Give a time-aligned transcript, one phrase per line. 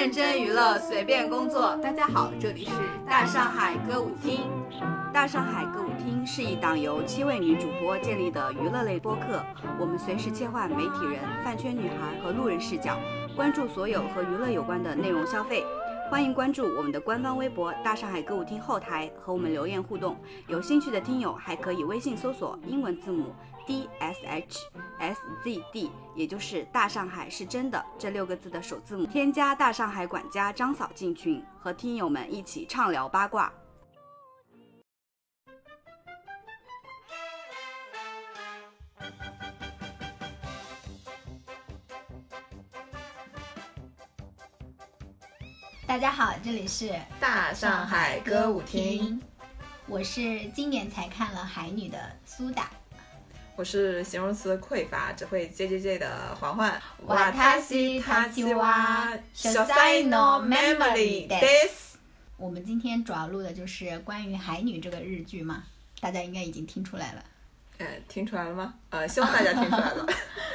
[0.00, 1.76] 认真娱乐，随便工作。
[1.76, 2.70] 大家好，这里是
[3.06, 4.40] 大上海歌舞厅。
[5.12, 9.44] 大上海歌舞厅是一档由七位女主播建立的娱乐类播客，
[9.78, 12.96] 我们随时切换媒体人、饭圈女孩和路人视角，
[13.36, 15.62] 关注所有和娱乐有关的内容消费。
[16.10, 20.16] 欢迎关注我们的官方微博“大上海歌舞厅”后台和我们留言互动。
[20.48, 23.34] 有兴趣的听友还可以微信搜索英文字母
[23.66, 24.58] D S H
[24.98, 33.52] S Z D，也就是“大上海是真的”这六个字的首字母，添加大上海管家张嫂进群，和听友们一起畅聊八卦。
[45.86, 49.20] 大家好，这里是大上海歌舞厅，
[49.88, 52.70] 我是今年才看了《海女》的苏打，
[53.60, 56.80] 我是形容词匮乏，只会 J J J 的环环。
[57.04, 61.96] 瓦塔西塔西瓦小塞诺 memory this。
[62.38, 65.64] 我们今天主要录的就是关于《海女》这个日剧嘛，
[66.00, 67.22] 大家应该已经听出来了。
[67.76, 68.72] 呃，听出来了吗？
[68.88, 70.06] 呃，希望大家听出来了。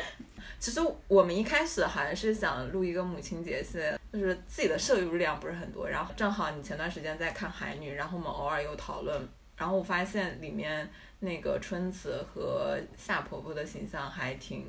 [0.57, 10.89] 其实我们一开始还是想录一个母亲节系列，就是自己的摄入量不是很多，然后正好你前段时间在看《海女》，然后我们偶尔有讨论，然后我发现里面
[11.25, 14.65] 那个春子和夏婆婆的形象还挺，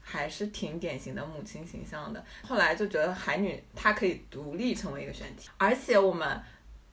[0.00, 2.24] 还是挺典型的母亲形象的。
[2.42, 6.40] 后来就觉得《海女》她可以独立成为一个选题，而且我们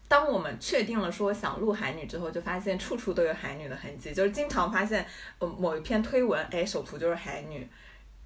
[0.08, 5.06] 当我们确定了说想录《海女》之后，就发现处处都有《海女》的痕迹，就是经常发现
[5.38, 7.64] 呃某一篇推文，哎，首图就是《海女》。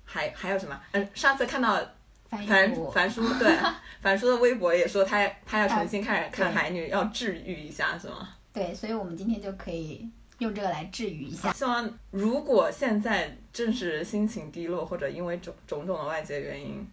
[0.05, 0.77] 还还有什么？
[0.91, 1.81] 嗯，上次看到
[2.29, 2.45] 樊
[2.93, 3.57] 樊叔对
[4.03, 8.35] 樊叔的微博也说他他要重新开始看海女，要治愈一下是吗？
[8.51, 10.05] 对，所以我们今天就可以
[10.39, 11.51] 用这个来治愈一下。
[11.53, 16.87] 希望如果现在正是心情低落，或者因为种种种的外界原因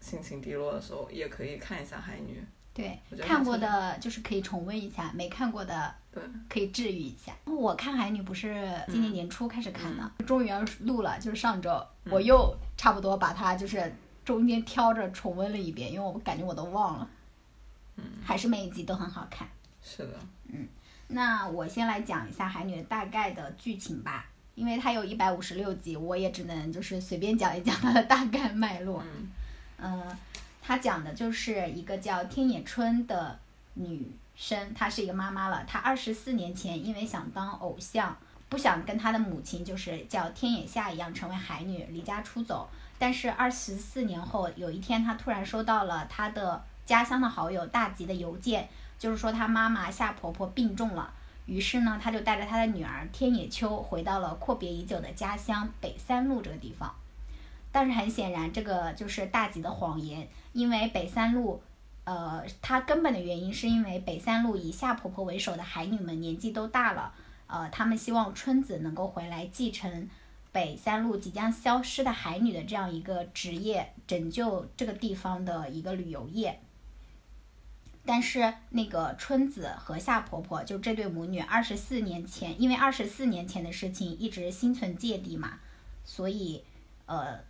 [0.00, 2.42] 心情低落的时候，也可以看一下海女。
[2.74, 7.30] 对，看过的就是可以重温一下，没看过的对可以治愈一下。
[7.44, 17.10] 我看海女不是今年年初开始看的，终于要录了，就是上周我又差不多把它就是中间挑着重温了一遍，因为我感觉我都忘了。
[17.96, 19.46] 嗯，还是每一集都很好看。
[19.82, 20.14] 是的。
[20.46, 20.66] 嗯，
[21.12, 29.02] 那我先来讲一下海女大概的剧情吧，因为它有一百五十六集，我也只能就是随便讲一讲它的大概脉络。
[29.02, 29.30] 嗯。
[29.78, 30.16] 嗯。
[30.64, 33.36] 她讲的就是一个叫天野春的
[33.74, 35.64] 女生，她是一个妈妈了。
[35.66, 38.16] 她二十四年前因为想当偶像，
[38.48, 42.68] 不想跟她的母亲就是叫天野夏一样成为海女，离家出走。
[42.96, 48.68] 但是二十四年后有一天，她突然收到了她的家乡的好友大吉的邮件，
[49.02, 51.12] 就是说她妈妈夏婆婆病重了。
[51.46, 56.94] 于是呢，她就带着她的女儿天野秋回到了阔别已久的家乡北三路这个地方。
[57.72, 60.28] 但是很显然，这个就是大吉的谎言。
[60.52, 61.60] 因为北三路，
[62.04, 67.12] 呃，它根本的原因是因为北三路以夏婆婆为首的海女们年纪都大了，
[67.48, 70.08] 呃，他们希望春子能够回来继承
[70.52, 76.60] 北三路即将消失的海女的这样一个职业，拯救这个地方的一个旅游业。
[78.04, 85.60] 但是那个春子和夏婆婆就这对母女，二十四年前因为二十四年前的事情一直心存芥蒂嘛，
[86.04, 86.64] 所以
[87.06, 87.40] 呃。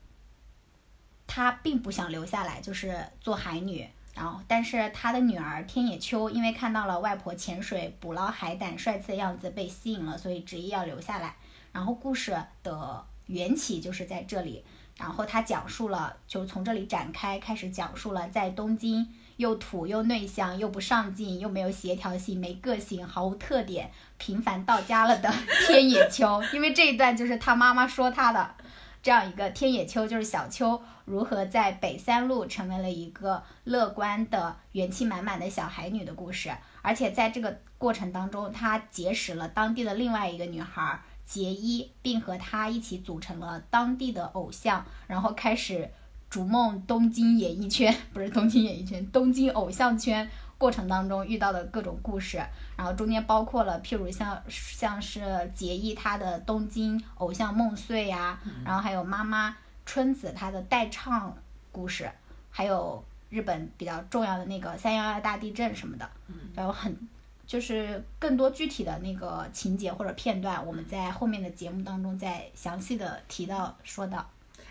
[1.25, 3.89] 她并不想留下来，就是做海女。
[4.15, 11.37] 然后，但是她的女儿天野秋因为看到了外婆潜水捕捞海胆帅气的样子被吸引了，所以执意要留下来。
[11.73, 14.63] 然后故事的缘起就是在这里。
[14.99, 19.09] 然后他讲述了，就从这里展开，开始讲述了在东京
[19.42, 25.28] 又土又内向又不上进又没有协调性没个性毫无特点平凡到家了的
[25.66, 26.41] 天野秋。
[26.53, 28.54] 因为这一段就是他妈妈说他的。
[29.03, 45.91] 这样一个天野秋就是小秋如何在北三路成为了一个乐观的元气满满的小孩女的故事，而且在这个过程当中，她结识了当地的另外一个女孩结衣，并和她一起组成了当地的偶像，然后开始
[46.33, 50.27] 逐梦东京演艺圈， 不是东京演艺圈，东京偶像圈。
[50.57, 52.41] 过程当中遇到的各种故事，
[52.75, 55.21] 然后中间包括了，譬如像像是
[55.55, 61.37] 结义他的东京偶像梦碎呀，然后还有妈妈春子她的代唱
[61.71, 62.11] 故事，
[62.49, 66.09] 还有日本比较重要的那个三幺幺大地震什么的，
[66.55, 66.97] 然后很
[67.45, 74.25] 就是更多具体的那个情节或者片段，我们在后面的节目当中再详细的提到说到。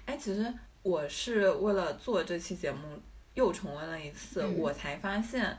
[0.06, 0.52] 哎，其实
[0.84, 3.00] 我是为了做这期节目
[3.34, 5.58] 又重温了一次，我才发现。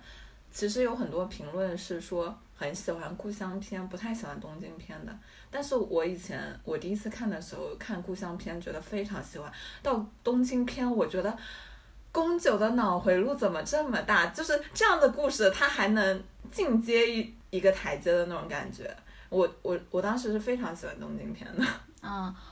[0.55, 5.19] 其实有很多评论是说很喜欢故乡片，不太喜欢东京片的。
[5.51, 9.51] 但是我以前我第一次看的时候看故乡片，觉得非常喜欢。
[9.83, 11.35] 到东京片，我觉得
[12.13, 14.27] 宫九的脑回路怎么这么大？
[14.27, 18.95] 就是这样的故事，它还能进阶一一个台阶的那种感觉。
[19.31, 21.65] 我我我当时是非常喜欢东京片的。
[22.03, 22.35] 嗯，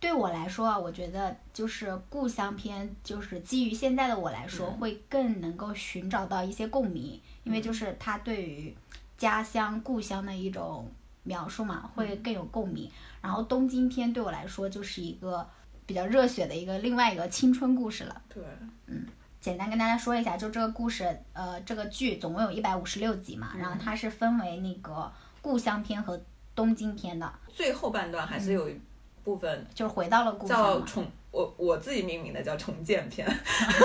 [0.00, 4.78] 对我来说啊，我觉得就是故乡篇，就是基于现在的我来说，嗯。
[4.78, 8.76] 会更能够寻找到一些共鸣，因为就是它对于
[9.16, 10.90] 家乡、故乡的一种
[11.22, 12.90] 描述嘛，会更有共鸣。
[13.20, 15.48] 然后东京篇对我来说就是一个
[15.84, 18.22] 比较热血的一个另外一个青春故事了。
[18.28, 18.42] 对，
[18.86, 19.06] 嗯
[19.40, 26.20] 简单跟大家说一下，就这个故事，呃，这个剧总共有一百五十六集嘛，然后它是分为那个故乡篇和
[26.54, 28.76] 东京篇的，最后半段还是有一
[29.26, 30.46] 部分就是回到了故。
[30.46, 33.26] 叫重，我我自己命名的叫重建篇。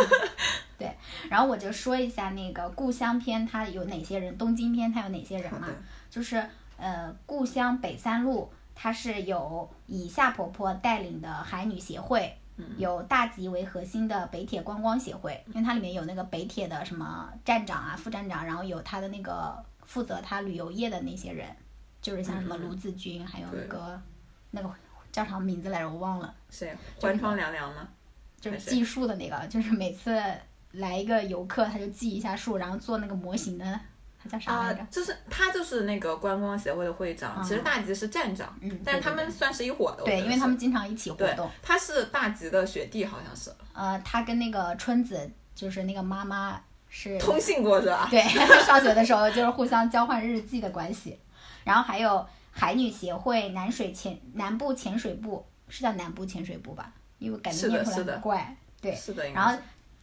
[0.77, 0.95] 对
[1.29, 5.67] 然后我就说一下那个故乡篇它有哪些人，东京篇它有哪些人嘛？
[6.11, 6.43] 就是
[6.77, 12.35] 呃，故乡北三路它是有以夏婆婆带领的海女协会，
[12.77, 21.47] 有大吉为核心的北铁观光协会，因为它里面有那个北铁的什么站长啊、副站长，然后有他的那个负责他旅游业的那些人，
[22.01, 24.01] 就是像什么卢子君，还有那个
[24.51, 24.69] 那个
[25.11, 26.33] 叫啥名字来着，我忘了。
[26.49, 26.75] 谁？
[26.99, 27.87] 关窗凉凉吗？
[28.39, 30.19] 就是计数的那个，就是每次
[30.71, 33.79] 来一个游客，他就记一下数，然后做那个模型的，
[34.23, 34.81] 他叫啥来着？
[34.81, 40.03] 啊，就是他就是那个观光协会的会长，嗯其实大吉是站长，嗯，但是他们算是一伙的。
[40.03, 46.59] 我对，因为他们经常一起活动。，他是大吉的学弟，好像是呃，他跟那个春子，就是那个妈妈
[46.89, 48.07] 是，通信过是吧？
[48.09, 48.23] 对，
[48.65, 51.19] 上学的时候就是互相交换日记的关系。
[51.63, 56.93] 然后还有海女协会、南水潜南部潜水部，是叫南部潜水部吧？
[57.17, 58.55] 因为感觉念出来很怪。
[58.81, 59.57] 对是的，然后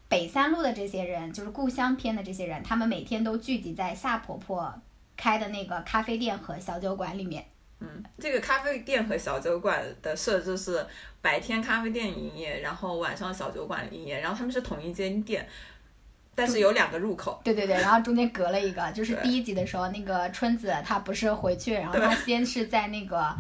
[0.09, 4.73] 北三路的这些人，就是故乡篇的这些人，他们每天都聚集在夏婆婆
[5.17, 7.45] 开的那个咖啡店和小酒馆里面。
[7.81, 10.85] 嗯，这个咖啡店和小酒馆的设置是
[11.21, 15.49] 白天咖啡店营业，然后晚上小酒馆营业，然后他们是同一间店，
[16.39, 17.41] 但是有两个入口。
[17.43, 23.35] 对对对，然后中间隔了一个，就是第一集的时候，那个春子她不是回去，然后她先是在那个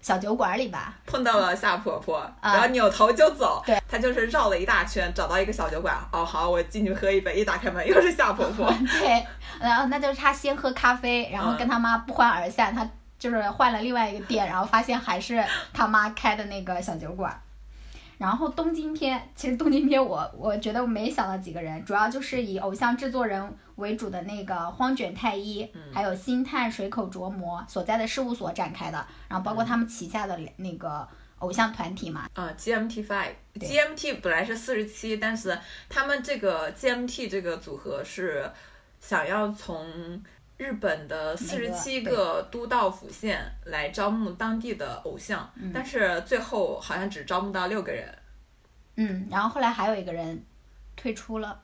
[0.00, 3.62] 小酒馆里吧，碰到了夏婆婆，然后扭头就走。
[3.66, 5.94] 对，她就是绕了一大圈，找到一个小酒馆。
[6.10, 7.36] 哦，好，我进去喝一杯。
[7.36, 8.72] 一打开门，又是夏婆婆。
[8.98, 9.26] 对，
[9.60, 12.88] 然后那就是她先喝咖啡，然后跟她妈不欢而散，她
[13.18, 15.44] 就是换了另外一个店，然后发现还是
[15.74, 17.38] 她妈开的那个小酒馆。
[18.24, 31.06] 然后东京篇，其实东京篇我我觉得我没想到几个人，主要就是以偶像制作人为主的那个荒卷太一，还有星探水口琢磨所在的事务所展开的，然后包括他们旗下的那个
[31.40, 35.58] 偶像团体嘛，啊、g m t Five，GMT 本来是四十七，但是
[35.90, 38.50] 他们这个 GMT 这个组合是
[39.00, 39.84] 想要从
[40.56, 45.72] 日本的四十七个都道府县来招募当地的偶像，嗯。
[45.74, 48.18] 但是最后好像只招募到六个人，
[48.96, 50.40] 嗯，然后后来还有一个人
[50.94, 51.60] 退出了，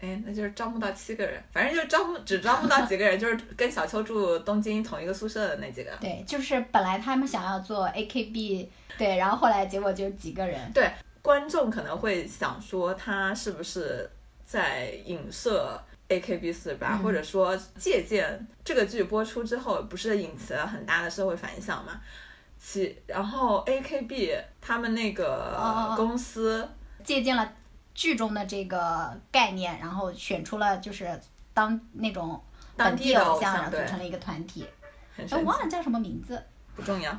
[0.00, 5.96] 哎，那就是招募到七个人，反正就是招募只招募到几个人，就是跟小秋住东京同一个宿舍的那几个。
[6.00, 8.66] 对，就是本来他们想要做 AKB，
[8.98, 10.90] 对，然后后来结果就几个人，对
[11.22, 14.10] 观众可能会想说，他是不是
[14.44, 22.00] 在影射 AKB 四八、嗯或者说借鉴这个剧播出之后，不是引起了很大的社会反响嘛？
[22.58, 26.68] 其然后 AKB 他们那个哦公司，
[27.02, 27.52] 借鉴了
[27.94, 31.20] 剧中的这个概念，然后选出了就是
[31.52, 32.40] 当那种
[32.76, 34.64] 本当地的偶像，然后组成了一个团体。
[35.30, 36.42] 我忘了叫什么名字。
[36.76, 37.18] 不重要。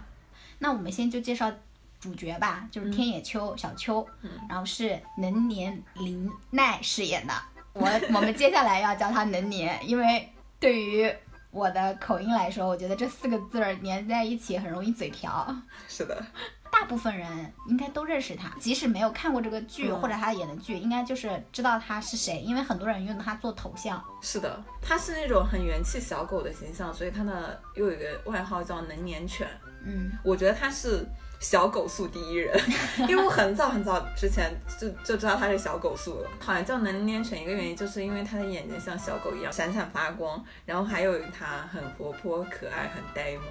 [0.59, 1.51] 那我们先就介绍
[1.99, 4.07] 主角吧，就是天野秋、小秋，
[4.47, 7.33] 然后是能年玲奈饰演的。
[7.73, 11.11] 我我们接下来要叫它能年，因为对于
[11.51, 15.55] 我的口音来说，我觉得这四个字儿连在一起很容易嘴瓢。
[15.87, 16.23] 是的，
[16.71, 17.27] 大部分人
[17.67, 24.03] 应该都认识他，即使没有看过这个剧、嗯或者他演的剧，应该就是知道他是谁，因为很多人用他做头像。
[24.21, 29.47] 是的，他是那种很元气小狗的形象，所以他的又有一个外号叫能年犬。
[29.85, 31.05] 嗯，我觉得他是
[31.43, 32.57] 小狗素第一人，
[33.07, 36.29] 因为我很早很早之前就就知道他是小狗素了。
[36.39, 43.43] 好像叫能捏成，一个原因就是因为他的眼睛像小狗一样闪闪发光，然后还有他很活泼可爱，很呆萌，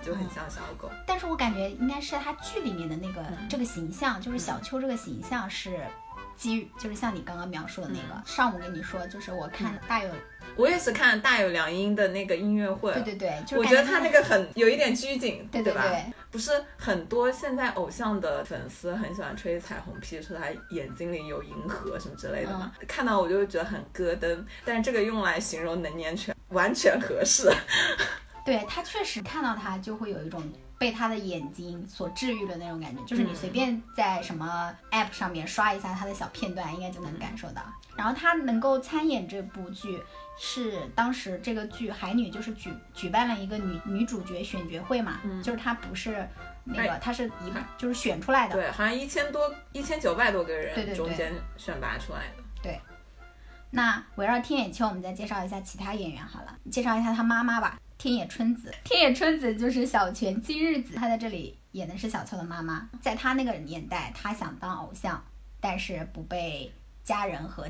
[0.00, 0.88] 就很像小狗。
[1.04, 5.80] 但是我感觉应该是他剧里面的那个、嗯这个形象，就是小秋这个形象是
[6.36, 8.14] 基于，就是像你刚刚描述的那个。
[8.14, 10.10] 嗯上午跟你说，就是我看大有，
[10.56, 15.48] 我也是看大有良音的那个音乐会，对对对，就是我觉得他那个很有一点拘谨，吧？
[15.52, 22.72] 对对对，不是很多现在偶像的粉丝很喜欢吹彩虹屁，说他眼睛里有银河什么之类的嘛。
[22.80, 27.50] 嗯看到我就会觉得很咯噔，但是这个用来形容能年犬完全合适。
[28.44, 30.42] 对他确实看到他就会有一种
[30.76, 37.62] 被他的眼睛所治愈的那种感觉，就是你随便在什么 app 上面刷一下他的小片段，应该就能感受到。
[37.96, 40.02] 然后他能够参演这部剧，
[40.38, 46.28] 是当时这个剧《海女》就是举举办了一个女女主角选角会嘛，就是她不是
[46.64, 52.42] 那个，她是一就是选出来的，对，好像一千多一千九百多个人对对对中间选拔出来的。
[52.62, 52.80] 对
[53.70, 58.72] 那围绕天野秋，我们再介绍一下其他演员好了，介绍一下她妈妈吧，天野春子。
[58.84, 62.88] 天野春子就是小泉今日子，她在这里演的是小秋的妈妈。
[63.00, 65.24] 在她那个年代，她想当偶像，
[65.58, 66.70] 但是不被
[67.02, 67.66] 家人和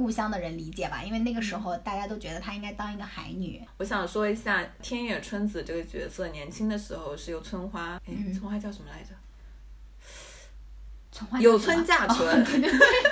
[0.00, 3.62] 故乡的人理解吧，因为那个时候大家都觉得她应该当一个海女。
[3.76, 9.10] 我想说一下天野春子这个角色，年轻的时候是由村花，哎，嗯村花叫什么来着？
[11.12, 12.46] 从花有村架纯，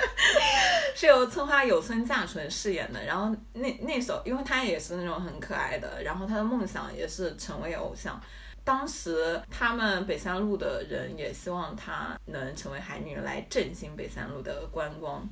[0.97, 3.05] 是由村花有村架纯饰演的。
[3.05, 8.19] 然后那那时候，因为她也是那种很可爱的，然后她的梦想也是成为偶像。
[8.63, 15.27] 当时他们北三路的人也希望她能成为海女，来振兴北三路的观光。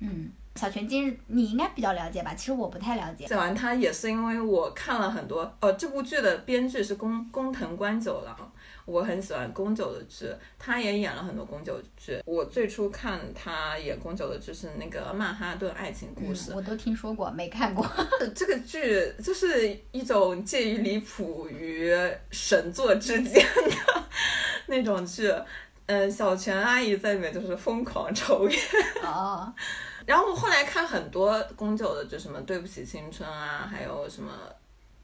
[0.00, 2.34] 嗯，小泉今日你应该比较了解吧？
[2.34, 3.26] 其实我不太了解。
[3.26, 8.36] 讲完他也是因为我看了很多，呃，这部剧的编剧是宫宫藤官九郎，
[8.84, 12.20] 我很喜欢宫九的剧，他也演了很多宫九剧。
[12.26, 17.86] 我最初看他演宫九的剧是那个《曼哈顿爱情故事嗯，》，我都听说过，没看过。
[18.34, 21.94] 这个剧就是一种介于离谱与
[22.32, 24.02] 神作之间的
[24.66, 25.32] 那种剧。
[25.86, 28.60] 嗯，小泉阿姨在里面就是疯狂抽烟，
[29.02, 29.50] 哦，
[30.08, 34.32] 然后我后来看很多宫九的就，什么《对不起青春》啊，还有什么。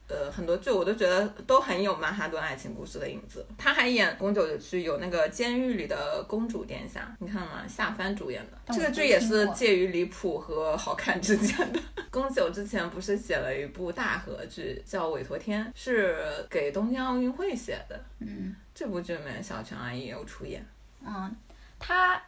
[0.07, 3.45] 呃，很多剧我都觉得都很有曼哈顿爱情故事的影子。
[3.57, 7.67] 他还演宫九的剧，有那个《监狱里的公主殿下》，你看吗？
[7.67, 11.81] 夏帆主演的这个剧也是介于离谱和好看之间的。
[12.11, 17.99] 宫九之前不是写了一部大河剧叫《委托天》，是给东京奥运会写的。
[18.21, 20.63] 嗯这部剧里面小泉阿姨也有出演。
[21.03, 21.35] 嗯，
[21.79, 22.23] 他。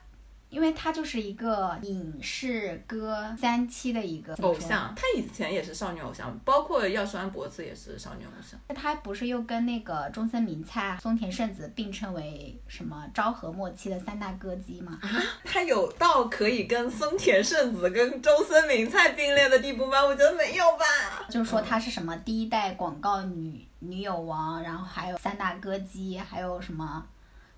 [0.48, 8.58] 因为他就是一个影视歌三栖的一个偶像，她以前也是少女偶像，包括药师丸博子也是少女偶像。
[8.74, 14.98] 他不是又跟那个中森明菜、松田圣子并称为什么昭和末期的三大歌姬吗？
[15.02, 15.08] 啊
[15.44, 20.04] 她有到可以跟松田圣子、跟中森明菜并列的地步吗？
[20.04, 21.26] 我觉得没有吧。
[21.28, 27.04] 就是说她是什么第一代广告女女友王，然后还有三大歌姬，还有什么，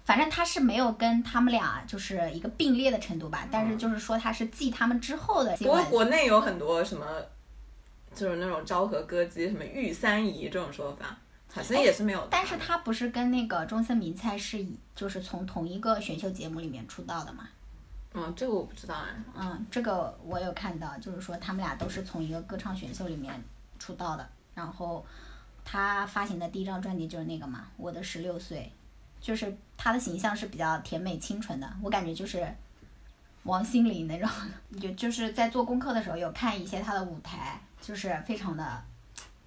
[0.08, 3.46] 反正他是没有跟他们俩就是一个并列的程度吧。
[3.52, 5.84] 但是就是说他是继他们之后的不过。
[5.84, 7.04] 国内有很多什么，
[8.14, 11.14] 就是那种昭和歌姬，什么玉三姨这种说法，
[11.52, 12.28] 好像也是没有的。
[12.30, 17.46] 但是他不是跟那个中森明菜是就是从同一个选秀节目里面出道的嘛？
[18.14, 19.14] 嗯，这个我不知道哎。
[19.36, 23.38] 嗯，这个我有看到，就是说他们俩都是从一个歌唱选秀里面
[23.78, 24.26] 出道的。
[24.54, 25.04] 然后
[25.66, 28.72] 他发行的第一张专辑就是那个嘛，《我的十六岁》，
[29.24, 32.46] 就是他的形象是比较甜美清纯的，我感觉就是
[33.44, 34.28] 王心凌那种。
[34.78, 38.82] 就就是在做功课的时候有看一些她的舞台，就是非常的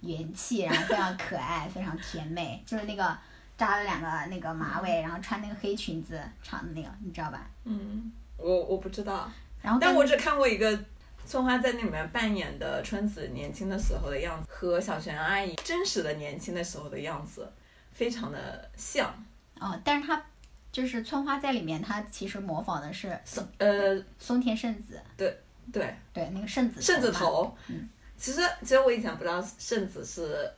[0.00, 3.16] 元气，然后非常可爱，非常甜美， 就是那个
[3.56, 7.46] 扎了两个那个马尾，然后穿那个黑裙子唱的那个，你知道吧？
[7.64, 10.76] 嗯，我我不知道，然后但我只看过一个
[11.24, 17.48] 村花在那里面扮演的春子年轻的时候的样子，和小泉阿姨真实的年轻的时候的样子
[17.92, 19.14] 非常的像。
[19.62, 20.24] 哦，但是他
[20.70, 25.38] 就是村花在里面，他其实模仿的是松呃，松田圣子，对，
[25.72, 27.56] 对对那个圣子圣子，头。
[27.68, 30.48] 嗯其实其实我以前不知道圣子是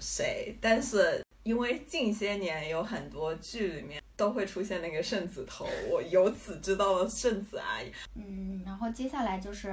[0.00, 7.92] 谁，但是因为近些年有很多剧里面都会出现那个圣子头，我由此知道了圣子阿姨。
[8.14, 9.70] 嗯，然后接下来就是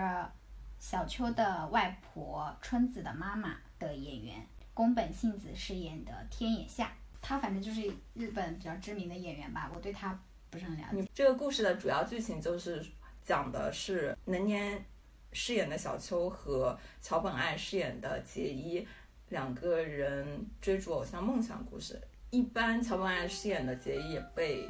[0.78, 6.92] 小秋的外婆春子的妈妈的演员宫本信子饰演的天野夏，
[7.28, 7.82] 她反正就是
[8.14, 10.18] 日本比较知名的演员吧，我对他
[10.52, 11.10] 不是很了解。
[11.12, 12.86] 这个故事的主要剧情就是
[13.24, 14.86] 讲的是能年
[15.34, 18.88] 饰演的小秋和桥本爱饰演的结衣
[19.30, 22.00] 两个人追逐偶像梦想故事。
[22.30, 24.70] 一般桥本爱饰演的结衣也被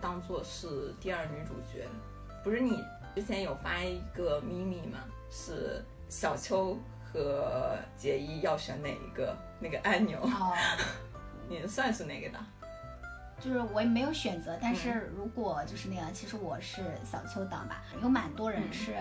[0.00, 1.86] 当做是第二女主角。
[2.42, 2.82] 不是你
[3.14, 4.98] 之前有发一个秘密吗？
[5.30, 10.18] 是小秋和结衣要选哪一个那个按钮？
[10.24, 10.52] 哦，
[11.48, 12.38] 你算是哪个的？
[13.40, 18.96] 就是我也没有选择，但是如果就是那样，其实我是小秋党吧，有蛮多人是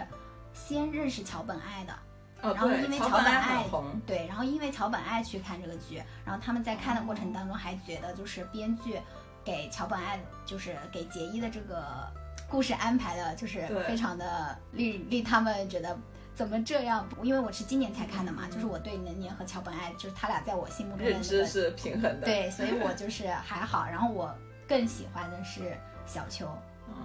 [0.53, 1.93] 先认识桥本爱的。
[2.41, 3.95] 哦，然后，因为桥桥本爱本爱。
[4.05, 9.00] 对，然后因为桥本爱去看这个剧，然后他们在看的过程当中还觉得就是编剧
[9.45, 12.12] 给桥本爱就是给结衣的这个
[12.50, 15.97] 故事安排的，就是非常的令令他们觉得
[16.35, 17.07] 怎么这样？
[17.21, 22.25] 因为我是今年才看的嘛，就是我对能年和桥本爱，就是他俩在我心目中的、那个、认知是平衡的。
[22.25, 23.85] 对，所以我就是还好。
[23.85, 24.35] 然后我
[24.67, 26.47] 更喜欢的是小秋，
[26.87, 26.95] 嗯，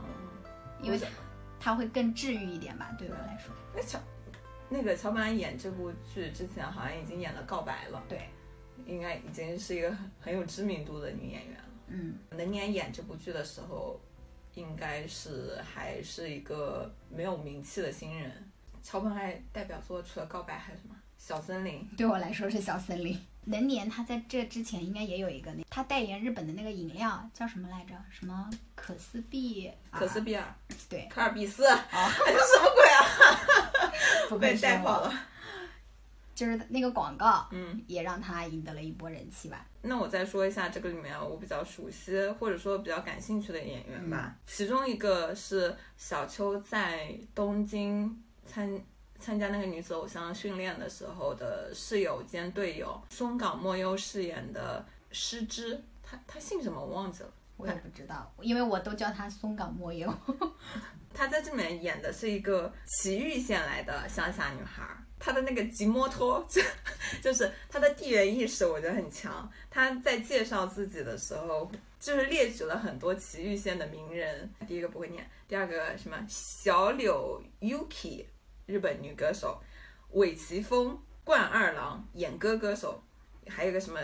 [0.81, 0.99] 因为
[1.61, 3.55] 他会更治愈一点吧，对我来说。
[3.75, 3.99] 那乔
[4.69, 8.29] 那个乔本爱演这部剧之前好像已经演了《告白》了，对，
[8.87, 11.65] 应该已经是一个很很有知名度的女演员了。
[11.89, 14.01] 嗯，能年演这部剧的时候，
[14.55, 18.48] 应该是还是一个没有名气的新人。
[18.91, 20.95] 桥本爱代表作除了《告白》还有什么？
[21.19, 21.87] 《小森林》。
[21.99, 23.21] 对我来说是小森林。
[23.45, 27.95] 能年他在这之前应该也有一个那，他代言日本的那个饮料叫什么来着？
[28.09, 29.71] 什么可思必？
[29.91, 30.43] 可思必尔。
[30.89, 31.07] 对。
[31.11, 31.67] 科尔必斯。
[31.67, 31.85] 啊。
[31.93, 33.93] 这什么鬼啊？
[34.31, 35.13] 不 被带跑了。
[36.35, 39.67] 就是那个广告，嗯，也让他赢得了一波人气吧。
[39.83, 44.35] 那我再说一下这个里面我比较熟悉或者说比较感兴趣的演员吧。
[44.35, 48.25] 嗯、其中一个是小秋在东京
[48.59, 48.85] 参
[49.21, 60.13] 参加那个女子偶像训练的时候的室友兼队友松冈莫优饰演的诗织，她她姓什么我忘记了，我也不知道，因为我都叫她松冈莫优。
[61.15, 64.85] 她在这里面演的是一个埼玉县来的乡下女孩。
[65.21, 66.61] 她的那个吉摩托， 就
[67.23, 69.49] 就是她的地缘意识，我觉得很强。
[69.71, 74.53] 她在介绍自己的时候，就是列举了很多埼玉县的名人。
[74.67, 78.25] 第一个不会念，第二个什么小柳 Yuki，
[78.69, 79.59] 日本女歌手；
[80.13, 82.95] 尾崎丰，冠二郎，演歌歌手；
[83.49, 83.99] 还有个什么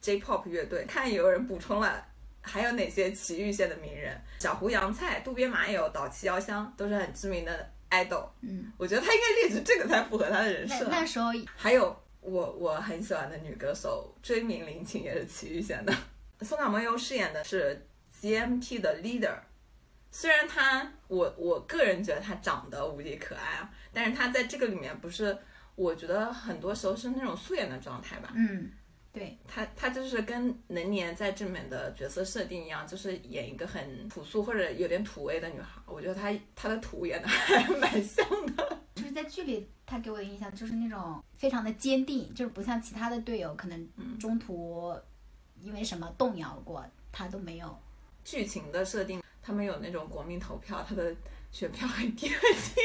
[0.00, 0.84] J-pop 乐队。
[0.86, 2.04] 看有人补充了，
[2.40, 4.20] 还有哪些埼玉县的名人？
[4.40, 7.70] 小胡杨菜、渡边麻友、岛崎遥香都是很知名的。
[7.88, 10.88] idol，嗯，我觉得他应该列举这个才符合他的人设。
[10.90, 15.94] 那时候还有我我很喜欢的女歌手追名林檎也是埼玉县的。
[16.40, 19.36] 松岛萌由饰演的是 GMT 的 leader，
[20.18, 25.36] 虽然她我我个人觉得她长得无敌可爱啊，但是她在这个里面不是，
[25.74, 28.32] 我觉得很多时候是那种素颜的状态吧。
[28.34, 28.72] 嗯。
[29.12, 35.82] 对她，她就是跟能年在这里面的角色设定一样，就是演一个很朴素或者有点土味的女孩。
[35.84, 38.26] 我觉得她她的土演的 还蛮像
[38.56, 38.78] 的。
[38.94, 44.94] 就是在剧里，她给我的印象就是那种非常的坚定，就是不像其他的队友可能中途
[45.60, 47.78] 因为什么动摇过，她都没有。
[48.24, 51.14] 剧情的设定，他们有那种国民投票，他的
[51.52, 52.80] 选票很低很低。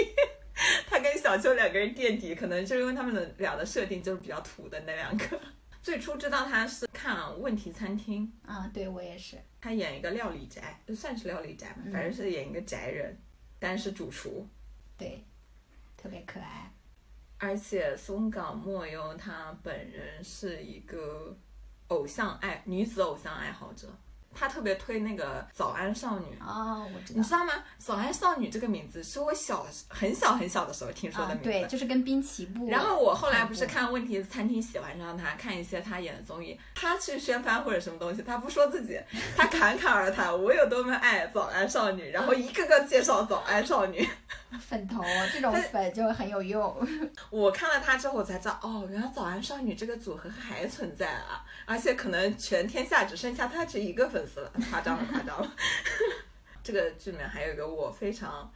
[0.87, 5.41] 他跟小秋两个人垫底，可能就是因为他们的俩的设定就是比较土的那两个。
[5.81, 9.37] 最初知道他是看《问题餐厅》啊，对我也是。
[9.59, 13.17] 他演一个料理宅，就算是料理宅吧，嗯、反正是演一个宅人，
[13.57, 14.47] 但是主厨。
[14.95, 15.25] 对，
[15.97, 16.71] 特别可爱。
[17.39, 21.35] 而且松冈莫优她本人是一个
[21.87, 23.87] 偶像爱女子偶像爱好者。
[24.33, 27.53] 他特别推那个早安少女哦，我知道，你知道吗？
[27.77, 32.67] 早安少女这个名字是我小很小很小的时候听说的名字，啊、对，就是跟滨崎步。
[32.67, 38.99] 然后我后来不是看问题餐厅喜欢上他，看一些他演的综艺，他去宣发或者什么东西，他不说自己，
[39.35, 44.07] 他侃侃而谈，我有多么爱早安少女，然后一个个介绍早安少女。
[44.59, 46.75] 粉头这种粉就很有用。
[47.31, 55.51] 我看了他之后，我才知道，哦，原来早安少女这个组合还存在啊，而且可能全天下只剩下他这一个粉丝了，夸张了，夸张了。
[56.61, 58.51] 这个剧里面还有一个我非常，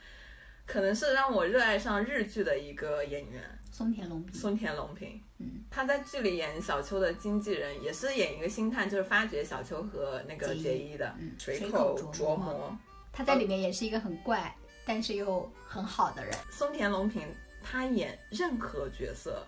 [0.65, 4.34] 可能是让我热爱上日剧的一个演员，松田龙平。
[4.34, 12.77] 松田龙平，嗯，他在剧里演小秋的经纪人，也是演一个星探，就是发掘小秋和那个结衣的嗯、水口琢磨。
[13.13, 14.53] 他在里面也是一个很怪。
[14.88, 17.27] 但是又很好的人，松田龙平
[17.61, 19.45] 他演任何角色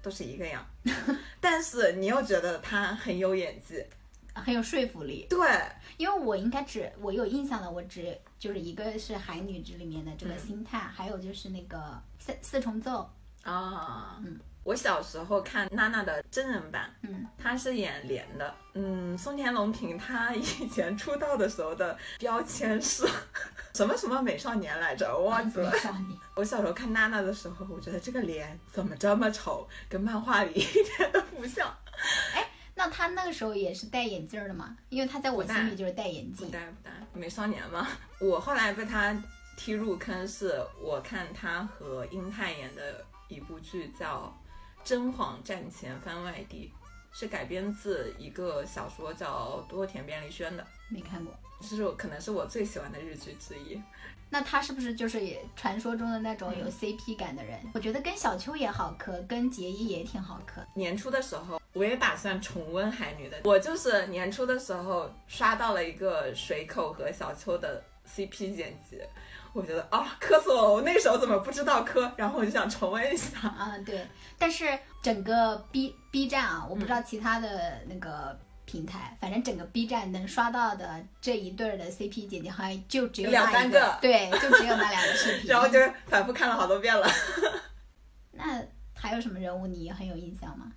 [0.00, 0.64] 都是一个样，
[1.38, 3.84] 但是你又觉得他很有演技，
[4.32, 5.26] 很有说服力。
[5.28, 5.46] 对，
[5.98, 13.10] 因为我应该只我有印象的，我只就是一个是《海女之》里面的这个星探，嗯、还有就是那个四四重奏
[13.42, 14.40] 啊，嗯。
[14.66, 23.06] 我小时候看娜娜的真人版，嗯，她是演莲的，嗯，松田龙平她以前出道的时候的标签是
[23.74, 25.70] 什么什么美少年来着，我忘记了。
[25.70, 26.18] 美少年。
[26.34, 31.72] 我小时候看娜娜的时候，我觉得这个脸怎么这么丑，跟漫画里一点都不像。
[32.34, 34.76] 哎，那她那个时候也是戴眼镜的吗？
[34.88, 36.44] 因为她在我心里就是戴眼镜。
[36.48, 37.86] 不戴不戴，美少年吗。
[38.18, 39.16] 我后来被她
[39.56, 44.36] 踢入坑，是我看她和英泰演的一部剧叫。
[44.86, 46.72] 真谎战前番外地
[47.12, 53.82] 是改编自一个小说叫多田便利轩的，没看过，这是我可能是我最喜欢的日剧之一。
[54.30, 57.58] 那他是不是就是也传说中的那种有 CP 感的人？
[57.64, 60.64] 嗯、我觉得跟小秋也好磕，跟结衣也挺好磕。
[60.74, 69.00] 年初的时候，我也打算重温海女的，我就是年初的时候刷到了一个水口和小秋的 CP 剪辑，
[69.56, 72.12] 我觉得啊磕死了，我那时候怎么不知道磕？
[72.16, 73.54] 然后我就想重温一下。
[73.58, 74.06] 嗯，对。
[74.38, 85.46] 但是整个 B B 站啊，我不知道其他的那个平台，反正整个 B 站能刷到的这一对儿的 CP 姐姐，好像就只有两三个个，对，就只有那两个视频。
[85.50, 87.08] 然后就是反复看了好多遍了。
[88.32, 88.62] 那
[88.94, 90.70] 还有什么人物你很有印象吗？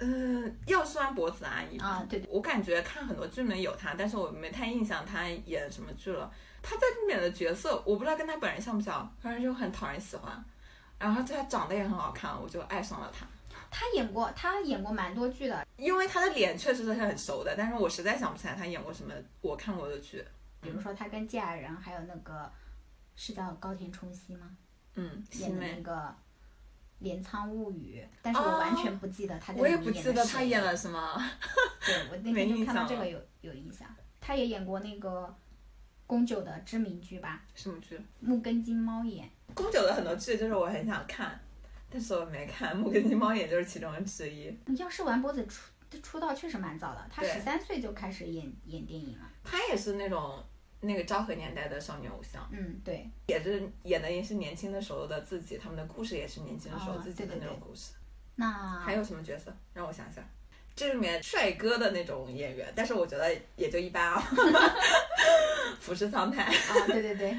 [0.00, 6.30] 嗯，要酸脖子阿姨啊，对对，我感觉看很多剧里面有她，但是我没太印象她演什么剧了。
[6.62, 10.42] 她在里面的角色，我不知道跟他本人像不像，反正就很讨人喜欢。
[10.98, 13.26] 然后他长得也很好看，我就爱上了他。
[13.70, 20.24] 他演过，他演过蛮多剧的，因为他的脸确实是很熟的，但是我实在想不起来他演过什么我看过的剧。
[20.60, 22.48] 比如说他跟芥雅人，还有那个
[23.16, 24.56] 是叫高田充希吗？
[24.94, 25.92] 嗯，演的那，个
[27.00, 31.20] 《镰仓物语》，但是我完全不记得他在我也不记得他演了什么。
[31.84, 33.88] 对我那没天就看到这个有有印象，
[34.20, 35.34] 他也演过那个
[36.12, 37.96] 宫九的知名剧吧，什么剧？
[38.20, 39.26] 《木根金猫眼》。
[39.54, 41.40] 宫九的很多剧就是我很想看，
[41.88, 42.76] 但是我没看。
[42.76, 44.54] 木根金猫眼就是其中之一。
[44.76, 45.72] 药师丸脖子出
[46.02, 49.30] 出道确实蛮早的，他对十三岁就开始演演电影了。
[49.42, 50.44] 他也是那种
[50.80, 52.46] 那个昭和年代的少女偶像。
[52.52, 57.94] 嗯，对，也是演的也是年轻的时候的自己，他们的故事也是年轻的时候哦自己的那种故事。
[58.34, 59.50] 那还有什么角色？
[59.72, 60.22] 让我想想，
[60.76, 64.22] 这里面帅哥的那种演员，但是我觉得也就一般啊。
[65.80, 67.36] 服饰苍太，啊，对对对，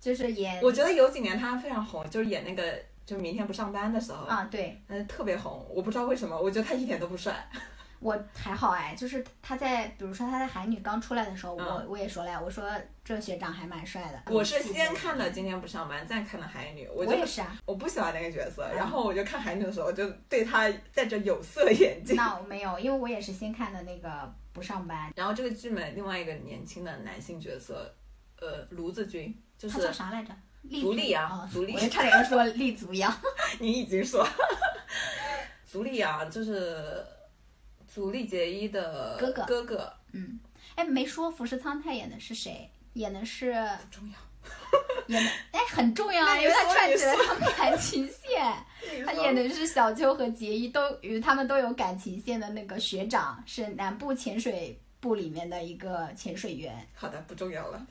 [0.00, 5.66] 就是演 我觉得有几年他非常红，就是演那个就是明天不上班的时候，啊，对嗯，特别红。
[5.70, 7.48] 我不知道为什么，我觉得他一点都不帅。
[8.00, 12.70] 我还好哎，就是他在比如说他在海女刚出来的时候，我嗯我也说了呀，我说
[13.04, 14.32] 这学长还蛮帅的。
[14.32, 22.14] 我是先看的今天不上班，再看的海女，我也是啊，我不喜欢那个角色，嗯然后我就看海女的时候就对他戴着有色眼镜。
[22.16, 27.92] 那我没有，因为我也是先看的那个不上班，然后这个剧里面另外一个年轻的男性角色，
[28.40, 30.32] 呃，卢子君，就是他叫啥来着？
[30.62, 33.12] 立足利阳啊，足利我就差点要说立足阳。
[33.58, 34.26] 你已经说，
[35.64, 37.02] 足利啊就是
[37.98, 40.38] 足利结衣的哥哥哥哥嗯，
[40.76, 42.70] 哎，没说福士苍太演的是谁？
[42.92, 43.52] 演的是
[43.90, 44.16] 不重要。
[45.08, 48.54] 演的哎很重要啊， 因为他串起了他们感情线。
[49.04, 56.86] 他演的是小秋和结衣都与他们都有感情线的那个学长，是南部潜水部里面的一个潜水员。
[56.94, 57.84] 好的，不重要了。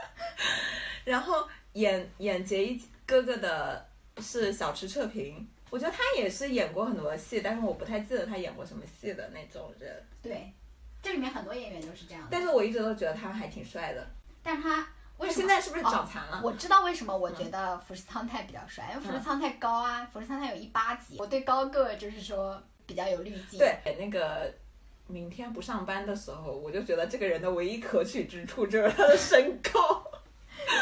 [1.04, 3.86] 然后演演结衣哥哥的
[4.22, 10.04] 是小池彻平，我觉得他也是演过很多戏，但是我不太记得他演过什么戏的那种人。
[10.20, 10.52] 对，
[11.00, 12.28] 这里面很多演员都是这样的。
[12.30, 14.06] 但是我一直都觉得他还挺帅的。
[14.42, 14.86] 但是他
[15.18, 16.40] 为什么现在是不是哦长残了？
[16.42, 24.52] 我知道为什么我觉得福士苍太比较帅，因为福士苍太高啊，福士苍太有一八几，我对高个就是说比较有滤镜。，对，那个
[25.06, 30.09] 明天不上班的时候，我就觉得这个人的唯一可取之处就是他的身高。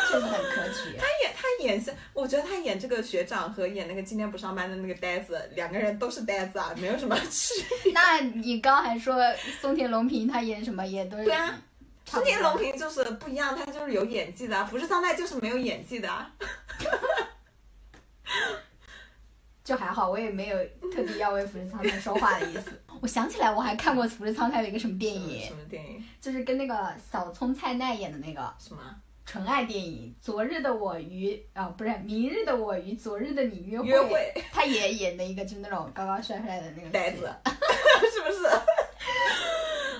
[0.08, 0.96] 确 实很可取。
[0.96, 7.92] 他演他演是，我觉得他演这个学长和演那个今天不上班的那个呆子，两个人都是呆子啊，没有什么区别。
[7.94, 9.16] 那你刚还说
[9.60, 11.58] 松田龙平他演什么也都是对啊，
[12.04, 16.30] 松田龙平就是不一样，他就是有演技的、啊，服饰苍太就是没有演技的、啊。
[19.64, 20.56] 就还好，我也没有
[20.90, 22.80] 特地要为福士苍太说话的意思。
[23.02, 26.02] 我想起来，我还看过福士苍太的一个什么电影什，么电影？
[26.20, 28.80] 就是跟那个小葱菜奈演的那个什么？
[29.30, 37.30] 纯爱电影《昨日的我与啊不是明日的我与昨日的你约会》，约会他也演的一个就是那种高高帅帅的那个呆子，
[38.10, 38.48] 是不是？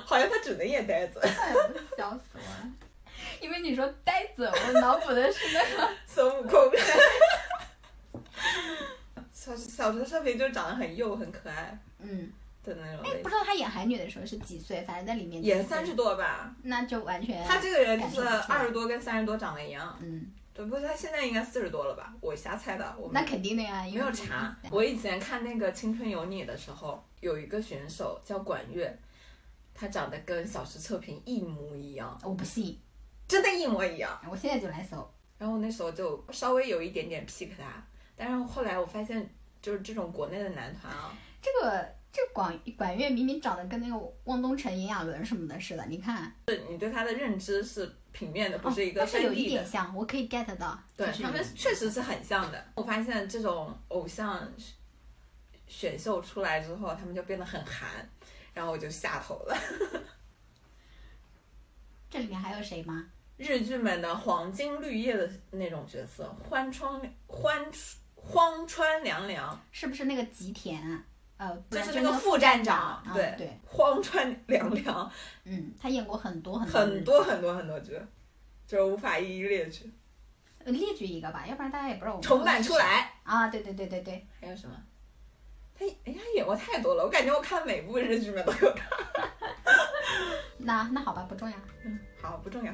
[0.07, 1.21] 好像他只能演呆子。
[1.95, 2.73] 笑死我了。
[3.43, 6.59] 因为你说呆子，我脑补的是那个孙悟空。
[9.31, 16.55] 小小池彻平就长得很幼很可爱嗯，的那种哎，不知道他演海女的时候是几岁，反正在里面就是也三十，多吧。
[16.63, 22.13] 那就完全他这个人就是二十多跟三十多长得一样，嗯，对，不过他现在应该四十多了吧？
[22.21, 24.57] 我瞎猜的，我那肯定的呀，因没为有查。
[24.71, 28.99] 我以前看那个《青春有你》的时候，有一个选手叫管乐，
[29.75, 32.79] 他长得跟小时测评一模一样，我不信，
[33.27, 34.21] 真的，一模一样。
[34.31, 35.09] 我现在就来搜。
[35.39, 37.81] 然后那时候就稍微有一点点 pick 他，
[38.17, 39.25] 但是后来我发现，
[39.63, 46.35] 就是这种国内的男团啊，这个这个管管乐明明长得跟那个汪东城、炎亚纶什么的似的，你看，
[46.69, 49.49] 你对他的认知是平面的，不哦是一个但是有一。
[49.49, 50.79] 点像，我可以 get 到。
[50.97, 52.65] 对就是他们确实是很像的。
[52.75, 54.51] 我发现这种偶像
[55.67, 57.89] 选秀出来之后，他们就变得很韩，
[58.55, 59.57] 然后我就下头了。
[62.11, 63.07] 这里面还有谁吗？
[63.37, 67.65] 日剧们的黄金绿叶的那种角色，欢川欢
[68.15, 71.05] 荒川凉凉，是不是那个吉田啊？
[71.39, 75.11] 呃，就是那那个副站长，啊对对，荒川凉凉，
[75.45, 77.99] 嗯，他演过很多很多很多很多很多剧。
[78.67, 79.91] 就是无法一一列举。
[80.65, 83.49] 呃列举一个吧，要不然大家也不知道我们重版出来，啊！
[83.49, 84.77] 对对对对对，还有什么？
[85.79, 88.85] 他哎呀演过太多了，我感觉我看每部日剧里面都有他。
[90.59, 91.57] 那那好吧，不重要。
[91.85, 92.73] 嗯，好，不重要。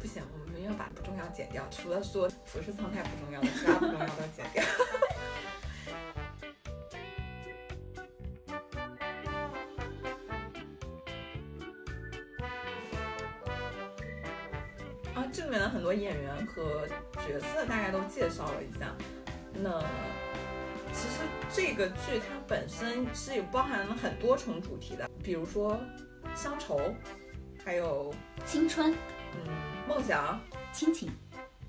[0.00, 4.64] 不行，我们要把不重要剪掉，除了说服饰苍太不重要的，其他不重要都剪掉。
[15.88, 16.86] 多演员和
[17.26, 18.94] 角色大概都介绍了一下。
[19.54, 19.80] 那
[20.92, 25.80] 其实这个剧它本身是有包含了很多重主题的，比如说
[26.36, 26.78] 乡愁，
[27.64, 28.92] 还有青春、
[29.32, 29.50] 嗯
[29.88, 30.38] 梦想、
[30.74, 31.10] 亲情，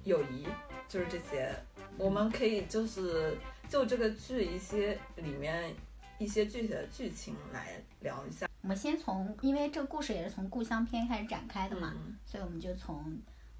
[0.03, 0.45] 友谊，
[0.89, 1.55] 就是这些。
[1.97, 3.37] 我们可以就是
[3.69, 5.73] 就这个剧一些里面
[6.17, 8.49] 一些具体的剧情来聊一下。
[8.61, 13.17] 我们先从，因为这个故事也是从故乡篇开始展开的嘛，嗯所以我们就从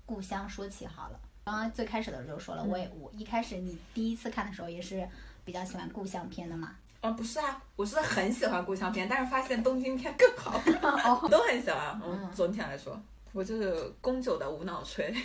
[0.10, 1.20] 故乡说起好了。
[1.46, 5.08] 刚刚最开始的时候说了，嗯我也我一开始你第一次看的时候也是
[5.46, 6.76] 比较喜欢故乡篇的嘛。
[7.02, 12.02] 啊，不是啊，我是很喜欢故乡片，但是发现东京片更好， 哦，都很喜欢。
[12.04, 13.00] 嗯嗯，总体来说，
[13.34, 15.16] 我就是宫九的无脑吹。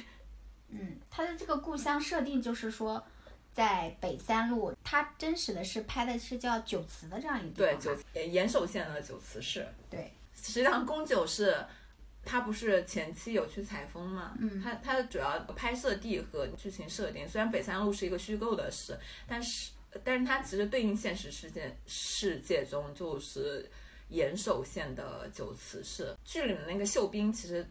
[0.69, 3.03] 嗯，它的这个故乡设定就是说，
[3.55, 8.27] 在北三路，它真实的是拍的是叫九慈的这样一个地对，方对。
[8.27, 11.57] 九岩手县的九慈市，对，实际上宫九是。
[12.25, 14.37] 他不是前期有去采风嘛？
[14.41, 19.71] 嗯他他的主要拍摄地和剧情设定，虽然北三路是一个虚构的市，但是
[20.03, 23.71] 但是它其实对应现实世界世界中就是
[24.09, 26.13] 岩手县的九慈市。
[26.25, 27.65] 剧里面那个秀兵其实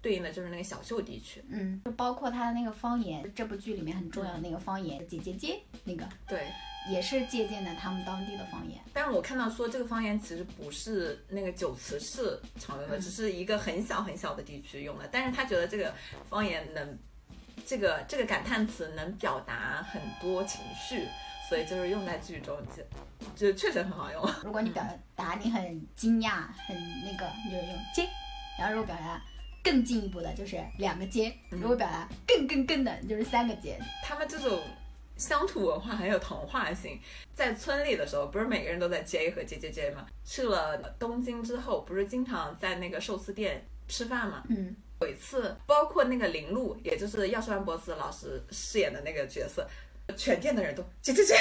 [0.00, 1.44] 对应的就是那个小秀地区。
[1.50, 6.50] 嗯，就包括他的那个方言，这部剧里面很重要的那个方言，姐姐姐那个对，
[6.88, 8.80] 也是借鉴的他们当地的方言。
[8.92, 15.08] 但是我看到说这个方言其实不是那个九慈市常用的，只是一个很小很小的地区用的。
[15.10, 15.94] 但是他觉得这个
[16.28, 16.98] 方言能，
[17.66, 21.06] 这个这个感叹词能表达很多情绪，
[21.48, 24.30] 所以就是用在剧中，就就确实很好用。
[24.44, 24.82] 如果你表
[25.14, 28.04] 达你很惊讶、很那个，你就用接；
[28.58, 29.22] 然后如果表达
[29.62, 33.78] 更进一步的，就是两个接；如果表达更更更的，就是三个接。
[34.04, 34.62] 他们这种
[35.16, 36.98] 乡土文化很有童话性。
[37.34, 40.06] 在村里的时候，不是每个人都在 J 和 J J J 吗？
[40.24, 44.42] 去了东京之后，不是经常在那个寿司店吃饭吗？
[44.48, 49.68] 嗯，有一次，包括那个林路，也就是耀川博司老师饰演的那个角色，
[50.16, 51.34] 全店的人都 J J J，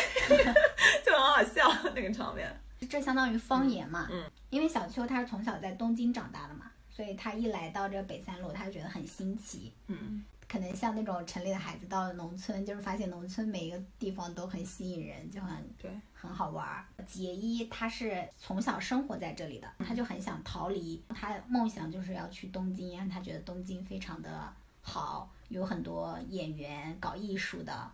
[1.06, 2.50] 就很好笑那个场面。
[2.90, 4.08] 这相当于方言嘛。
[4.12, 9.74] 嗯，因为小秋他是从小在东京长大的嘛，所以他一来到这个北三路，他就觉得很新奇。
[9.88, 16.86] 嗯，可能像那种城里的孩子到了农村，就是发现农村每一个地方都很吸引人，就很对，很好玩儿。
[17.05, 27.91] 杰伊他是从小生活在这里的，他就很想逃离，他的梦想就是要去东京，因为他觉得东京非常的好，有很多演员搞艺术的，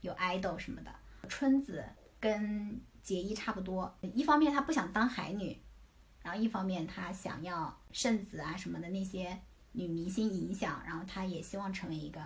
[0.00, 0.92] 有 idol 什么的。
[1.28, 1.84] 春子
[2.20, 5.60] 跟杰伊差不多，一方面她不想当海女，
[6.22, 9.36] 然后一方面她想要圣子啊什么的那些
[9.76, 12.20] 女明星影响，然后她也希望成为一个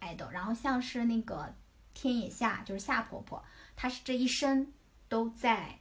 [0.00, 0.28] idol。
[0.30, 1.54] 然后像是那个
[1.94, 3.42] 天野夏，就是夏婆婆，
[3.76, 4.72] 她是这一生
[5.08, 5.78] 都在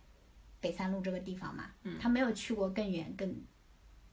[0.60, 3.36] 北三路这个地方嘛，嗯她没有去过更远更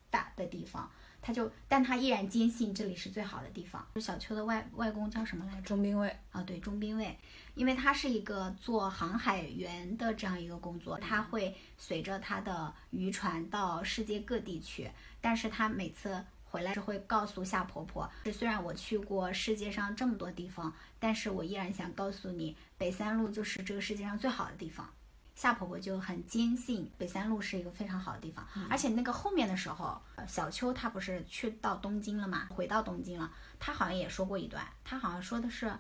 [0.09, 3.87] 大的地方，她就，但她依然坚信这里是最好的地方。
[3.96, 5.62] 小秋的外外公叫什么来着？
[5.62, 7.18] 中兵卫，啊，对，中兵卫，
[7.55, 24.88] 因为他是一个做航海员的这样一个工作，他会随着他的渔船到世界各地去，但是他每次回来是会告诉夏婆婆，虽然我去过世界上这么多地方，但是我依然想告诉你，北三路就是这个世界上最好的地方。
[25.34, 33.30] 夏婆婆就很坚信北三路是一个非常好的地方，而且那个后面的时候，呃小秋她不是去到东京了嘛，回到东京了，
[33.61, 35.72] 她好像也说过一段，她好像说的是，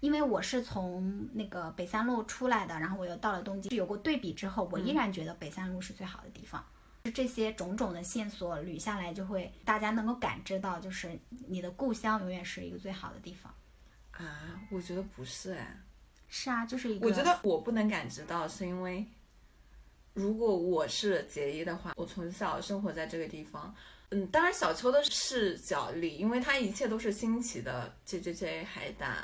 [0.00, 6.64] 因为我是从那个北三路出来的，然后我又到了东京，有过对比之后，我依然觉得北三路是最好的地方。
[7.12, 13.54] 这些种种的线索捋下来，就会大家能够感知到，就是你的故乡永远是一个最好的地方。
[14.12, 15.76] 啊，我觉得不是哎，
[16.28, 17.06] 是啊，就是一个。
[17.06, 19.04] 我觉得我不能感知到，是因为
[20.14, 23.74] 如果我是杰一的话，我从小生活在这个地方。
[24.10, 29.16] 嗯，当然小秋的视角里，因为他一切都是新奇的，J J J 海胆，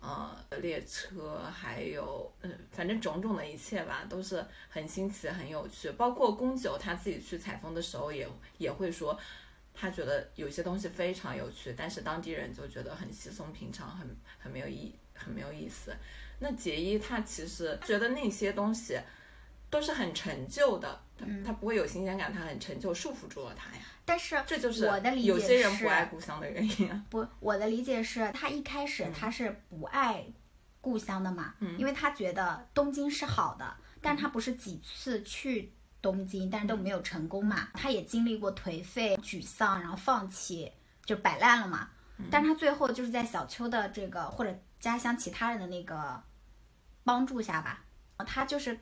[0.00, 0.30] 呃，
[0.60, 5.90] 列车，还有嗯，反正种种的一切吧，都是很新奇、很有趣。
[5.92, 9.18] 包括宫九他自己去采风的时候也，也会说，
[9.74, 15.92] 他觉得有些东西非常有趣，但是当地人就觉得很稀松平常，很很没有意，很没有意思。
[16.38, 19.00] 那杰一他其实觉得那些东西
[19.70, 21.00] 都是很陈旧的，
[21.44, 23.82] 他不会有新鲜感，他很陈旧，束缚住了他呀。
[24.04, 27.04] 但是这就是我的理解有些人不爱故乡的原因啊。
[27.10, 28.88] 不，我的理解是他一开嗯。
[28.88, 30.24] 始他是不爱
[30.80, 40.72] 故乡的嘛，因为他觉得东京是好的，但他不是几次去东京，但是都没有成功嘛，他也经历过颓废、沮丧，然后放弃，
[41.04, 41.90] 就摆烂了嘛。
[42.30, 46.22] 但他最后就是在小秋的这个或者家乡其他人的那个
[47.04, 47.84] 帮助下吧，
[48.26, 48.78] 他就是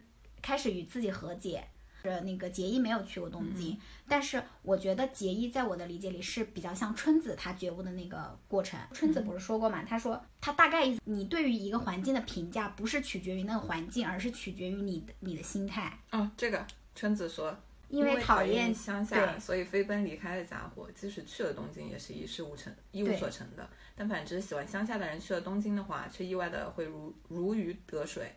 [0.46, 1.66] 开始与自己和解。
[2.02, 8.78] 是，那个结衣没有去过东京，但是我觉得结衣在我的理解里是比较像春子他觉悟的那个过程。
[8.92, 9.82] 春子不是说过嘛？
[9.82, 15.98] 他说他大概意思你对于一个环境的评价不是取决于那个环境，而是取决于你的你的心态。
[16.12, 17.56] 嗯，这个春子说，
[17.88, 23.68] 因为讨讨厌乡下，所以飞奔离开的家伙，即使去了东京，也是一事无成、一无所成的。
[23.96, 28.30] 但反之，喜欢乡下的人去了东京的话，却意外的会如如鱼得水。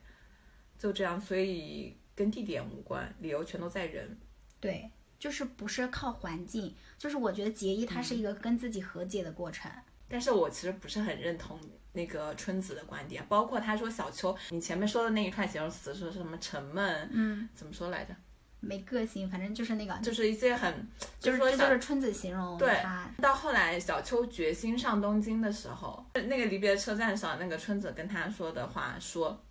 [0.79, 4.19] 就这样，所以跟地点无关，理由全都在人。
[4.59, 9.71] 对，就是不是靠环境，就是我觉得结衣它是一个跟自己和解的过程。
[10.09, 11.57] 但是我其实不是很认同
[11.93, 18.13] 那个春子的观点，包括他说小秋，你前面说的那一串形容词说什么沉闷，嗯，怎么说来着？
[18.59, 20.85] 没个性，反正就是那个，就是一些很，
[21.21, 29.41] 就是说就是春子形容对他，到后来小秋决心上东京的时候，那个离别车站上，那个春子跟他说的话说，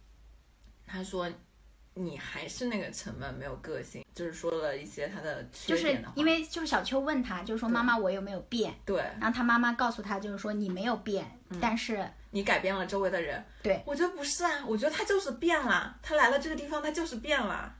[0.87, 1.26] 他说
[1.99, 6.15] 你还是那个沉闷没有个性，就是说了一些他的缺就是点的话。
[6.17, 8.75] 因为就是小秋问他，就是说妈妈我有没有变？
[8.85, 17.75] 对然后他妈妈告诉他，就是说你没有变，但是你改变了周围的人，对我觉得不是啊，我觉得他就是变了，他来了这个地方，他就是变了。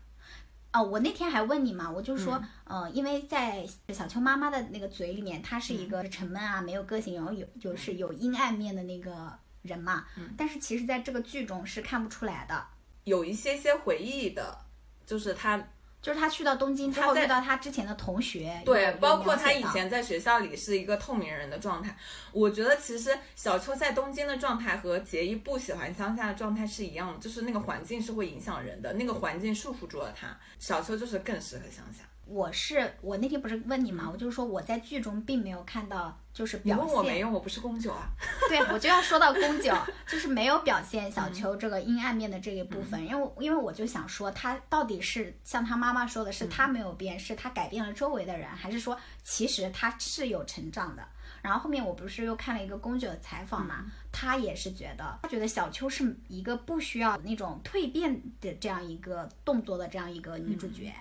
[0.71, 10.05] 哦，我那天还问你嘛，我就说，呃，因为在小秋妈妈的那个嘴里面，她是一个沉闷啊、没有个性，然后有就是有阴暗面的那个人嘛。
[10.37, 12.63] 但是其实在这个剧中是看不出来的，
[13.09, 14.57] 有一些些回忆的，
[15.05, 15.59] 就是他
[16.01, 21.97] 就是他去到东京之后他在遇到他之前的同学，对，包括他以前在学校里是一个透明人的状态。
[22.33, 30.29] 我觉得其实小秋在东京的状态和结衣不喜欢乡下的状态是一样的，就是那个环境是会影响人的，那个环境束缚住了他。
[30.61, 32.05] 小秋就是更适合乡下。
[32.27, 38.09] 我是我那天不是问你嘛，我就是说我在剧中并没有看到就是表现问我没用，我不是宫九啊。
[38.49, 51.05] 对，我就要说到宫九， 就是没有表现小秋这个阴暗面的这一部分，因为因为我就想说，他到底是像他妈妈说的，是他没有变，是他改变了周围的人，还是说其实他是有成长的？
[51.43, 60.95] 然后后面我不是又看了一个宫九的采访嘛，他也是觉得，他觉得小秋是一个不需要那种蜕变的这样一个动作的这样一个女主角，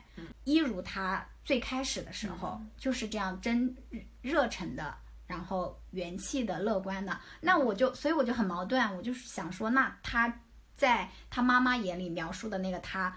[0.45, 3.75] 一如她最开始的时候、就是这样真
[4.21, 4.97] 热忱的。
[5.27, 10.41] 然后元气的、乐观的，那我就，所以我就很矛盾，我就是想说，那他
[10.75, 13.15] 在他妈妈眼里描述的那个他，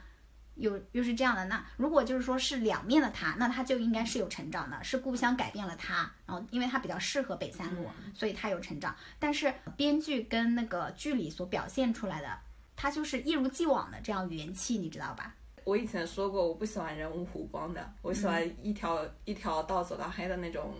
[0.56, 8.94] 又又是这样的，那如果就是说是两面的他，那他就应该是有成长的，是故乡改变了他，然后因为他比较适合北三路，所以他有成长。
[9.18, 12.38] 但是编剧跟那个剧里所表现出来的，
[12.74, 15.34] 他就是一如既往的这样元气，你知道吧？
[15.64, 20.74] 我以前说过，我不喜欢人物弧光的，我喜欢一条、一条道走到黑的那种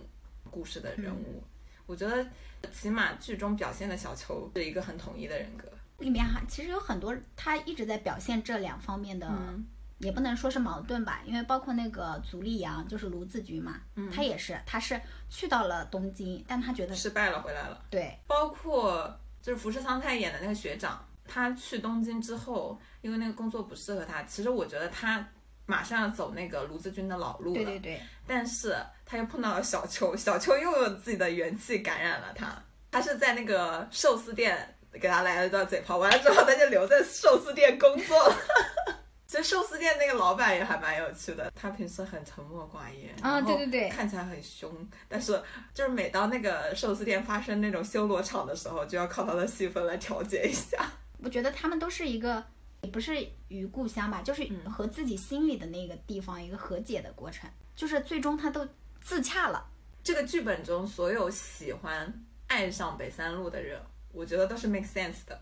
[0.51, 1.41] 故事的人物。
[1.87, 2.25] 我觉得
[2.71, 5.67] 起码剧中表现的小球是一个很统一的人格。
[5.97, 9.65] 里面还其实有很多，他一直在表现这两方面的，嗯
[9.99, 17.85] 也不能说是矛盾吧，因为包括那个足利阳，就是卢子君嘛，他也是，他是去到了东京，但他觉得失败了，回来了。
[17.91, 25.23] 对包括就是福士苍太演的那个学长，他去东京之后，因为那个工作不适合他，其实我觉得他
[25.71, 27.63] 马上要走那个卢子君的老路了。
[27.63, 32.61] 对对对，但是他又碰到了小秋，小秋又有自己的元气感染了他。
[32.91, 38.35] 他是在那个寿司店给他来了一段嘴炮，完了之后他就留在寿司店工作了。
[39.25, 44.69] 其实寿司店那个老板也还蛮有趣的，他平时很沉默寡言，啊对对对看起来很凶，
[45.07, 45.41] 但是
[45.73, 50.85] 就是每当那个寿司店发生那种修罗场的时候，就要靠他的戏份来调节一下。
[51.23, 52.43] 我觉得他们都是一个，
[52.81, 58.67] 也不是与故乡吧，就是和自己心里的那个地方一个和解的过程，就是最终他都
[59.01, 59.65] 自洽了。
[60.03, 62.11] 这个剧本中所有喜欢
[62.47, 63.79] 爱上北三路的人，
[64.11, 65.39] 我觉得都是 make sense 的，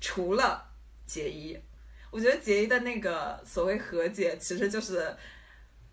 [0.00, 0.66] 除了
[1.04, 1.58] 杰一。
[2.10, 5.16] 我觉得杰一的那个所谓和解，其实就是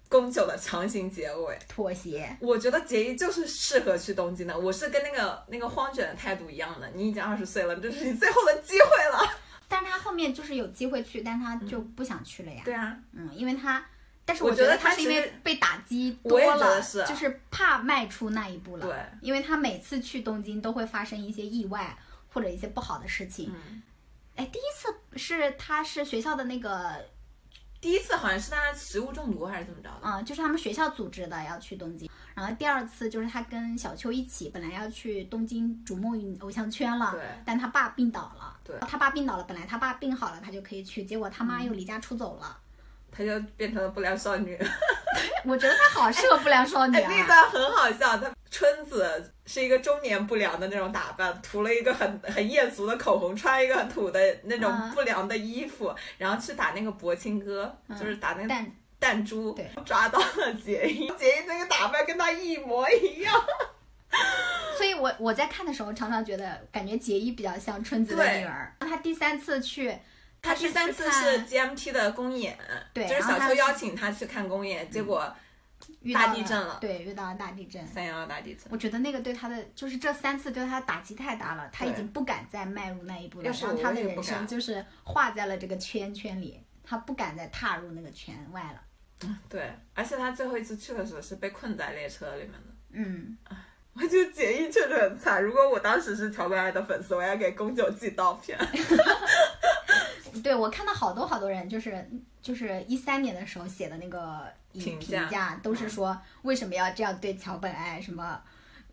[0.10, 1.58] 宫九的强行结尾。
[1.68, 6.90] 妥协，我觉得杰一就是适合去东京的，我是跟那个那个荒卷的态度一样的。
[6.94, 9.40] 你已经二十岁了，这是你最后的机会了。
[9.70, 12.64] 但是他后面就是有机会去，但他就不想去了呀。
[12.66, 13.86] 对啊，嗯，因为他，
[14.26, 18.86] 但是我觉得他是因为被打击多了，是就是怕迈出那一步了。
[18.86, 21.96] 对，因为他每次去东京都会发生一些意外
[22.34, 23.54] 或者一些不好的事情。
[23.54, 23.82] 嗯，
[24.36, 27.06] 哎，第一次是他是学校的那个
[27.82, 30.00] 第一次好像是他食物中毒还是怎么着的？
[30.04, 42.58] 嗯，就是他们学校组织的要去东京，然后第二次就是他跟小秋一起，本来要去东京逐梦偶像圈了，对但他爸病倒了，对他爸病倒了，本来他爸病好了他就可以去，结果他妈又离家出走了。
[43.12, 44.58] 他就变成了不良少女。
[45.46, 47.26] 我觉得她好适合不良少女 哎，那啊！
[47.28, 48.18] 段很好笑。
[48.18, 63.34] 她春子是一个中年不良的那种打扮，涂了一个很很艳俗的口红，穿一个很土的那种嗯不良的衣服，然后去打那个博青哥，就是打那个弹弹珠对，抓到了结衣， 结衣那个打扮跟她一模一样。
[64.76, 68.74] 所以我我在看的时候常常觉得，感觉结衣比较像春子的女儿。
[68.80, 69.96] 她第三次去，
[70.42, 72.58] 他第三次是 GMT 的公演，
[72.94, 75.34] 对就是小秋邀请他去看公演，结果
[76.02, 77.86] 遇到大地震了对，遇到了大地震。
[77.86, 78.64] 三幺幺大地震。
[78.70, 88.82] 我觉得那个对他的，就是这三次对他的打击太大了，他已经不敢再迈入那一步了，然后他的人生就是画在了这个圈圈里，他不敢再踏入那个圈外了。
[89.50, 92.68] 对，而且他最后一次去的时候是被困在列车里面的。
[92.92, 93.38] 嗯，
[93.94, 95.44] 我觉得结衣确实很惨。
[95.44, 98.58] 如果我当时是乔本爱的粉丝，我要给宫九寄刀片。
[100.44, 102.10] 对我看到好多好多人就是
[102.42, 108.42] 就是一三年的时候写的那个影评评价价，都是说为什么要这样对桥本爱什么，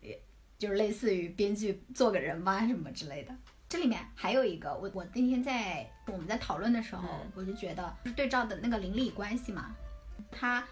[0.02, 0.08] 呃
[0.58, 3.34] 就是类似于编剧做个人吧什么之类的。
[3.68, 9.74] 这里面还有一个，我我那天在我们在讨论的时候，嗯我就觉得对照的那个邻里关系嘛，
[10.30, 10.64] 他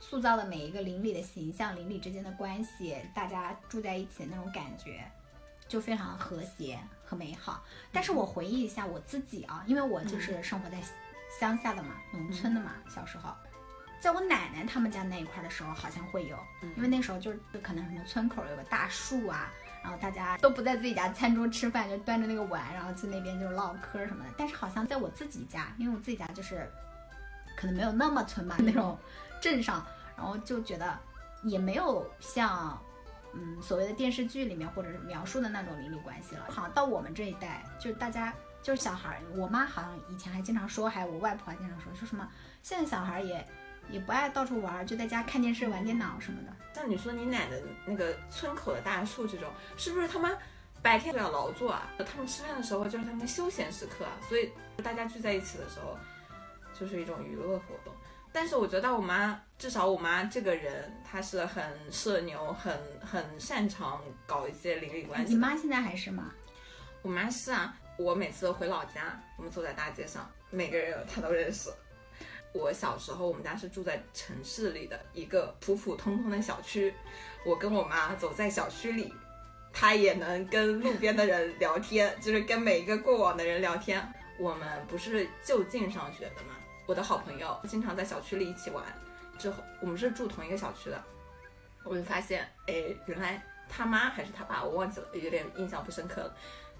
[0.00, 5.04] 塑造的每一个邻里的形象，邻里之间的关系，大家住在一起的那种感觉，
[5.68, 7.62] 就非常和谐和美好。
[7.92, 10.78] 但是我回忆一下我自己啊，因为我就是生活在
[11.38, 13.30] 乡下的嘛，农村的嘛，小时候。
[14.00, 16.38] 在我奶奶他们家那一块儿的时候，好像会有，
[16.76, 19.50] 因为那时候就是可能什么村口有个大树啊，
[19.82, 24.30] 然后大家都不在自己家餐桌吃饭，就端着那个碗，然后去那边就是唠嗑什么的。
[24.38, 26.70] 但是好像在我自己家，因为我自己家就是
[27.56, 28.96] 可能没有那么村吧，那种
[29.40, 29.84] 镇上，
[30.16, 30.96] 然后就觉得
[31.42, 32.80] 也没有像
[33.34, 36.46] 嗯所谓的电视剧里面或者是描述的那种邻里关系了。
[36.48, 42.28] 好像到我们这一代，就是大家就是小孩儿，我妈好像以前还经常说，还有我外婆还经常说，说什么
[42.62, 43.46] 现在小孩儿也
[43.90, 46.54] 也不爱到处玩，就在家看电视、玩电脑什么的。
[46.74, 50.36] 像你说你奶奶那个村口的大树这种，是不是他们
[50.80, 51.90] 白天都要劳作啊？
[51.98, 54.50] 他们吃饭的时候就是他们休闲时刻啊，所以
[54.82, 55.96] 大家聚在一起的时候，
[56.78, 57.92] 就是一种娱乐活动。
[58.40, 61.60] 但是我觉得我妈，至少我妈这个人，她是很
[61.90, 65.32] 社牛，很很擅长搞一些邻里关系。
[65.32, 66.32] 你妈现在还是吗？
[67.02, 71.68] 我妈是啊，我每次回老家，我们走在大街上，每个人她都认识。
[72.52, 76.94] 我小时候，我们家是住在城市里的一个普普通通的小区，
[77.44, 79.12] 我跟我妈走在小区里，
[79.72, 84.00] 她也能跟路边的人聊天，就是跟每一个过往的人聊天。
[84.38, 86.54] 我们不是就近上学的吗？
[86.88, 88.82] 我的好朋友经常在小区里一起玩，
[89.38, 90.98] 之后我们是住同一个小区的，
[91.84, 96.34] 我就发现，哎，原来他妈还是他爸，我忘记了，有点印象不深刻了。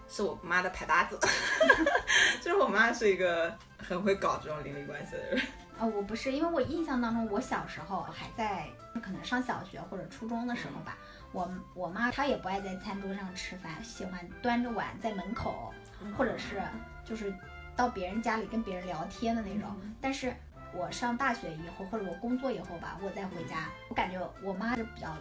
[0.08, 1.18] 是我妈的牌搭子，
[2.40, 5.42] 就是我妈是一个很会搞这种邻里关系的人。
[5.78, 8.66] 呃，我不是，因为我印象当中，我小时候还在
[9.02, 10.96] 可能上小学或者初中的时候吧，
[11.32, 15.74] 我我妈她也不爱在餐桌上吃饭，喜欢端着碗在门口，
[16.16, 16.62] 或者是
[17.04, 17.30] 就是
[17.78, 19.70] 到别人家里跟别人聊天的那种。
[20.00, 20.34] 但是
[20.74, 25.16] 我上大学以后，或者我工作以后吧，我再回家，我感觉我妈就比较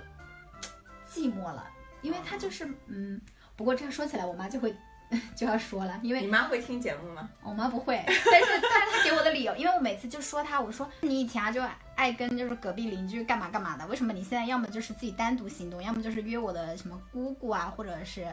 [1.08, 1.66] 寂寞了，
[2.02, 3.22] 因为她就是嗯，
[3.56, 4.76] 不过这样说起来，我妈就会
[5.38, 7.30] 就要说了，因为你妈会听节目吗？
[7.44, 11.64] 我妈不会，但是但是她给我的理由，因为我每次就说她，我说你以前啊就
[11.96, 18.28] 爱跟就是隔壁邻居干嘛干嘛的，为什么你现在要么就是自己单独行动，要么就是约我的什么姑姑啊，或者是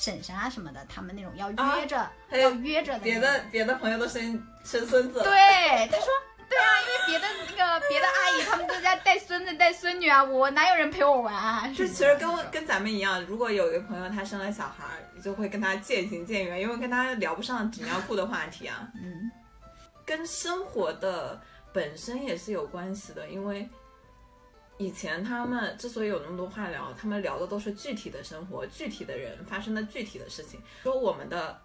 [0.00, 6.06] 婶婶啊什么的，他们那种要约着、要约着的别的别的朋友都生生孙子了，对，他说。
[6.50, 11.68] 对啊，因为别的那个别的阿姨他们都在带孙子带孙女啊，我哪有人陪我玩啊？
[11.68, 18.88] 就其实跟跟咱们一样，如果有一个朋友他生了小孩儿，你就会跟他渐行渐远，因为跟他聊不上纸尿裤的话题啊。
[18.96, 19.30] 嗯，
[20.04, 21.40] 跟生活的
[21.72, 23.70] 本身也是有关系的，因为
[24.80, 30.58] 以前他们之所以有那么多话聊，他们聊的都是具体的生活、具体的人发生的具体的事情。
[30.82, 31.60] 说我们的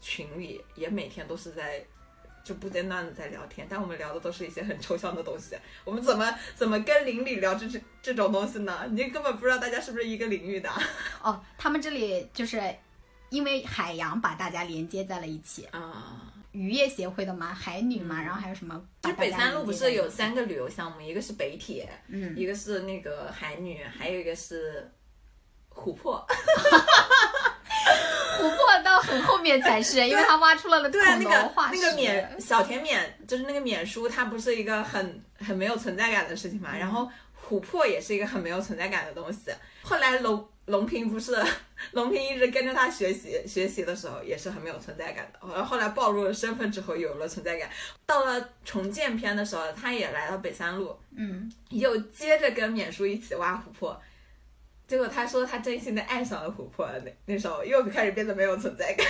[0.00, 1.84] 群里也每天都是在
[2.42, 5.54] 就不间断的在聊天，但我们聊的都是一些很抽象的东西。
[5.84, 8.86] 我们怎么怎么跟邻里聊这这这种东西呢？
[8.92, 10.82] 你根本不知道大家是不是一个领域的啊
[11.20, 12.58] 哦，他们这里就是
[13.28, 16.27] 因为海洋把大家连接在了一起，啊。
[16.58, 19.52] 渔业协会的嘛，海女嘛，然后还有什么其实把大家连接在一起？
[19.52, 24.90] 北三路不是有三个旅游项目，一个是北铁，嗯，一个是那个海女，还有一个是
[25.72, 26.26] 琥珀。
[28.38, 31.52] 琥珀到很后面才是， 因为他挖出了对啊，恐那个。
[31.72, 36.76] 那个免小田免就是那个免书，它不是一个很很没有存在感的事情嘛。
[36.76, 37.08] 然后
[37.48, 39.50] 琥珀也是一个很没有存在感的东西。
[39.82, 41.36] 后来龙龙平不是
[41.92, 45.38] 龙平一直跟着他学习学习的时候，也是很没有存在感的。
[45.48, 47.70] 然后后来暴露了身份之后，有了存在感。
[48.06, 54.00] 到了重建篇的时候，他也来到北三路，嗯，又接着跟免叔一起挖琥珀。
[54.86, 59.06] 结果他说他真心的爱上了琥珀，那那时候又开始变得没有存在感。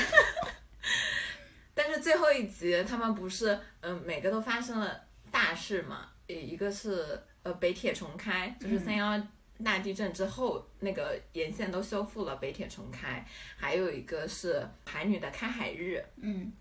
[1.74, 5.00] 但是最后一集他们不是嗯每个都发生了
[5.30, 6.08] 大事嘛？
[6.26, 9.20] 一个是呃北铁重开，就是三幺
[9.64, 13.26] 大地震之后那个沿线都修复了，北铁重开。
[13.56, 16.52] 还有一个是海女的开海日，嗯，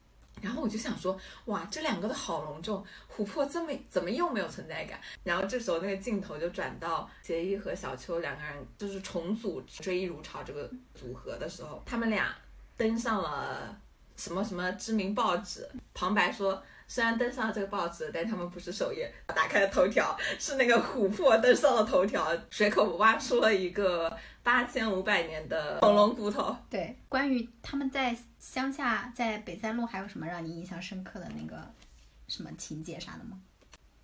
[0.42, 2.84] 然后我就想说，哇，这两个都好隆重，
[3.16, 5.00] 琥珀这么怎么又没有存在感？
[5.24, 12.36] 然后这时候那个镜头就转到结衣和小秋两个人就是重组追忆如潮这个组合的时候，他们俩
[12.76, 13.80] 登上了
[14.16, 16.64] 什么什么知名报纸，旁白说。
[16.88, 19.14] 虽然登上了这个报纸，但他们不是首页。
[19.28, 24.12] 打开了头条，是那个琥珀登上了头条，水口挖出了一个
[24.42, 26.56] 八千五百年的恐龙骨头。
[26.70, 26.98] 对。
[27.10, 31.62] 关于他们在乡下，在北三路还有什么让你印象深刻的那个
[32.28, 33.40] 什么情节啥的吗？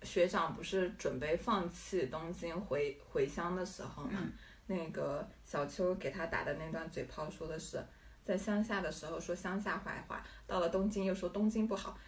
[0.02, 4.32] 学长不是准备放弃东京回回乡的时候嘛，嗯
[4.66, 7.82] 那个小秋给他打的那段嘴炮说的是，
[8.22, 11.98] 在乡下的时候说乡下坏话，到了东京又说东京不好，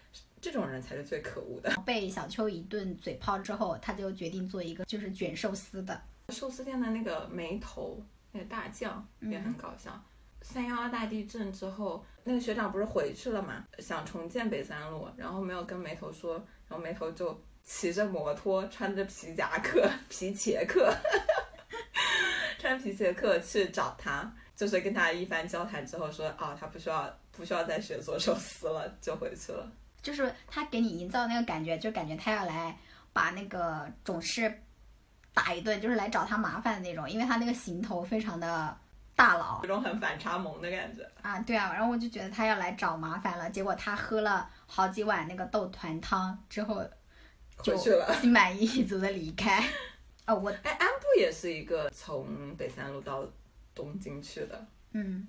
[0.40, 1.74] 这种人才是最可恶的。
[1.84, 6.00] 被小秋一顿嘴炮之后，他就决定做一个就是卷寿司的。
[6.28, 10.02] 寿司店的那个眉头，那个大将也很搞笑。
[10.42, 16.34] 三幺二大地震之后，那个学长不是回去了嘛，想重建北三路，然后没有跟眉头说，
[16.68, 20.94] 然后眉头就骑着摩托，穿着皮夹克、 皮鞋克，
[22.58, 29.68] 穿皮鞋克去找他，就是跟他一番交谈之后说，哦，他不需要不需要再学做寿司了，就回去了。
[30.02, 32.76] 就是他给你营造那个感觉，就感觉他要来
[33.12, 34.62] 把那个总是
[35.34, 38.78] 打一顿，就是来找他麻烦的那种，因为他那个行头非常的
[39.14, 41.02] 大佬有种很反差萌的感觉。
[41.22, 46.84] 啊，对啊，然后我就觉得他要来找麻烦了，结果他喝了好几碗那个豆团汤之后，
[47.62, 49.62] 就去了心满意足的离开。
[50.26, 53.24] 哦，我哎，安部也是一个从北三路到
[53.74, 54.66] 东京去的。
[54.92, 55.26] 嗯，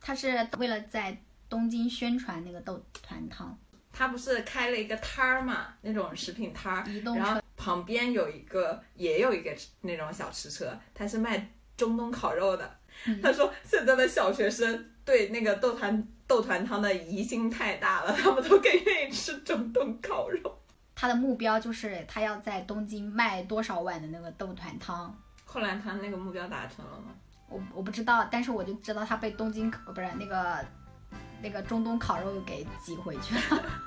[0.00, 1.16] 他是为了在
[1.48, 3.58] 东京宣传那个豆团汤，
[3.98, 6.84] 他不是开了一个摊儿嘛，那种食品摊儿，
[7.16, 12.78] 然后旁边有一个也有一个那种小吃车，他是卖中东烤肉的。
[13.06, 20.62] 嗯他说现在的小学生对那个豆团豆团汤的疑心太大了，他们都更愿意吃中东烤肉。
[20.94, 25.12] 他的目标就是他要在东京卖多少碗的那个豆团汤。
[25.44, 27.12] 后来他那个目标达成了吗？
[27.48, 30.64] 我我不知道，但是我就知道他被东京呃不是那个
[31.42, 33.82] 那个中东烤肉给挤回去了。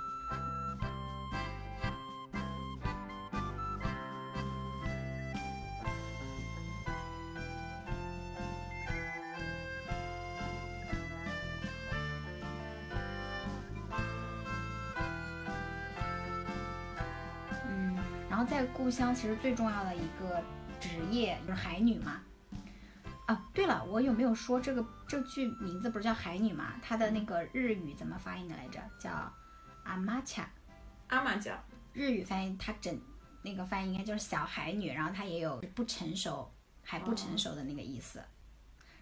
[18.81, 20.43] 故乡，其实最重要的一个
[20.79, 22.19] 职业就是海女嘛。
[23.27, 26.73] 啊，对了，我有没有说这个这个剧名字不是叫海女嘛？
[26.81, 28.81] 它的那个日语怎么发音的来着？
[28.99, 29.31] 叫
[29.83, 30.49] 阿玛恰。
[31.09, 31.63] 阿玛恰，
[31.93, 32.99] 日语翻译它整
[33.43, 36.51] 那个翻译应该就是小海女，然后它也有不成熟
[36.81, 38.19] 还不成熟的那个意思。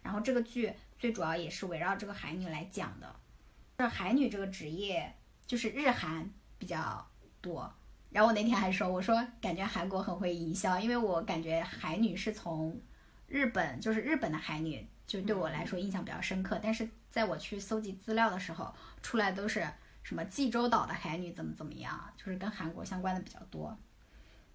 [0.03, 3.15] 然后这个剧最主要也是围绕这个海女来讲的。
[3.77, 5.15] 这海女这个职业
[5.47, 7.09] 就是日韩比较
[7.39, 7.73] 多。
[8.11, 12.75] 然后我那天还说，我说感觉韩国很会营销，因为我感觉海女是从
[13.27, 16.59] 日本，就是日本的海女，就对我来说印象比较深刻。
[16.61, 19.67] 但是在我去搜集资料的时候，出来都是
[20.01, 23.77] 什么济州岛的海女怎么怎么样，就是跟韩国相关的比较多。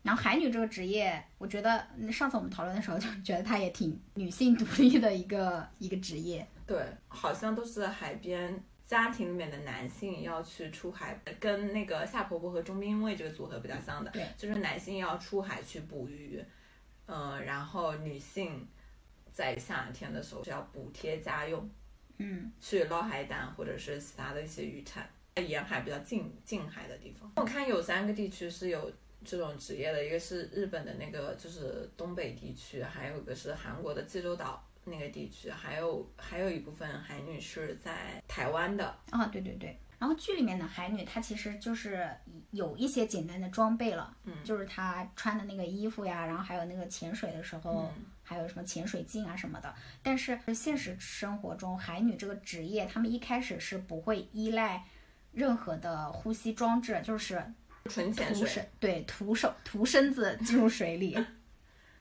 [0.03, 6.47] 然后海女这个职业，我觉得嗯上次我们讨论的时候就觉得她也挺女性独立的一个一个职业。
[6.67, 16.45] 对，好像都是海边家庭里面的男性要去出海，跟那个夏婆婆和钟兵卫这个组合比较像的，对，就是男性要出海去捕鱼，
[17.07, 18.68] 嗯、然后女性
[19.32, 21.68] 在夏天的时候是要补贴家用，
[22.18, 27.32] 嗯，去捞海胆或者是其他的一些渔产，在沿海比较近近海的地方。
[27.37, 28.93] 我看有三个地区是有
[29.24, 38.97] 这种职业的，一个是日本的那个就是东北地区，还有一个是韩国的济州岛那个地区，还有还有一部分海女是在台湾的。
[39.11, 39.78] 啊，对对对。
[39.99, 42.11] 然后剧里面的海女，她其实就是
[42.51, 49.74] 有一些简单的装备了，嗯就是她穿的那个衣服呀，然后还有那个潜水的时候嗯还有什么潜水镜啊什么的。
[50.03, 54.85] 但是现实生活中，海女这个职业，她们一开始是不会依赖
[55.32, 57.43] 任何的呼吸装置，就是
[57.87, 58.68] 纯潜水。
[58.78, 61.16] 对徒手徒身子进入水里。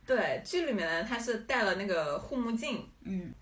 [0.06, 3.34] 对，剧里面呢，她是戴了那个护目镜，嗯，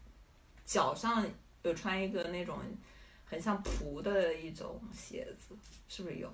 [0.66, 1.26] 脚上
[1.64, 2.58] 有穿一个那种
[3.26, 5.56] 很像蹼的一种鞋子，
[5.88, 6.32] 是不是有？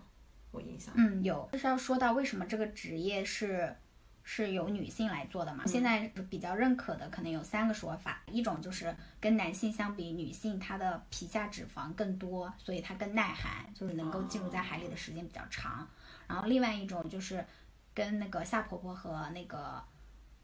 [0.51, 0.93] 我印象。
[0.97, 1.47] 嗯，有。
[1.51, 3.75] 就是要说到为什么这个职业是
[4.23, 5.65] 是由女性来做的嘛？
[5.65, 15.87] 现在比较认可的可能有三个说法，一种就是跟男性相比，女性她的皮下脂肪更多，所以她更耐寒，就是能够进入在海里的时间比较长。
[16.27, 17.45] 然后另外一种就是
[17.93, 19.81] 跟那个夏婆婆和那个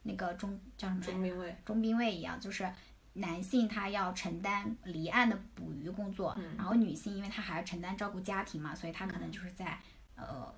[0.03, 1.55] 那个中叫什么中兵卫。
[1.65, 2.71] 中兵卫一样，就是
[3.13, 9.79] 男性他要承担离岸的捕鱼工作，嗯然后女性因为她还要承担照顾家庭嘛，所以她可能就是在、
[10.15, 10.53] 呃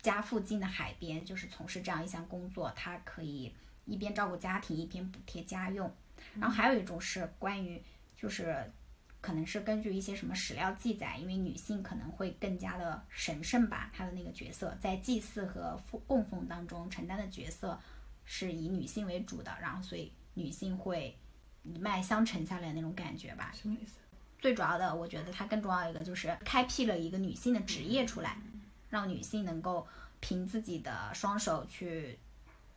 [0.00, 3.52] 家附近的海边，就是从事这样一项工作，她可以
[3.84, 5.92] 一边照顾家庭，一边补贴家用。
[6.34, 7.82] 然后还有一种是关于
[8.16, 8.70] 就是。
[9.20, 17.76] 可能是根据一些什么史料记载，因为女性可能会更加的神圣吧，她的那个角色在祭祀和奉供奉当中承担的角色
[18.30, 21.16] 是以女性为主的，然后所以女性会
[21.62, 23.50] 一脉相承下来的那种感觉吧。
[23.54, 23.94] 什么意思？
[24.38, 28.38] 最主要的，我觉得它更重要一个就是开辟了一个女性的职业出来，
[28.90, 29.86] 让女性能够
[30.20, 32.18] 凭自己的双手去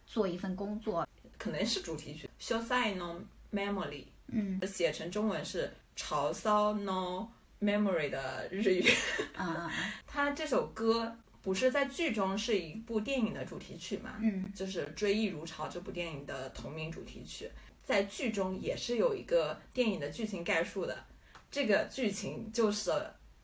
[0.08, 1.06] 做一份工作。
[1.38, 3.20] 可能是主题曲《修塞 no
[3.52, 3.90] memory》，
[4.28, 7.28] 嗯写成中文是“潮骚 no
[7.60, 8.88] memory” 的日语。
[9.36, 14.18] 啊嗯 它这首歌不是在剧中是一部电影的主题曲嘛？
[14.22, 17.50] 嗯就是《追忆如潮》这部电影的同名主题曲，
[17.84, 21.06] 在剧中也是有一个电影的剧情概述的。
[21.50, 22.92] 这个剧情就是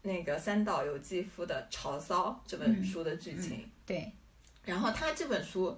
[0.04, 3.70] 那个三岛由纪夫的《潮骚》这本书的剧情。
[3.86, 4.12] 对，
[4.64, 5.78] 然后他这本书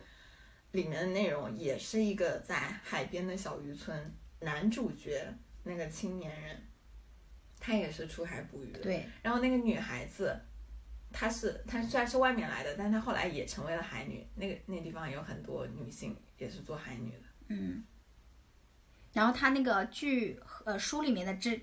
[0.74, 5.26] 里面的内容也是一个在海边的小渔村，男主角
[5.63, 6.61] 那个青年人，
[7.59, 8.72] 他也是出海捕鱼。
[8.84, 10.39] 对，然后那个女孩子，
[11.12, 14.26] 她是她虽然是外面来的，但她后来也成为了海女。
[14.36, 17.24] 那个那地方有很多女性也是做海女的。
[17.47, 17.84] 嗯。
[19.12, 21.60] 然后她那个剧呃书里面的这，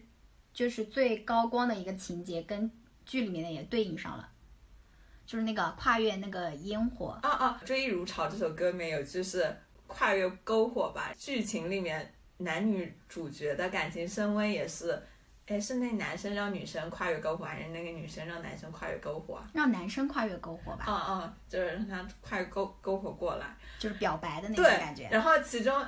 [0.53, 2.71] 就是最高光的一个情节，跟
[3.05, 4.29] 剧里面的也对应上了，
[5.25, 7.19] 就是那个跨越那个烟火。
[7.23, 11.15] 啊啊，《追忆如潮》这首歌里面有就是跨越篝火吧？
[11.17, 15.01] 剧情里面男女主角的感情升温也是，
[15.47, 19.49] 哎，是那男生让女生跨越篝火，还是那个女生让男生跨越篝火啊？
[19.55, 23.47] 让男生跨越篝火吧，嗯嗯，就是让他跨越篝篝火过来。
[23.79, 25.09] 就是表白的那种，感觉。
[25.11, 25.85] 然后其中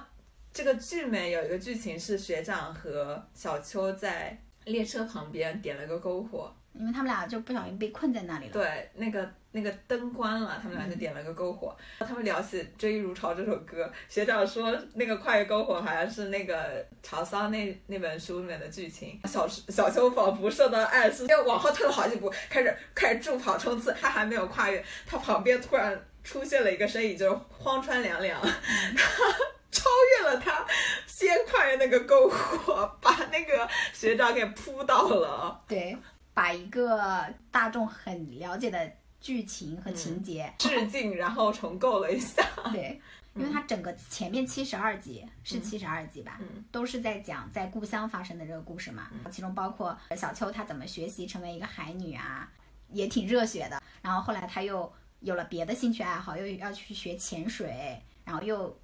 [0.52, 8.52] 这个剧里面有一个剧情是学长和小秋在列车旁边点了个篝火，因为他们俩就不小心被困在那里了。
[8.52, 11.74] 对，那个那个灯关了，他们俩就点了个篝火。
[11.98, 19.18] 他们聊起《追忆如潮》这首歌，学长说那个跨越篝火好像是那个《潮骚》那那本书里面的剧情。
[19.24, 23.94] 小小秋仿佛受到暗示，又往后退了好几步，开始开始助跑冲刺。
[23.98, 29.24] 他还没有跨越，他旁边突然出现了一个身影，就是荒川凉凉，他
[29.70, 29.88] 超
[30.20, 30.66] 越了他，
[31.06, 35.64] 先跨越那个篝火，把那个学长给扑倒了。
[35.66, 35.96] 对，
[36.34, 42.42] 把一个大众很了解的剧情和情节，致敬，然后重构了一下。
[42.72, 43.00] 对，
[43.34, 52.50] 因为它整个前面七十二集是七十二集吧，嗯都是在讲在故乡发生的这个故事嘛，其中包括小秋她怎么学习成为一个海女啊，
[52.90, 53.82] 也挺热血的。
[54.00, 54.90] 然后后来她又
[55.20, 58.78] 有了别的兴趣爱好，又要去学潜水，然后又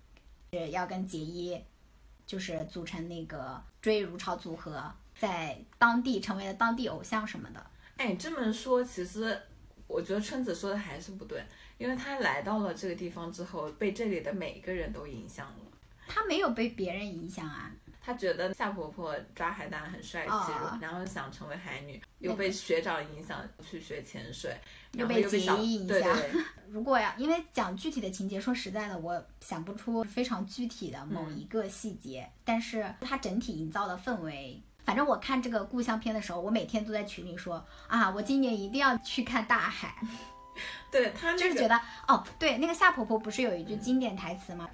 [0.52, 1.58] 是要跟杰伊
[2.26, 7.64] 就是组成那个追忆如潮组合，在当地成为了当地偶像什么的。
[7.96, 9.40] 哎，这么说，其实
[9.86, 11.42] 我觉得春子说的还是不对，
[11.78, 15.56] 因为他来到了这个地方之后，被这里的每一个人都影响了。
[16.06, 24.54] 她没有被别人影响啊，他觉得夏婆婆抓海胆很帅气，哦然后想成为海女，又被学长影响去学潜水，
[24.92, 31.38] 又被杰又被小伊影响对对对， 如果呀，因为讲具体的情节，说实在的，我想不出非常具体的某嗯。
[31.38, 39.94] 一个细节，但是它整体营造的氛围，反正我看这个故乡片的时候，我每天都在群里说啊，我今年一定要去看大海，
[40.90, 44.68] 对他那个就是觉得哦，对，那个夏婆婆不是有一句经典台词吗？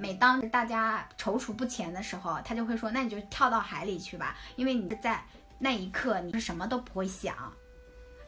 [0.00, 5.20] 每当大家踌躇不前的时候，她就会说：“那你就跳到海里去吧，因为你在
[5.58, 7.34] 那一刻你是什么都不会想。”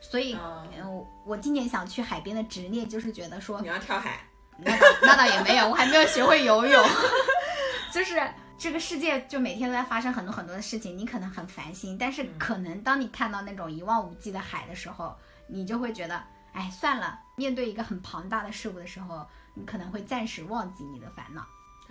[0.02, 4.18] 所以，嗯嗯，我今年想去海边的执念就是觉得说，你要跳海，
[4.58, 6.84] 那倒那倒也没有，我还没有学会游泳。
[7.92, 8.20] 就是
[8.61, 15.16] 这个世界就每天都在发生很多很多的事情，你可能很烦心，但是可能当你看到那种一望无际的海的时候，
[15.48, 17.18] 你就会觉得，哎，算了。
[17.36, 21.42] 面对一个很庞大的事物的时候，你可能会暂时忘记你的烦恼。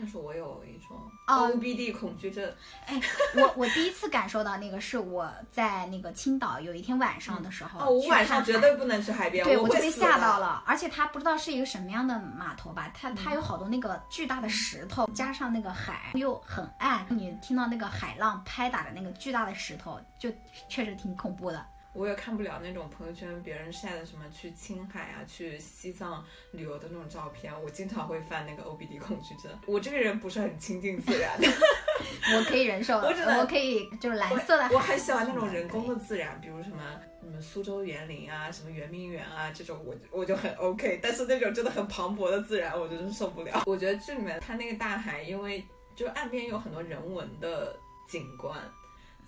[0.01, 0.97] 但是我有一种
[1.27, 2.49] 哦 OBD 恐惧症，
[2.85, 3.01] 哎
[3.35, 10.39] 我我第一次感受到那个是我在那个青岛有一天晚上的时候，哦，我晚上绝对不能去海边，对，我我就被吓到。
[10.39, 20.31] 了，而且它不知道是一个什么样的码头吧，它它有好多那个巨大的石头，加上那个海又很暗，你听到那个海浪拍打的那个巨大的石头，就
[20.69, 21.65] 确实挺恐怖的。
[21.99, 29.51] 我也看不了那种朋友圈别人晒的什么去青海啊、去西藏旅游的那种照片，我经常会犯那个 OBD 恐惧症。
[29.65, 31.47] 我这个人不是很亲近自然的，
[32.37, 36.77] 我可以忍受，我只能我可以就是蓝色的海，我很喜欢那种人工的自然，比如什么
[37.19, 41.01] 什么苏州园林啊、什么圆明园啊这种，我我就很 OK。
[41.03, 43.61] 但是那种真的很磅礴的自然，我真是受不了。
[43.65, 45.61] 我觉得剧里面它那个大海，因为
[45.97, 47.77] 就岸边有很多人文的
[48.07, 48.57] 景观。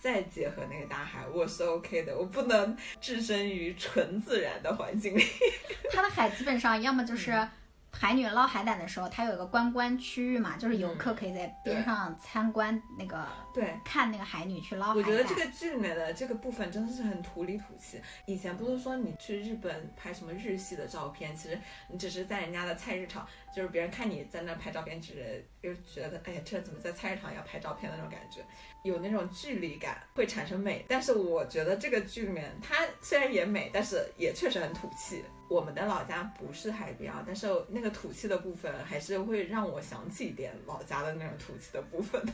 [0.01, 5.23] 再结合那个大海，我是 OK 的，我不能置身于纯自然的环境里。
[5.93, 7.49] 它的海基本上要么就是嗯
[7.91, 14.97] 海女捞海胆的时候，它有一个观光区域嘛，就是游客可以在边上参观那个对，看那个海女去捞海胆。
[14.97, 18.01] 我觉得这个剧里面的这个部分真的是很土里土气。
[18.25, 28.41] 以前不是说你去日本拍什么日系的照片，其实你只是在人家的菜市场，就是别人看你在那拍照片，只是就觉得哎呀，这怎么在菜市场要拍照片的那种感觉，
[28.83, 30.85] 有那种距离感，会产生美。
[30.87, 35.23] 但是我觉得这个剧里面，它虽然也美，但是也确实很土气。
[35.51, 42.25] 我们的老家不是海边啊，但是那个土气的部分还是会让我想起一点老家的那种土气的部分。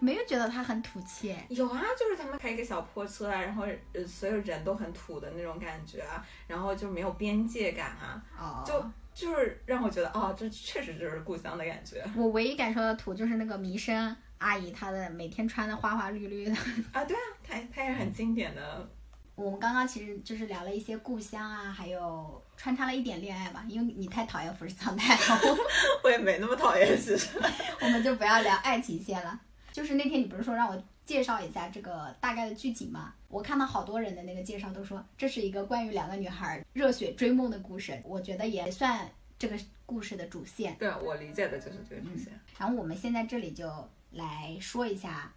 [0.00, 1.32] 没有觉得它很土气。
[1.48, 16.52] 有啊，就是他们开一个小破车啊，然后呃所有人都很土的那种感觉啊，然后就没有边界感啊，哦，就就是让我觉得哦，这确实就是故乡的感觉我唯一感受到土就是那个弥生阿姨，她的每天穿的花花绿绿的。
[16.90, 17.04] 啊。
[17.04, 18.90] 对啊，她她也很经典的，
[19.36, 25.56] 我们刚刚其实就是聊了一些故乡啊，还有穿插了一点恋爱吧，因为你太讨厌富士康太了，
[26.02, 27.38] 我也没那么讨厌，其实。
[27.80, 29.40] 我们就不要聊爱情线了。
[29.72, 33.14] 就是那天你不是说让我介绍一下这个大概的剧情吗？
[33.28, 40.74] 我看到好多人的那个介绍都说这是一个关于两个女孩热血追梦的故事，我觉得也算这个故事的主线。
[40.78, 42.32] 对我理解的就是这个主线。
[42.58, 43.70] 然后我们现在这里就
[44.12, 45.30] 来说一下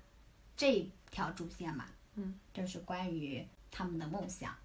[0.55, 4.55] 这条主线嘛，嗯，就是关于他们的梦想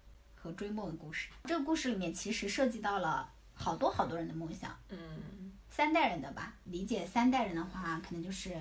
[0.45, 1.27] 和追梦的故事。
[1.45, 6.53] 这个故事里面其实涉及到了好多好多人的梦想，嗯三代人的吧。
[6.65, 8.55] 理解三代人的话，可能就是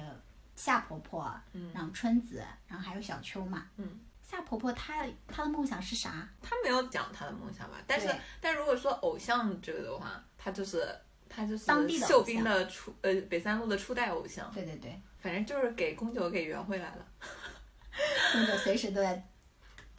[0.56, 3.66] 夏婆婆，嗯然后春子，然后还有小秋嘛。
[3.76, 6.26] 嗯，夏婆婆她她的梦想是啥？
[6.40, 7.76] 她没有讲她的梦想吧？
[7.86, 8.08] 但是
[8.40, 10.88] 但如果说偶像这个的话，她就是
[11.28, 17.06] 她就是当地的秀兵的初呃北三路的初代偶像，对对对，反正就是给宫九给圆回来了。
[18.32, 19.28] 宫九随时都在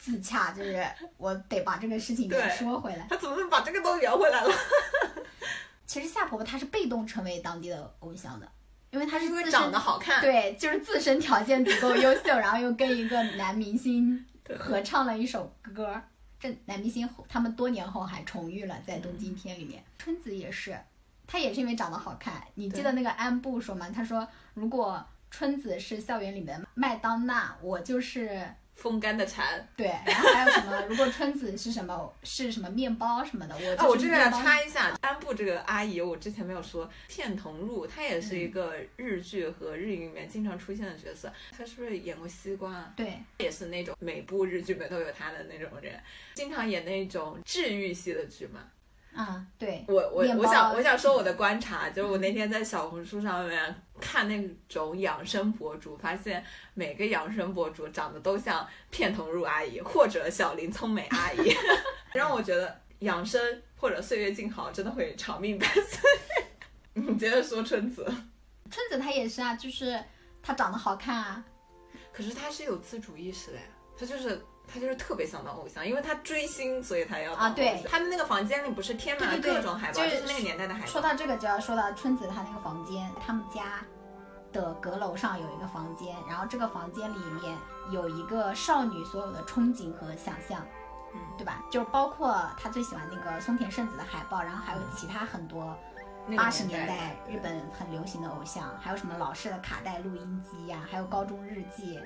[0.05, 0.85] 自洽，就是
[1.17, 3.07] 我得把这个事情给说回来。
[3.09, 4.53] 他怎么能把这个都聊回来了？
[5.87, 8.47] 其实夏婆婆她是被动成为当地的偶像的，
[8.91, 10.21] 因为她是长得好看。
[10.21, 14.23] 对，就是自身条件足够优秀，然后又跟一个男明星
[14.59, 15.99] 合唱了一首歌。
[16.39, 19.83] 这男明星他们多年后还重遇了，在《东京天》里面。
[19.97, 20.77] 春子也是，
[21.25, 22.43] 她也是因为长得好看。
[22.53, 23.89] 你记得那个安部说吗？
[23.89, 29.67] 他说如果春子是校园里面的麦当娜，我就是风干的蝉。
[29.75, 29.87] 对。
[30.05, 30.85] 然后还有什么？
[30.87, 34.35] 如果春子是什么是什么面包什么的，我啊，我这边要。
[34.35, 41.31] 插一下，安部这个阿姨，我之前没有说，片桐露，她也是一个日剧和日语里面经常出现的角色。
[41.57, 42.93] 她是不是演过西瓜啊？
[42.95, 45.99] 对，也是那种每部日剧里面都有她的那种人，
[46.35, 48.59] 经常演那种治愈系的剧嘛。
[49.17, 56.43] 嗯，对，我我我想我想说我的观察，就是我那天在小红书上面看那种养生博主，发现
[56.73, 61.49] 每个养生博主长得都像片桐入阿姨或者小林聪美阿姨，
[62.13, 63.41] 让我觉得养生
[63.77, 66.01] 或者岁月静好真的会长命百岁。
[66.93, 68.03] 你接着说春子，
[68.69, 69.97] 春子她也是啊，就是
[70.43, 71.41] 她长得好看啊，
[72.11, 73.63] 可是她是有自主意识的呀，
[73.97, 74.41] 她就是。
[74.67, 80.85] 她就是特别想当偶像，因为他追星，所以他要啊对他们那个房间里不是贴满了各种海报，就是就是那个年代的海报。
[80.87, 83.85] 说到这个，就要说到春子她那个房间，他们家
[84.51, 87.57] 的阁楼上有一个房间，然后这个房间里面
[87.91, 90.65] 有一个少女所有的憧憬和想象，
[91.13, 91.63] 嗯对吧？
[91.71, 95.77] 就是包括她最喜欢那个松田圣子的海报，然后还有其他很多
[96.27, 101.99] 那个八十年代代日本很流行的偶像，还有什么老式的卡带录音机呀、还有高中日记。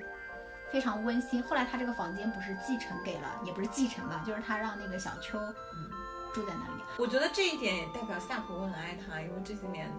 [0.71, 1.41] 非常温馨。
[1.43, 5.89] 后来他这个房间不是继承给了，也不是继承吧，就是他让那个小秋嗯
[6.33, 6.83] 住在那里。
[6.97, 9.91] 我觉得这一点也代表夏婆婆很爱他，因为这些年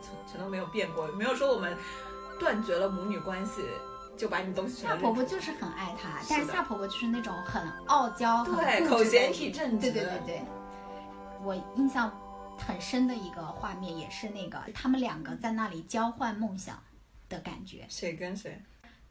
[0.00, 1.76] 全全都没有变过，没有说我们
[2.38, 3.62] 断绝了母女关系
[4.16, 10.42] 就把你东西全夏婆婆就是很爱他，是但是夏婆婆就是那种很傲娇、很对口嫌体正直，对对对对，
[11.42, 12.10] 我印象
[12.58, 16.82] 很深的一个画面，也是那个他们两个在那里交换梦想
[17.28, 17.86] 的感觉。
[17.88, 18.62] 谁跟谁？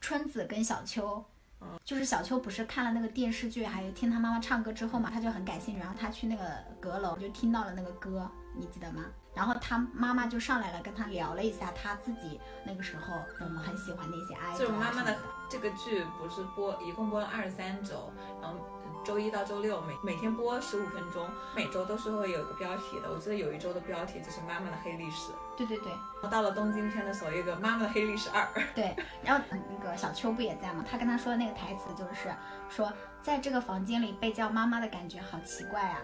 [0.06, 1.24] 春子跟小秋
[1.60, 6.44] 嗯，就是小秋不是看了那个电视剧，还有听他妈妈唱歌之后嘛，他就很感兴趣，然后他去那个
[6.78, 9.06] 阁楼就听到了那个歌，你记得吗？
[9.34, 15.16] 然后他妈妈就上来了，跟他聊了一下他自己那个时候我们很喜欢的一些爱就是豆啊妈妈的
[15.50, 18.64] 这个剧不是播，一共播了二十三周，然后
[19.06, 23.08] 周一到周六每每天播十五分钟，每周都是会有一个标题的。
[23.08, 28.44] 我记得有一周的标题就是妈妈的黑历史，对对对然后到了东京篇的时候，有一个妈妈的黑历史二。
[28.74, 30.84] 对， 然后嗯那个小秋不也在吗？
[30.90, 32.34] 他跟他说的那个台词就是
[32.68, 32.92] 说，
[33.22, 35.98] 在这个房间里被叫妈妈的感觉好奇怪啊，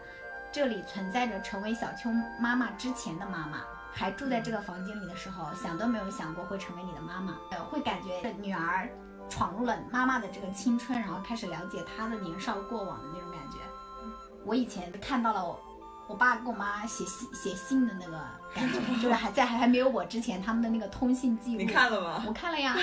[0.52, 3.64] 这里存在着成为小秋妈妈之前的妈妈。
[3.94, 8.88] 还住在这个房间里的时候，想都没有想过会成为你的妈妈，呃，会感觉女儿
[9.28, 13.58] 闯入了妈妈的这个青春，然后开始了解她的年少过往的那种感觉。
[14.44, 15.60] 我以前看到了我
[16.08, 18.20] 我爸跟我妈写信写信的那个
[18.54, 21.58] 感觉， 就是还在还还没有我之前他们的那个通信记录。
[21.58, 22.22] 你看了吗？
[22.26, 22.76] 我看了呀，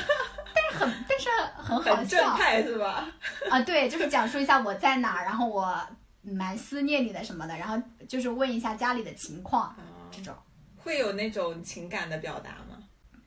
[0.55, 3.07] 但是很但是很好很正笑派是吧？
[3.51, 5.77] 啊，对，就是讲述一下我在哪儿，然后我
[6.21, 7.77] 蛮思念你的什么的，然后
[8.07, 9.75] 就是问一下家里的情况，
[10.09, 10.33] 这种
[10.77, 12.77] 会有那种情感的表达吗？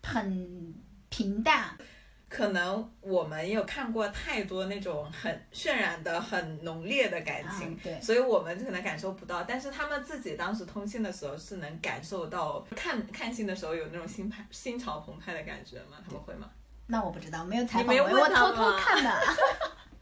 [0.03, 0.75] 很
[1.11, 1.77] 平淡。
[2.33, 9.43] 可能我们也有看过太多那种很渲染的很浓烈的感情，嗯对所以我们可能感受不到。
[9.43, 15.99] 但是他们自己当时通信的时候是能感受到，看看信的时候有那种心派心潮澎湃的感觉吗？
[16.03, 16.49] 他们会吗？
[16.87, 19.11] 那我不知道，没有采你没有我偷看的。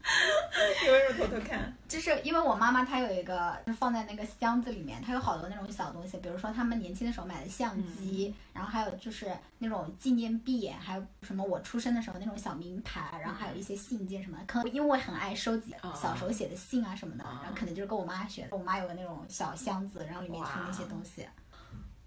[0.83, 1.73] 你为什么偷偷看？
[1.87, 14.43] 就是因为我妈妈她有一个，就是放在那个箱子里面，她有好多那种小东西，比如说他们年轻的时候买的相机，然后还有就是那种纪念币，还有什么我出生的时候那种小名牌，然后还有一些信件什么的。
[14.45, 18.49] 可能因为我很爱收集小时候写的信啊什么的，啊然后可能就是跟我妈学的。
[18.51, 21.27] 我妈有个那种小箱子，然后里面存那些东西。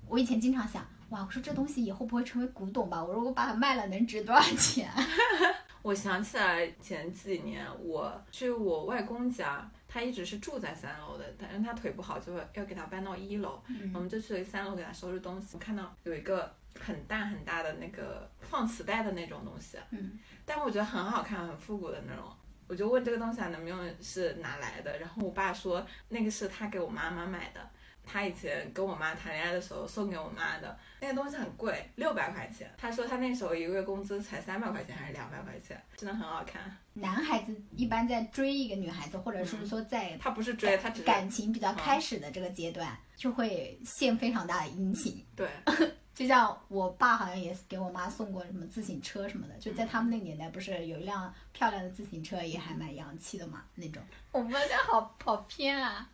[0.07, 3.03] 我以前经常想，哇，我说这东西以后不会成为古董吧？
[3.03, 4.91] 我如果把它卖了，能值多少钱？
[5.81, 13.63] 我想起来前几年我去我外公家，他一直是住在三楼的，但是他腿不好，就会要给他搬到一楼。
[13.95, 22.25] 我们就去了三楼给他收拾东西，我看到有一个很大很大的那个放磁带的那种东西，嗯，但我觉得很好看，很复古的那种。
[22.67, 27.61] 我就问这个东西还能不能是哪来的，然后我爸说那个是他给我妈妈买的，
[28.07, 32.71] 他以前跟我妈谈恋爱的时候送给我妈的，那个东西很贵，六百块钱。
[32.77, 36.63] 他说他那时候一个月工资才三百块钱还是两百块钱，真的很好看。
[36.93, 45.25] 男孩子一般在追一个女孩子，或者是说在他不是追，他只是感情比较开始的这个阶段，就会献非常大的殷勤。
[45.35, 45.49] 对，
[46.15, 54.01] 就像我爸好像也给我妈送过什么自行车什么的，就在他们那个年代，不是有一辆漂亮的自行车，也还蛮洋气的嘛那种。
[54.31, 56.09] 我们家好好偏啊。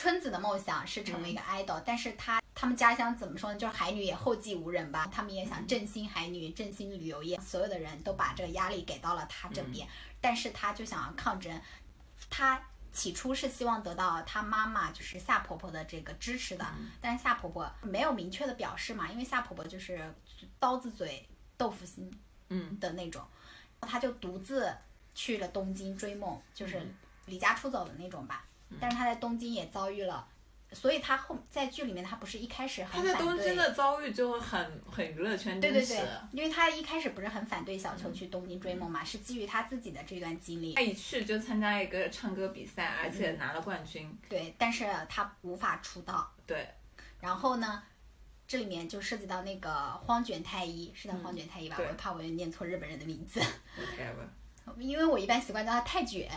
[0.00, 3.58] 春子的梦想是成为一个 idol，、但是她他们家乡怎么说呢？
[3.58, 9.86] 就是海女也后继无人吧，他们也想振兴海女，振兴旅游业，所有的人都把这个压力给到了她这边，
[10.18, 11.60] 但是她就想要抗争，
[12.30, 12.58] 她
[12.90, 16.66] 起初是希望得到她妈妈就是夏婆婆的这个支持的，
[16.98, 20.14] 但是夏婆婆没有明确的表示嘛，因为夏婆婆就是
[20.58, 21.28] 刀子嘴
[21.58, 22.10] 豆腐心
[22.48, 23.22] 嗯的那种，
[23.82, 24.74] 她就独自
[25.14, 26.80] 去了东京追梦，就是
[27.26, 28.46] 离家出走的那种吧。
[28.78, 30.28] 但是他在东京也遭遇了，
[30.72, 33.26] 所以他后在剧里面他不是一开始他在很反对。
[33.26, 35.60] 东京的遭遇就很很娱乐圈。
[35.60, 40.82] 对对对，因为他一开始不是很反对小秋去东京追梦嘛，是基于他自己的这段经历他。
[40.82, 44.16] 一去就参加一个唱歌比赛，而且拿了冠军。
[44.28, 46.30] 对，但是他无法出道。
[46.46, 46.68] 对，
[47.20, 47.82] 然后呢，
[48.46, 51.76] 这里面就涉及到那个荒卷太一，是叫荒卷太一吧？
[51.76, 53.40] 对我怕我念错日本人的名字，
[53.76, 54.78] whatever。
[54.78, 56.30] 因为我一般习惯叫他太卷。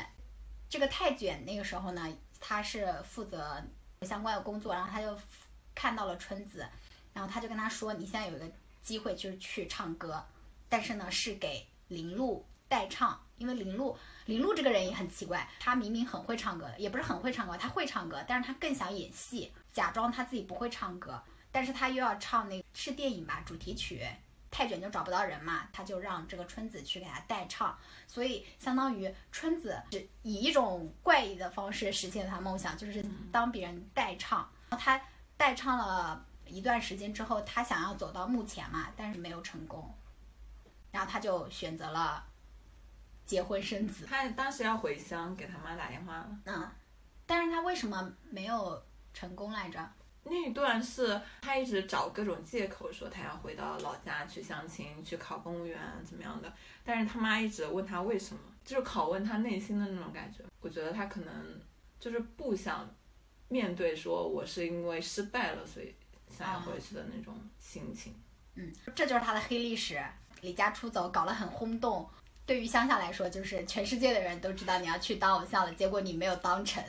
[0.70, 3.64] 这个太卷那个时候呢，他是负责
[4.02, 5.18] 相关的工作，然后他就
[5.74, 6.68] 看到了春子，
[7.14, 8.46] 然后他就跟他说：“你现在有一个
[8.82, 10.22] 机会，就是去唱歌，
[10.68, 24.06] 但是呢是给林露代唱，因为林露林露这个人也很奇怪，他明明很会唱歌，也不是很会唱歌，他会唱歌，但是他更想演戏，假装他自己不会唱歌，但是他又要唱那是电影吧主题曲。”
[24.54, 27.76] 太卷就找不到人嘛，他就让这个春子去给他代唱，
[28.06, 34.48] 所以相当于春子是以一种怪异的方式实现了他梦想，就是当别人代唱。
[34.70, 35.02] 他
[35.36, 39.92] 代唱了一段时间之后，他想要走到幕前嘛，但是没有成功，
[40.92, 42.24] 然后他就选择了
[43.26, 44.06] 结婚生子。
[44.06, 46.72] 他当时要回乡给他妈打电话了，嗯，
[47.26, 48.84] 但是他为什么没有
[49.16, 49.92] 成功来着？
[50.26, 56.52] 那一段是他一直找各种借口说他要回到老家去相亲、去考公务员怎么样的，
[56.84, 60.40] 但是他妈一直问他为什么，就是拷问他内心的那种感觉。
[60.62, 61.62] 我觉得他可能
[62.00, 62.90] 就是不想
[63.50, 65.94] 面对说我是因为失败了，所以
[66.30, 68.16] 想要回去的那种心情。
[68.56, 70.02] 嗯，这就是他的黑历史，
[70.42, 72.10] 离家出走搞得很轰动。
[72.46, 76.84] 对于乡下来说，就是全世界的人都知道你要去当偶像了，结果你没有当成，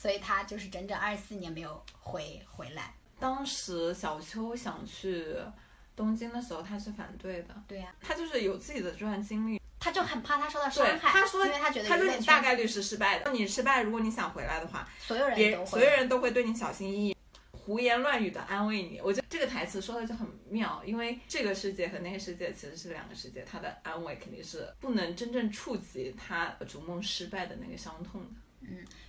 [0.00, 2.94] 所以他就是整整二十四年没有回回来。
[3.18, 5.34] 当时小秋想去
[5.96, 7.62] 东京的时候，他是反对的。
[7.66, 17.16] 对呀、他就是有自己的这段经历，他就很怕他受到伤，害，他说因为他觉得大概率是失败的，你失败，如果你想回来的话，所有人别都，所有人都会对你小心翼翼。
[17.50, 28.30] 胡言乱语的安慰你，我觉得这个台词说的就很妙，因为这个世界和那个世界其实是两个世界，他的安慰肯定是不能真正触及他逐梦失败的那个伤痛的。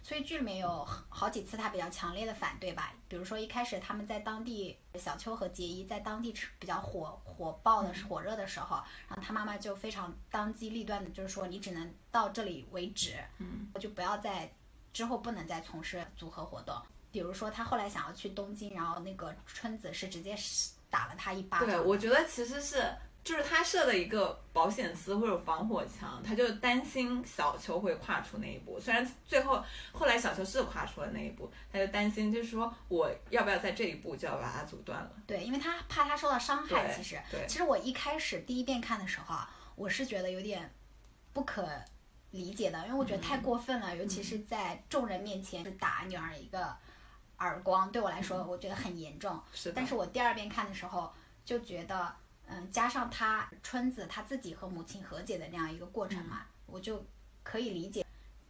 [0.03, 8.77] 所以剧里面有好几次他比较强烈的反对吧，比如说一开始他们在当地，小秋和结衣在当地比较火火爆的火热的时候，
[9.07, 14.51] 然后他妈妈就非常当机立断的，就是说你只能到这里为止，嗯，就不要再
[14.93, 16.75] 之后不能再从事组合活动。
[17.11, 20.35] 比如说他后来想要去东京，然后那个春子是直接
[20.89, 22.83] 打了他一巴掌，对，我觉得其实是
[23.23, 28.79] 就是他设了一个保险丝或者防火墙，他就担心小球会跨出那一步。
[28.79, 35.11] 虽然最后后来小球是跨出了那一步，他就担心就是说我要不要在这一步就要把它阻断了。
[35.27, 36.91] 对，因为他怕他受到伤害。
[36.91, 40.73] 其实，对其实我一开始第一遍看的时候啊，我是觉得有点
[41.33, 41.67] 不可
[42.31, 46.75] 理解的，因为我觉得太过分了，尤其是在众人面前打女儿一个
[47.37, 49.39] 耳光，对我来说我觉得很严重。
[49.53, 51.11] 是，但是我第二遍看的时候
[51.45, 52.15] 就觉得，
[52.49, 57.05] 嗯，加上他春子他自己和母亲和解的那样一个过程嘛，我就
[57.43, 58.05] 可以理解。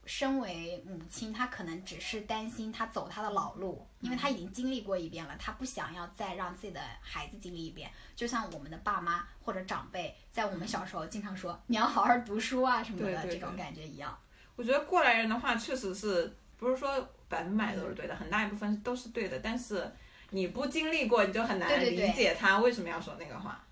[0.06, 7.92] 身为母亲，她可能只是担心他走他的老路，因为他已经经历过一遍了，他不想要再让自己的孩子经历一遍。
[8.16, 14.18] 就像我们的爸妈或者长辈，在我们小时候经常说“你要好好读书啊”什么的这种感觉一样。
[14.56, 19.94] 我觉得过来人的话，确实是不是说百分百都是对的，很大一部分都是对的，但是
[20.32, 23.64] 你不经历过，你就很难理解他为什么要说那个话。
[23.68, 23.69] 对，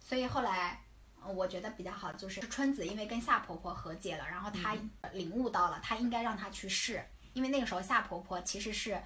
[0.00, 0.82] 所以后来
[1.22, 4.76] 呃我觉得比较好，就是春子因为跟夏婆婆和解了，然后她
[5.12, 9.00] 领悟到了，她应该让她去试，因为那个时候夏婆婆其实是，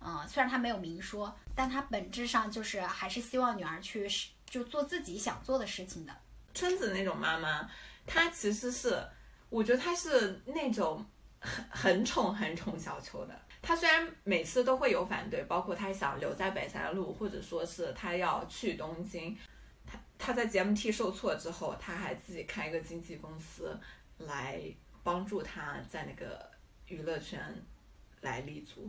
[0.00, 6.14] 嗯、虽然她没有明说，但她本质上就是还是希望女儿去试就做自己想做的事情的。
[6.54, 7.68] 春子那种妈妈，
[8.06, 9.02] 她其实是，
[9.48, 11.04] 我觉得她是那种
[11.40, 13.40] 很很宠很宠小秋的。
[13.62, 19.34] 她虽然每次都会有反对，包括她想留在北三路，或者说是她要去东京，
[20.22, 23.76] 她她在 GMT 受挫之后，他还自己开一个经纪公司
[24.18, 24.62] 来
[25.02, 26.48] 帮助他在那个
[26.86, 27.40] 娱乐圈
[28.20, 28.88] 来立足。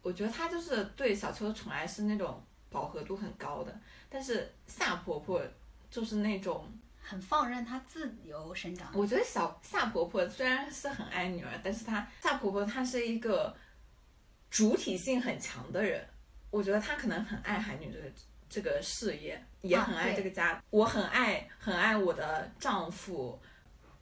[0.00, 3.78] 我觉得他就是对小秋的宠爱是那种饱和度很高的，
[4.08, 5.42] 但是夏婆婆
[5.90, 6.66] 就是那种。
[7.02, 13.56] 很放任她自由生长，我觉得小夏婆婆虽然是很爱女儿，但是她夏婆婆她是一个
[14.50, 16.06] 主体性很强的人。
[16.50, 18.04] 我觉得她可能很爱海女这个
[18.50, 20.60] 这个事业，也很爱这个家。
[20.70, 23.40] 我很爱很爱我的丈夫、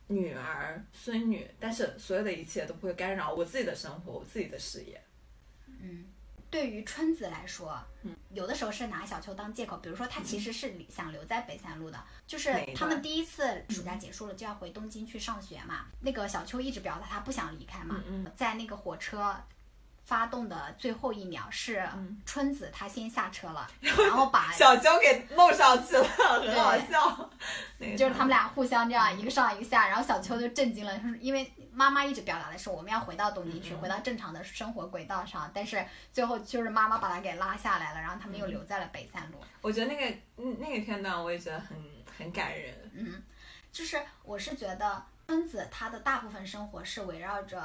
[0.07, 5.01] 女儿、孙女，但是所有的一切都不会干扰我自己的生活、我自己的事业。
[5.80, 6.07] 嗯，
[6.51, 19.36] 对于春子来说，嗯有的时候是拿小秋当借口，比如说他其实是想留在北三路的，就是他们第一次暑假结束了就要回东京去上学嘛，那个小秋一直表达她不想离开嘛，嗯在那个火车。
[20.09, 21.86] 发动的最后一秒是
[22.24, 26.04] 春子，她先下车了， 然后把小娇给弄上去了，
[26.40, 27.30] 很好笑。
[27.76, 39.38] 那个就是他们俩互相这样一个上一个下，然后小秋就震惊了，因为妈妈一直表达的是我们要回到东京去，回到正常的生活轨道上，但是最后就是妈妈把他给拉下来了，然后他们又留在了北三路。
[39.61, 41.76] 我觉得那个嗯那个片段我也觉得很
[42.16, 42.74] 很感人。
[42.94, 43.22] 嗯，
[43.70, 47.62] 就是我是觉得春子她的大部分生活是围绕着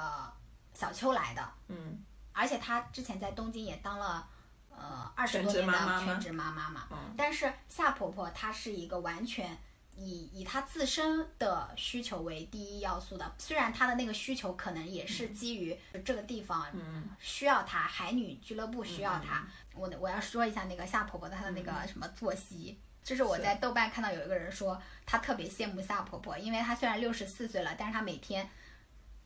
[0.73, 2.03] 小秋来的，嗯
[2.33, 4.27] 而且她之前在东京也当了
[4.69, 6.87] 呃二十多年的全职妈妈嘛。
[6.91, 9.57] 嗯但是夏婆婆她是一个完全
[9.95, 19.47] 以以她自身的需求为第一要素的，虽然她的那个需求可能也是基于这个地方嗯需要她，海女俱乐部需要她。
[19.75, 22.79] 我我要说一下那个夏婆婆她的那个什么作息。
[23.03, 28.49] 就是我在豆瓣看到有一个人说，她特别羡慕夏婆婆，因为她虽然六十四岁了，但是她每天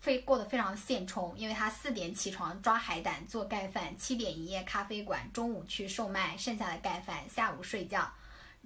[0.08, 8.10] 非过得非常现充，因为她四点起床抓海胆做盖饭，七点营业咖啡馆，中午去售卖剩下的盖饭，下午睡觉，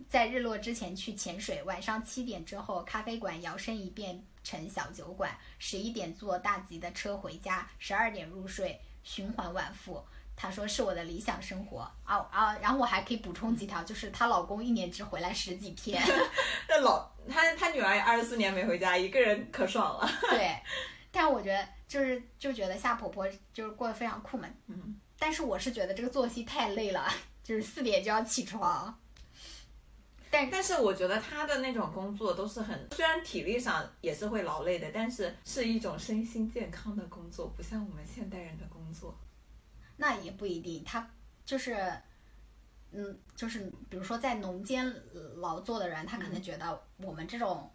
[0.07, 9.99] 在日落之前去潜水，晚上七点之后咖啡馆摇身一变成小酒馆，十一点坐大吉的车回家，十二点入睡，循环往复。
[10.35, 12.55] 她说是我的理想生活啊啊！
[12.59, 15.99] 然后我还可以补充几条，就是她老公一年只回来十几天，
[16.69, 20.07] 那老她她女儿也二十四年没回家，一个人可爽了。
[20.29, 20.55] 对。
[21.11, 27.07] 但我觉得就是就觉得夏婆婆就是过得非常酷嘛，嗯，但是我是觉得这个作息太累了，
[27.43, 28.97] 就是四点就要起床。
[30.29, 39.13] 但但是我觉得他的那种工作都是很，虽然体力上也是会劳累的，但是是一种身心健康的工作，不像我们现代人的工作。
[39.97, 41.05] 那也不一定，他
[41.45, 41.75] 就是，
[42.91, 44.89] 嗯，就是比如说在农间
[45.35, 47.69] 劳作的人，他可能觉得我们这种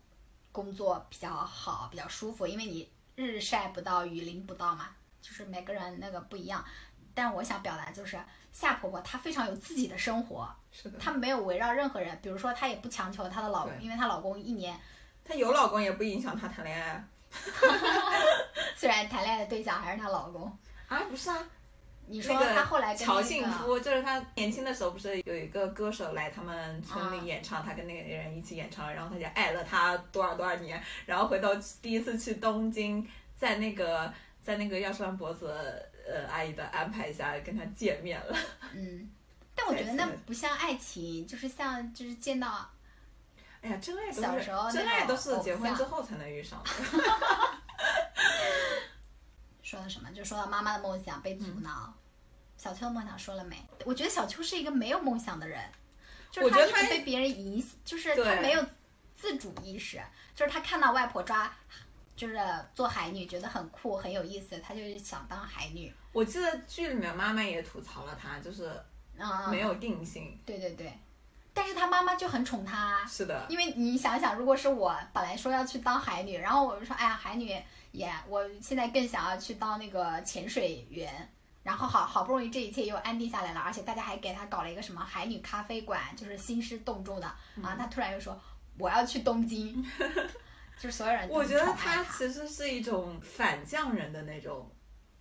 [0.50, 4.90] 工作比较好，比较舒服，因为你日晒不到，雨淋不到嘛，
[5.20, 6.64] 就是每个人那个不一样。
[7.12, 8.16] 但我想表达就是，
[8.52, 14.78] 夏婆婆她非常有自己的生活，是的，她没有围绕任何人，比如说她也不强求她的老公，因为她老公一年
[15.24, 17.08] 她有老公也不影响她谈恋爱啊。
[18.76, 20.44] 虽然谈恋爱的对象还是她老公，
[20.88, 21.38] 啊，不是啊，
[22.08, 31.48] 你说那个她后来那个幸夫，就是他年轻的时候不是有一个歌手来他们村啊里演唱，他跟那个人一起演唱，然后他就爱了他多少多少年，然后回头
[31.82, 35.52] 第一次去东京，在那个在那个药师丸博子
[36.06, 38.36] 呃阿姨的安排下跟他见面了。
[38.72, 39.10] 嗯，
[39.54, 42.70] 但我觉得那不像爱情，就是像就是见到
[43.62, 46.70] 哎呀，真爱都是小时候真爱都是结婚之后才能遇上的。
[49.66, 51.92] 说的什么，就说到妈妈的梦想被阻嗯挠。
[52.56, 53.60] 小秋的梦想说了没？
[53.84, 55.60] 我觉得小秋是一个没有梦想的人，
[56.30, 58.64] 就是他一直被别人影响，就是他没有
[59.16, 60.00] 自主意识，
[60.36, 61.52] 就是他看到外婆抓，
[62.14, 62.38] 就是
[62.76, 65.92] 做海女，觉得很酷很有意思，他就想当海女。
[66.12, 68.70] 我记得剧里面妈妈也吐槽了他，就是
[69.18, 70.40] 嗯，没有定性。
[70.46, 70.96] 对对对，
[71.52, 77.60] 但是他妈妈就很宠他，是的，因为你想想，如果是我本来说要去当海女，然后我就说，哎呀，海女
[77.96, 81.28] 也，我现在更想要去当那个潜水员。
[81.62, 87.26] 然后好好不容易这一切又安定下来了，而且大家还给他搞了一个什么海女咖啡馆，就是兴师动众的。
[87.56, 88.40] 嗯然后他突然又说
[88.78, 89.84] 我要去东京，
[90.78, 94.70] 就是所有人我觉得他其实是一种反匠人的那种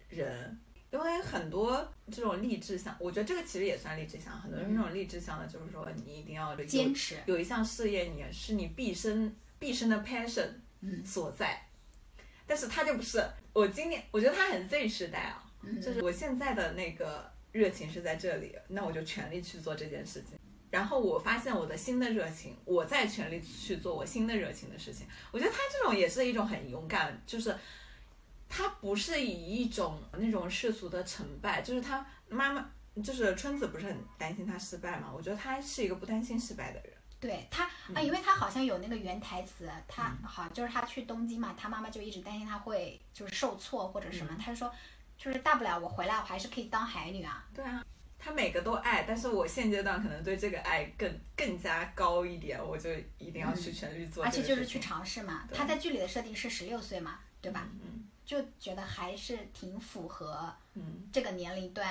[0.08, 0.60] 人，
[0.92, 4.40] 因为很多这种励志向，我觉得这个其实也算励志向。
[4.40, 7.18] 很多人那种励志向的，就是说你一定要坚持。
[7.26, 10.50] 有一项事业，你是你毕生毕生的 passion
[10.82, 11.65] 嗯所在。
[12.48, 13.24] 但是他就不是，
[13.54, 20.38] 我今年我觉得他很 Z 时代啊，嗯就是我现在的那个热情是在这里，那我就全力去做这件事情。
[20.72, 25.08] 然后我发现我的新的热情，我再全力去做我新的热情的事情。
[25.32, 27.56] 我觉得他这种也是一种很勇敢，就是
[28.50, 32.70] 他不是以一种那种世俗的成败，就是他妈妈，
[33.02, 35.12] 就是春子不是很担心他失败嘛？
[35.16, 36.94] 我觉得他是一个不担心失败的人。
[37.26, 44.72] 对他嗯啊，因为他好像有那个原台词，他好就是他去东京嘛，他妈妈就一直担心他会就是受挫或者什么，嗯他就说
[45.18, 47.44] 就是大不了我回来我还是可以当海女啊。
[47.54, 47.84] 对啊，
[48.20, 54.30] 他每个都爱，但是我现阶段可能对这个爱更更加高一点，我就一定要去全力做而。
[54.30, 55.46] 且就是去尝试嘛。
[55.50, 57.68] 对他在剧里的设定是十六岁嘛，对吧？
[57.84, 61.88] 嗯就觉得还是挺符合嗯这个年龄段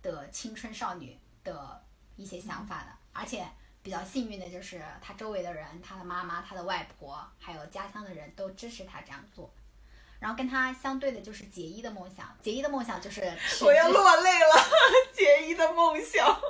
[0.00, 1.82] 的青春少女的
[2.16, 3.44] 一些想法的，而且
[3.82, 9.52] 比较幸运的就是他周围的人，他的妈妈、他的外婆，还有家乡的人都支持他这样做。
[10.20, 13.20] 然后跟他相对的就是杰伊的梦想，杰伊的梦想就是
[13.60, 14.64] 我要落泪了，
[15.12, 16.40] 杰伊 的梦想。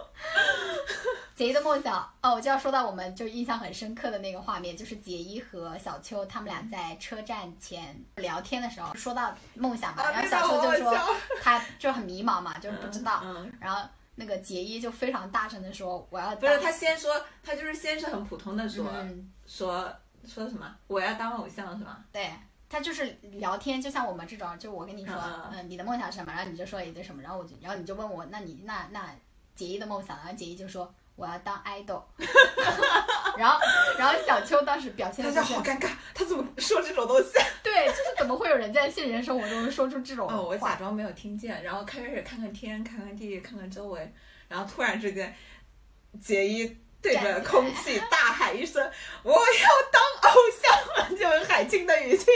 [1.35, 13.80] 杰伊的梦想哦，我就要说到我们就印象很深刻的那个画面，就是杰伊和小秋他们俩在车站前聊天的时候，说到梦想嘛，啊然后小秋就说他就很迷茫嘛，就是不知道，嗯，然后
[14.14, 19.92] 那个杰伊就非常大声的说我要不是他先说，他就是先是很普通的说、嗯，说
[20.26, 22.04] 说什么，我要当偶像是吗？
[22.12, 22.30] 对。
[22.68, 29.14] 他就是聊天，就像我们这种，就我跟你说，嗯嗯、你的梦想是什么，然后你就说一堆什么，然后我就，然后你就问我，那你那那
[29.54, 32.02] 杰伊的梦想，然后杰伊就说我要当 idol，
[33.36, 33.60] 然后
[33.98, 37.32] 然后小秋当时表现大的就是家好尴尬，他怎么说这种东西？
[37.62, 40.74] 对，就是怎么会有人在现实生活中说出这种哦，我假？
[40.76, 44.12] 装没有听见，然后开始看看天，看看地，看看周围，
[44.48, 45.34] 然后突然之间，
[46.20, 48.82] 杰伊对着空气大喊一声
[49.22, 49.39] ：“我要
[49.93, 52.26] 当偶像！”就是海清的语气。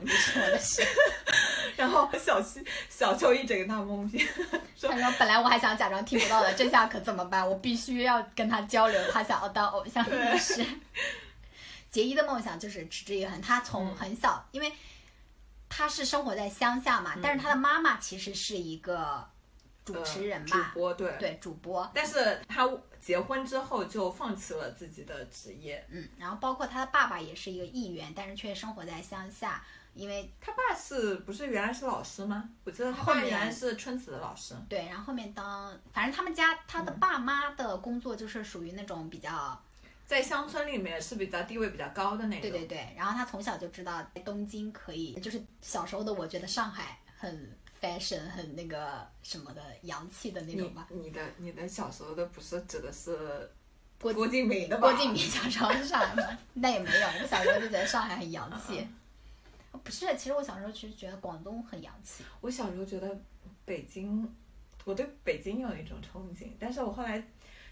[0.00, 0.82] 不是我的事。
[1.76, 4.18] 然后小七小秋一整个大懵逼，
[4.80, 7.48] 他说：“本来我还想假装听不到的，这下可怎么办？
[7.48, 10.64] 我必须要跟他交流他想要当偶像的事。”
[11.90, 13.40] 杰伊的梦想就是持之以恒。
[13.40, 14.72] 他从嗯很小，因为
[15.68, 19.24] 他是生活在乡下嘛，但是他的妈妈其实是一个
[19.84, 21.12] 主持人呃主，播对。
[21.18, 21.88] 对，主播。
[21.94, 22.68] 但是他
[23.00, 25.84] 结婚之后就放弃了自己的职业。
[25.90, 29.64] 嗯，然后包括他的爸爸也是一个议员，但是却生活在乡下，
[29.94, 32.48] 因为他爸是不是原来是老师吗？
[32.64, 34.54] 我记得他爸原来是春子的老师。
[34.68, 39.58] 对，然后后面当，反正他们家他的爸妈的工作就是属于那种比较，
[40.04, 42.42] 在乡村里面是比较地位比较高的那种。
[42.42, 50.86] 对对对，然后他从小就知道东京可以，就是小时候的我觉得上海很 fashion、很那个什么的洋气的那种吧。
[50.90, 53.48] 你你的你的小时候的不是指的是
[54.00, 54.90] 郭郭敬明的吧？
[54.90, 56.38] 郭敬明小时候是上海吗？
[56.54, 58.86] 那也没有，我小时候就觉得上海很洋气。
[59.82, 62.24] 不是，其实我小时候其实觉得广东很洋气。
[62.40, 63.18] 我小时候觉得
[63.64, 64.32] 北京，
[64.84, 67.22] 我对北京有一种憧憬，但是我后来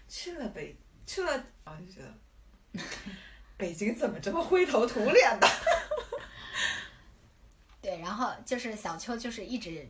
[0.07, 0.75] 去了北
[1.05, 1.31] 去了，
[1.63, 2.13] 然后就觉得
[3.57, 5.47] 北京怎么这么灰头土脸的？
[7.81, 9.87] 对，然后就是小秋就是一直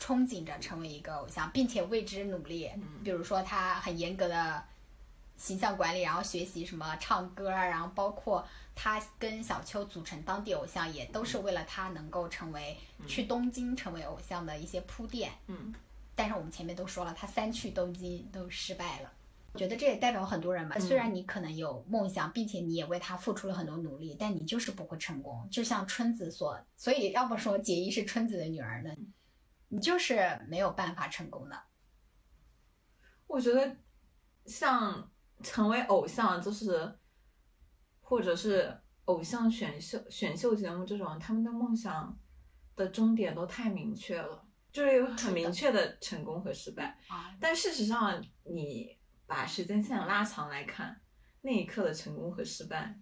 [0.00, 2.70] 憧憬着成为一个偶像，并且为之努力。
[3.04, 4.62] 比如说他很严格的
[5.36, 8.46] 形象管理，然后学习什么唱歌啊，然后包括
[8.80, 12.76] 他跟小秋组成当地偶像，也都是为了他能够成为
[13.08, 15.32] 去东京成为偶像的一些铺垫。
[15.48, 15.74] 嗯，
[16.14, 19.12] 但是我们前面都说了，他三去东京都失败了。
[19.52, 20.76] 我觉得这也代表很多人吧。
[20.78, 25.48] 嗯虽然你可能有梦想，并且你也为他付出了很多努力，但你就是不会成功。
[25.50, 28.94] 就像春子所，所以要不说结衣是春子的女儿呢，
[29.66, 31.60] 你就是没有办法成功的。
[33.26, 33.76] 我觉得
[34.46, 35.10] 像
[35.42, 36.96] 成为偶像，就是
[38.08, 38.74] 或者是
[39.04, 42.18] 偶像选秀选秀节目这种，他们的梦想
[42.74, 46.98] 的终点都太明确了，就是有很明确的成功和失败。
[47.08, 50.98] 啊，但事实上，你把时间线拉长来看，
[51.42, 52.98] 那一刻的成功和失败，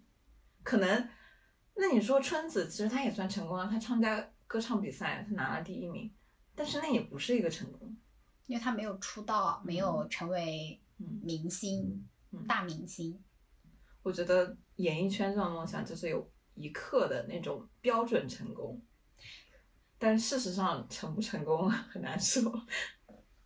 [0.61, 1.09] 可能，
[1.75, 6.13] 那你说春子其实她也算成功了，她参加歌唱比赛，她拿了第一名，
[6.53, 7.95] 但是那也不是一个成功。
[8.45, 13.21] 因为他没有出道，没有成为嗯明星、嗯大明星。
[14.03, 18.81] 我觉得演艺圈这种梦想就是有一刻的那种标准成功，
[19.99, 22.51] 但事实上成不成功 很难说。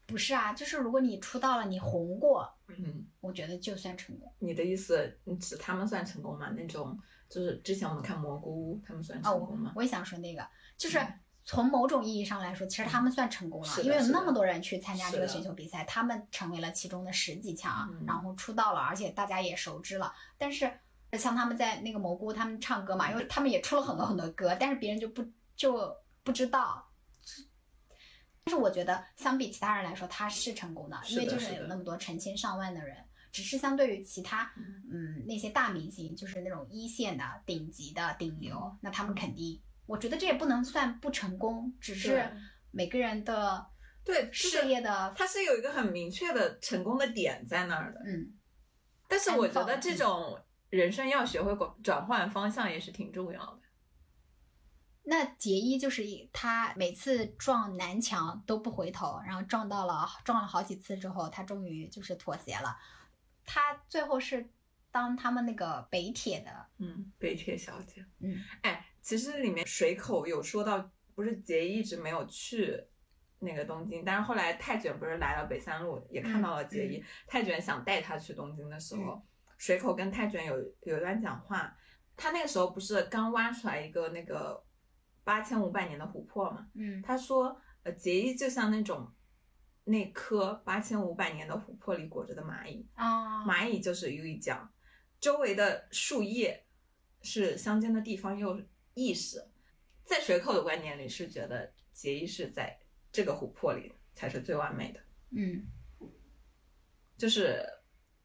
[0.05, 4.33] 不是啊，就是如果你出道了，你红过，嗯，我觉得就算成功。
[4.39, 6.49] 你的意思，你指他们算成功吗？
[6.49, 6.99] 那种
[7.29, 9.71] 就是之前我们看蘑菇屋，他们算成功吗？
[9.73, 10.45] 我也想说那个，
[10.75, 20.13] 就是嗯从某种意义上来说，其实他们算成功了，因为有那么多人去参加这个选秀比赛，他们成为了其中的十几强，嗯然后出道了，而且大家也熟知了。
[20.37, 20.69] 但是
[21.17, 25.25] 像他们在那个蘑菇，他们唱歌嘛，因为他们也出了很多很多歌，但是别人就不
[25.55, 26.87] 就不知道。
[28.43, 32.97] 但是我觉得，相比其他人来说，他是成功的，因为就是有那么多成千上万的人。
[33.31, 42.29] 只是相对于其他，嗯嗯，那些大明星，就是那种一线的、顶级的、顶流，那他们肯定，我觉得这也不能算不成功，只是
[42.71, 43.65] 每个人的
[44.03, 48.01] 对，事业的，他是有一个很明确的成功的点在那儿的。
[48.05, 48.33] 嗯，
[49.07, 50.37] 但是我觉得这种
[50.71, 53.61] 人生要学会转转换方向也是挺重要的。
[55.03, 62.77] 那杰伊就是一他每次撞南墙都不回头，然后撞到了撞了好几次之后，他终于就是妥协了。
[63.43, 64.49] 他最后是
[64.91, 68.05] 当他们那个北铁的，嗯，北铁小姐。
[68.19, 72.81] 嗯，哎，其实里面水口有说到，不是杰一直没有去
[73.39, 77.03] 那个东京，但是后来泰卷不是来了北三路，也看到了杰一。
[77.27, 79.25] 泰卷想带他去东京的时候，
[79.61, 81.77] 水口跟泰卷有有一段讲话，
[82.17, 84.65] 他那个时候不是刚挖出来一个那个
[85.23, 86.67] 八千五百年的琥珀嘛？
[86.73, 86.99] 嗯。
[87.03, 89.13] 他说，呃，结衣就像那种
[89.83, 94.67] 那颗八千五百年的琥珀里裹着的蚂蚁，啊，蚂蚁就是有一讲，
[95.19, 96.65] 周围的树叶
[97.21, 98.59] 是相间的地方又
[98.95, 99.47] 意识，
[100.03, 102.79] 在水口的观念里是觉得结衣是在
[103.11, 105.67] 这个琥珀里才是最完美的，嗯。
[107.15, 107.63] 就是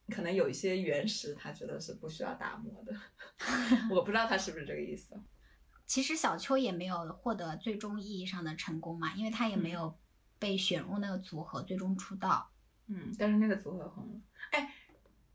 [0.08, 2.94] 可能有一些原石他觉得是不需要打磨的，
[3.90, 5.20] 我不知道他是不是这个意思。
[5.84, 9.96] 其实小秋也没有获得最终意义上的成功嘛，因为他也没有
[10.38, 12.50] 被选入那个组合，最终出道。
[12.88, 14.20] 嗯，但是那个组合红了。
[14.50, 14.72] 哎，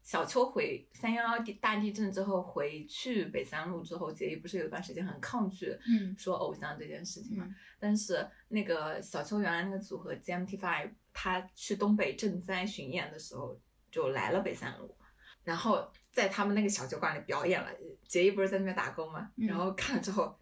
[0.02, 7.46] 小秋回三幺幺地大地震之后回去北三路之后，杰一不是有一段时间很抗拒嗯说偶像这件事情嘛？
[7.46, 13.60] 嗯但是那个小秋原来那个组合 GMT Five，他去东北赈灾巡演的时候
[13.92, 14.96] 就来了北三路，
[15.44, 17.70] 然后在他们那个小酒馆里表演了。
[18.08, 20.36] 结衣不是在那边打工嘛，嗯然后看了之后。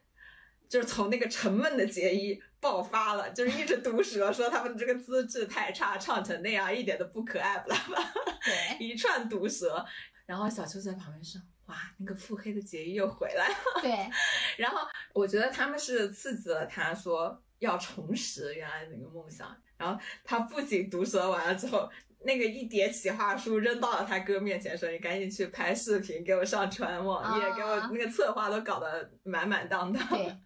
[0.69, 8.13] 就是从那个沉闷的结衣爆发了，就是一直毒舌说他们这个资质太差，唱成那样一点都不可爱，不啦不啦，
[8.45, 9.83] 对， 一串毒舌。
[10.27, 13.91] 然后小秋在旁边说：“哇，那个腹黑的结衣又回来了。”对，
[14.63, 19.59] 然后我觉得他们是刺激了他说要重拾原来的那个梦想。
[19.75, 21.89] 然后他不仅毒舌完了之后，
[22.21, 30.37] 那个一叠企划书扔到了他哥面前，说：“你赶紧去拍视频，给我上传网页，啊给我那个策划都搞得满满当当。”对，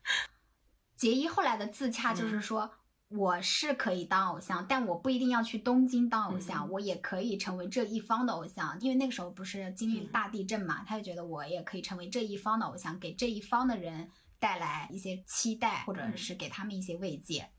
[0.96, 2.70] 杰伊后来的自洽就是说，
[3.10, 8.80] 我是可以当偶像，但我不一定要去东京当偶像，嗯我也可以成为这一方的偶像。
[8.80, 14.10] 因为那个时候不是经历大地震嘛，他就觉得我也可以成为这一方的偶像，给这一方的人
[14.40, 17.50] 带来一些期待，或者是给他们一些慰藉。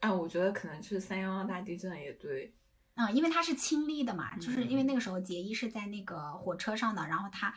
[0.00, 2.52] 啊，我觉得可能就是三幺幺大地震也对，
[3.02, 4.86] 嗯，因为他是亲历的嘛，就是因为嗯。
[4.86, 7.54] 那个时候杰伊是在那个火车上的，然后他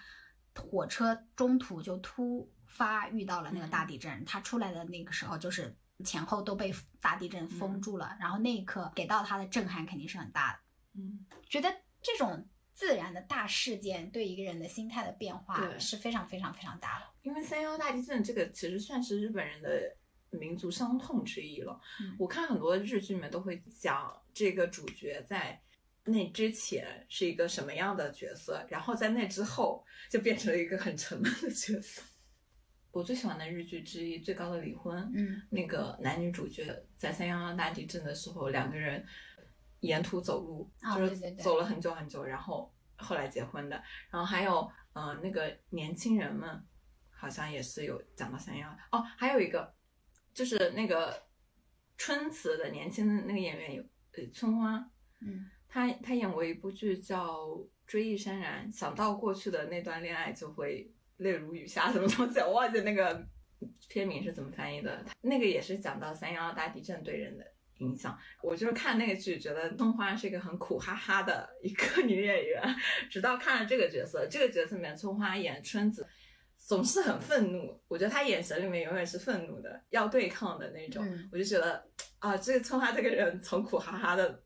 [0.55, 10.59] 火车中途就突发遇到了那个大地震，他出来的那个时候就是前后都被大地震封住了，然后那一刻给到他的震撼肯定是很大的。
[10.93, 11.69] 嗯，觉得
[12.01, 17.05] 这种自然的大事件对一个人的心态的变化是非常非常非常大的。
[17.21, 19.69] 因为三幺大地震这个其实算是日本人的
[20.31, 21.79] 民族伤痛之一了。
[22.01, 25.61] 嗯我看很多日剧里面都会讲这个主角在
[26.03, 32.01] 那之前是一个什么样的角色，然后在那之后就变成了一个很沉闷的角色。
[32.91, 36.65] 我最喜欢的日剧之一《最高的离婚》，嗯那个男女主角
[36.95, 39.05] 在三幺幺大地震的时候，两个人
[39.81, 43.75] 沿途走路，就是走了很久很久，然后后来结婚的。
[44.09, 46.65] 然后还有，嗯、那个年轻人们
[47.09, 49.74] 好像也是有讲到三幺哦，还有一个
[50.35, 51.23] 就是那个
[51.97, 53.81] 春词的年轻的那个演员有
[54.11, 54.75] 呃春花，
[55.21, 57.47] 嗯他他演过一部剧叫
[57.87, 63.25] 《追忆潸然》，想到过去的那段恋爱就会泪如雨下，什么东西我忘记那个
[63.87, 65.05] 片名是怎么翻译的。
[65.21, 67.45] 那个也是讲到三幺幺大地震对人的
[67.77, 68.17] 影响。
[68.41, 72.61] 我就是看那个剧，觉得春花是一个很苦哈哈的一个女演员，
[73.09, 76.05] 直到看了这个角色，这个角色里面春花演春子。
[76.65, 81.05] 总是很愤怒，我觉得他眼神里面永远是愤怒的，要对抗的那种。
[81.07, 81.87] 嗯我就觉得
[82.17, 84.43] 啊，这个春花这个人从苦哈哈的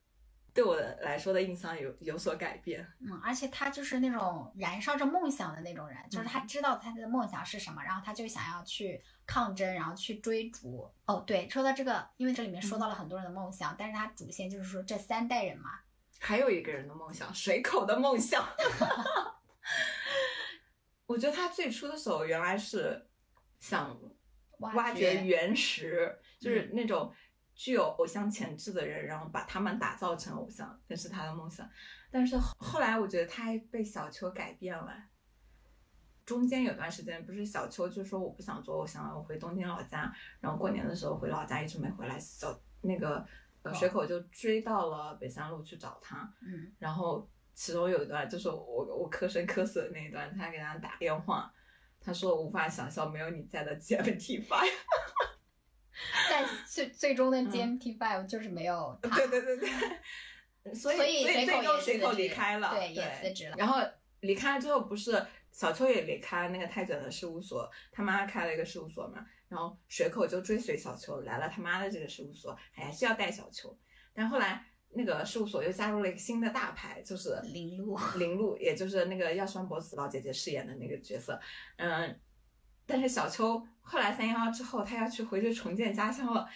[0.54, 2.86] 对我的来说的印象有有所改变。
[3.00, 10.92] 嗯，而且他就是那种燃烧着梦想的那种人，就是他知道他的梦想是什么，然后他就想要去抗争，然后去追逐。
[11.06, 15.70] 哦，对，说到这个，因为这里面说到了很多人的梦想，但是他主线就是说这三代人嘛，
[16.20, 18.46] 还有一个人的梦想，水口的梦想。
[21.10, 23.04] 我觉得他最初的时候原来是
[23.60, 24.00] 想
[24.60, 27.12] 挖掘掘原石，就是那种
[27.56, 31.68] 具有偶像潜质的人，然后把他们打造成偶像，那是他的梦想。
[32.12, 35.06] 但是后后来我觉得他还被小秋改变了。
[36.28, 43.26] 中间有段时间，不是小秋就说我不想做偶像了，我回东京老家，然后过年的时候回老家一直没回来，小那个
[43.64, 47.28] 呃水口就追到了北三路去找他，嗯然后
[47.60, 51.54] 其中有一段就是我我磕声磕死的那一段，他给他打电话，
[52.00, 54.72] 他说无法想象没有你在的 GMT Five。
[56.30, 59.70] 但最最终的 GMT Five 就是没有他，嗯对对对
[60.64, 63.56] 对，所以所以最后随口离开了，对也辞职了。
[63.58, 63.86] 然后
[64.22, 65.22] 离开了之后，不是
[65.52, 73.78] 小秋也离开了那个太卷的事务所，他妈开了一个事务所嘛，然后水口就追随小秋来了他妈的这个事务所，还是要带小秋，
[74.14, 81.40] 但后来那个事务所又加入了一个新的大牌，就是林路，林路，也就是那个药川博子老姐姐饰演的那个角色，
[81.78, 82.20] 嗯，
[82.86, 86.48] 但是小秋后来三幺幺之后，她要去回去重建家乡了，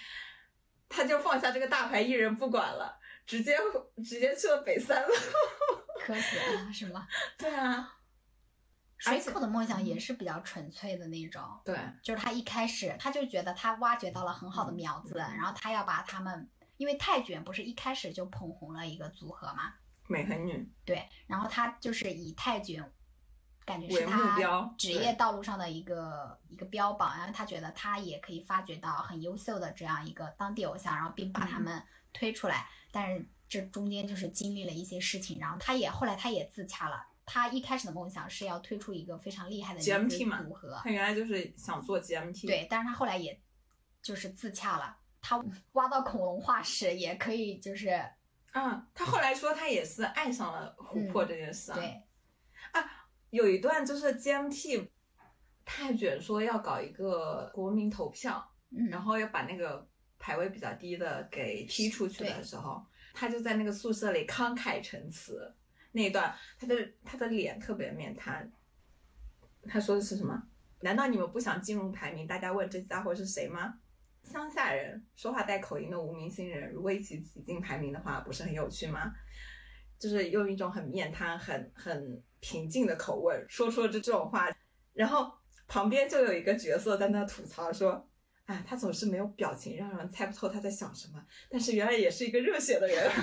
[0.89, 3.55] 她就放下这个大牌艺人不管了，直接
[3.97, 5.10] 直接去了北三了。
[5.99, 7.07] 渴死了是吗？
[7.38, 7.97] 对啊，
[8.97, 15.38] 水口的梦想也是比较纯粹的那种，对，就是他一开始他就觉得他挖掘到了很好的苗子，嗯。
[15.38, 19.73] 然后他要把他们，因为泰卷不是一开始就捧红了一个组合嘛，
[20.07, 20.69] 美很女。
[20.85, 22.91] 对，然后他就是以泰卷，
[23.65, 31.81] 感觉是他标职业道路上的一个一个标榜，然后他觉得他也可以发掘到很优秀的这样一个当地偶像，然后并把他们
[32.11, 37.07] 推出来，但是这中间就是经历了一些事情，然后他也后来他也自洽了。
[37.25, 43.39] 他一开始的梦想是要推出一个非常厉害的 GMT 嘛组合，他原来就是想做 GMT，，对，但是他后来也
[44.01, 45.41] 就是自洽了，他
[45.71, 47.89] 挖到恐龙化石也可以，就是
[48.51, 52.03] 嗯，他后来说他也是爱上了琥珀这件事啊，对，
[52.73, 54.89] 啊有一段就是 GMT
[55.65, 59.87] 太卷说要搞一个国民投票，嗯，然后要把那个
[60.19, 65.55] 排位比较低的给踢出去的时候，他就在那个宿舍里慷慨陈词
[65.93, 66.75] 那一段，他的
[67.05, 68.51] 他的脸特别面瘫。
[69.67, 70.43] 他说的是什么？
[70.81, 72.27] 难道你们不想进入排名？
[72.27, 73.79] 大家问这家伙是谁吗？
[74.23, 79.13] 乡下人说话带口音的无名新人，如果一起挤进排名的话，不是很有趣吗？
[79.99, 84.49] 就是用一种很面瘫、很很平静的口吻说出了这这种话，
[84.93, 85.31] 然后
[85.67, 88.09] 旁边就有一个角色在那吐槽说
[88.45, 91.25] ：“哎，他总是没有表情，让人猜不透他在想什么。
[91.49, 93.11] 但是原来也是一个热血的人。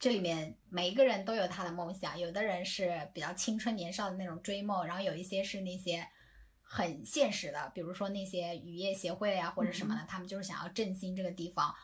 [0.00, 6.04] 这里面每一个人都有他的梦想，有的人是比较青春年少的那种追梦，然后有一些是那些
[6.74, 11.74] 很现实的，比如说那些渔业协会啊或者什么的，他们就是想要振兴这个地方。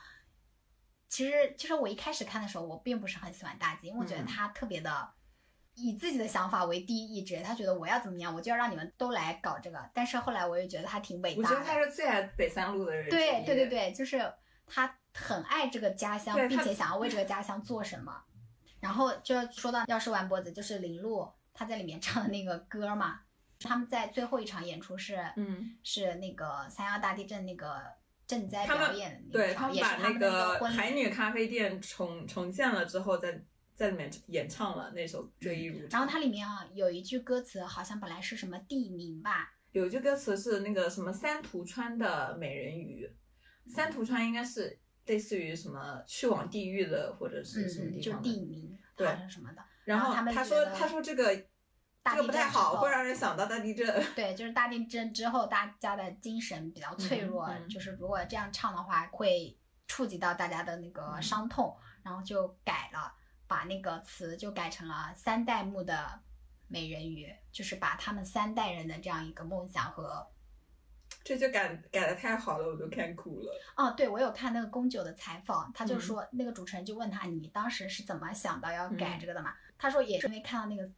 [1.11, 5.11] 其实，其实我一开始看的时候，我并不是很喜欢大吉，因为我觉得他特别的
[5.75, 9.91] 以自己的想法为第一意志，他觉得我要怎么样，我就要让你们都来搞这个。
[9.93, 13.11] 但是后来我又觉得他挺伟大我觉得，他是最爱北三路的人。
[13.11, 14.33] 对对对对，就是
[14.67, 18.25] 他很爱这个家乡并且想要为这个家乡做什么。
[18.81, 23.21] 然后就说到药师丸脖子，就是林路他在里面唱的那个歌嘛，
[23.61, 27.81] 他们在最后一场演出是嗯，是那个三幺大地震那个
[28.27, 30.67] 赈灾表演的那对他们把他们的一个。
[30.69, 33.43] 海女咖啡店重重建了之后，在
[33.75, 35.89] 在里面演唱了那首《追忆如潮》。
[35.93, 43.11] 然后它里面啊有一句歌词，好像本来是什么地名吧，有一句歌词是那个什么三途川的美人鱼，
[43.67, 48.31] 三途川应该是类似于什么去往地狱的或者是什么地方就。
[48.31, 49.63] 地名好对像什么的。
[49.85, 51.45] 然后他们他说他说这个
[52.09, 53.87] 大地这个不太好，会让人想到大地震。
[54.15, 59.57] 对，就是大地震之后，大家的精神比较脆弱，嗯嗯就是如果这样唱的话，会
[59.87, 63.13] 触及到大家的那个伤痛，然后就改了，
[63.47, 66.21] 把那个词就改成了三代目的
[66.69, 70.27] 美人鱼，就是把他们三代人的这样一个梦想和
[71.25, 73.53] 这就改改的太好了，我都看哭了。
[73.77, 79.53] 哦，对，我有看那个宫九的采访，他就嗯说、那个主持人就问他，你当时是怎么想到要改嗯这个的嘛？
[79.77, 80.89] 他说也是因为看到那个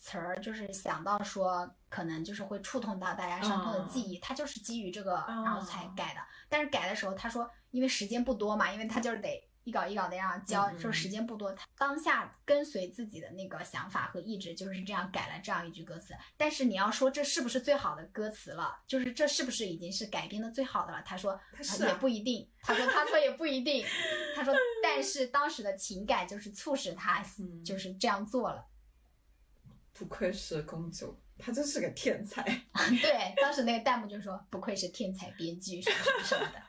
[0.00, 6.20] 词儿，就是想到说可能就是会触痛到大家伤痛的记忆，他就是基于这个然后才改的。
[6.48, 9.46] 但是改的时候，他说因为时间不多嘛，因为他就是得。
[9.64, 16.14] 一稿一稿的这样教，就是时间不多，他当下跟随自己的那个想法和意志，就是这样改了这样一句歌词。
[16.38, 21.02] 但是你要说这是不是最好的歌词了，就是这是不是已经是改编的最好的了？
[21.04, 21.38] 他说
[21.86, 23.84] 也不一定，他说他说也不一定，
[24.34, 24.52] 他说
[24.82, 28.66] 但是当时的情感就是促使他嗯就是这样做了。
[30.00, 32.42] 不愧是宫九，他真是个天才。
[33.02, 36.62] 对，当时那个弹幕就说不愧是天才编剧什么什么什么的。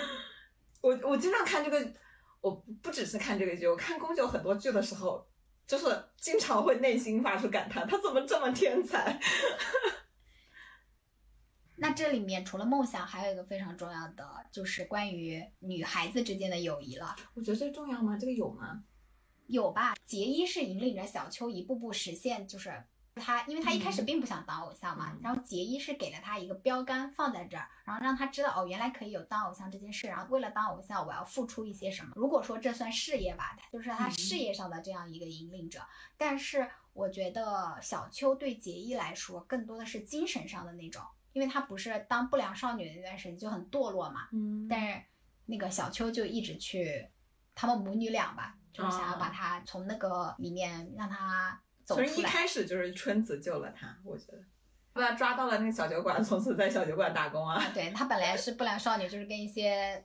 [0.80, 1.92] 我我经常看这个，
[2.40, 5.28] 我不不只是看这个剧，我看宫九很多剧的时候，
[5.66, 5.84] 就是
[6.16, 9.20] 经常会内心发出感叹，他怎么这么天才？
[11.76, 17.14] 那这里面除了梦想，还有一个非常重要的，就是关于女孩子之间的友谊了。
[17.34, 18.16] 我觉得这重要吗？
[18.18, 18.82] 这个有吗？
[19.50, 19.94] 有吧？
[20.04, 22.82] 杰伊是引领着小秋一步步实现，就是
[23.16, 32.12] 他，因为他一开始并不想当偶像嘛，嗯然后杰伊是给了他一个标杆放在这儿，然后让他知道哦，原来可以有当偶像这件事，然后为了当偶像，我要付出一些什么。
[32.14, 35.80] 如果说这算事业吧，就是他事业上的这样一个引领者，
[36.16, 41.02] 但是我觉得小秋对杰伊来说，更多的是精神上的那种，
[41.32, 45.02] 因为他不是当不良少女的那段时间就很堕落嘛，嗯但是
[45.46, 47.08] 那个小秋就一直去，
[47.54, 52.06] 他们母女俩吧，就是想要把他从那个里面让他走出来。
[52.06, 52.22] 从一。
[52.22, 54.38] 开始就是春子救了他，我觉得。
[54.92, 57.62] 把他抓到了那个小酒馆，从此在小酒馆打工啊。
[57.62, 60.04] 啊，对他本来是不良少女，就是跟一些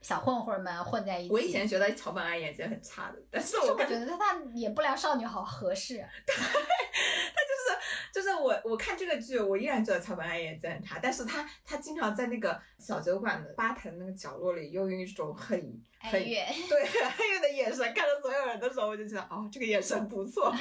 [0.00, 1.32] 小混混们混在一起。
[1.32, 5.96] 我以前觉得乔本安演技很差的，但是是我跟我觉得他演不良少女好合适。
[6.26, 15.58] 对，他就是就是我我看这个剧，我依然觉得乔本安演技很差，但是他他经常在那个小酒馆的吧台的那个角落里，又用一种很
[16.00, 20.52] 很哀乐，对很哀怨的眼神看着所有人的时候，我就觉得哦，这个眼神不错。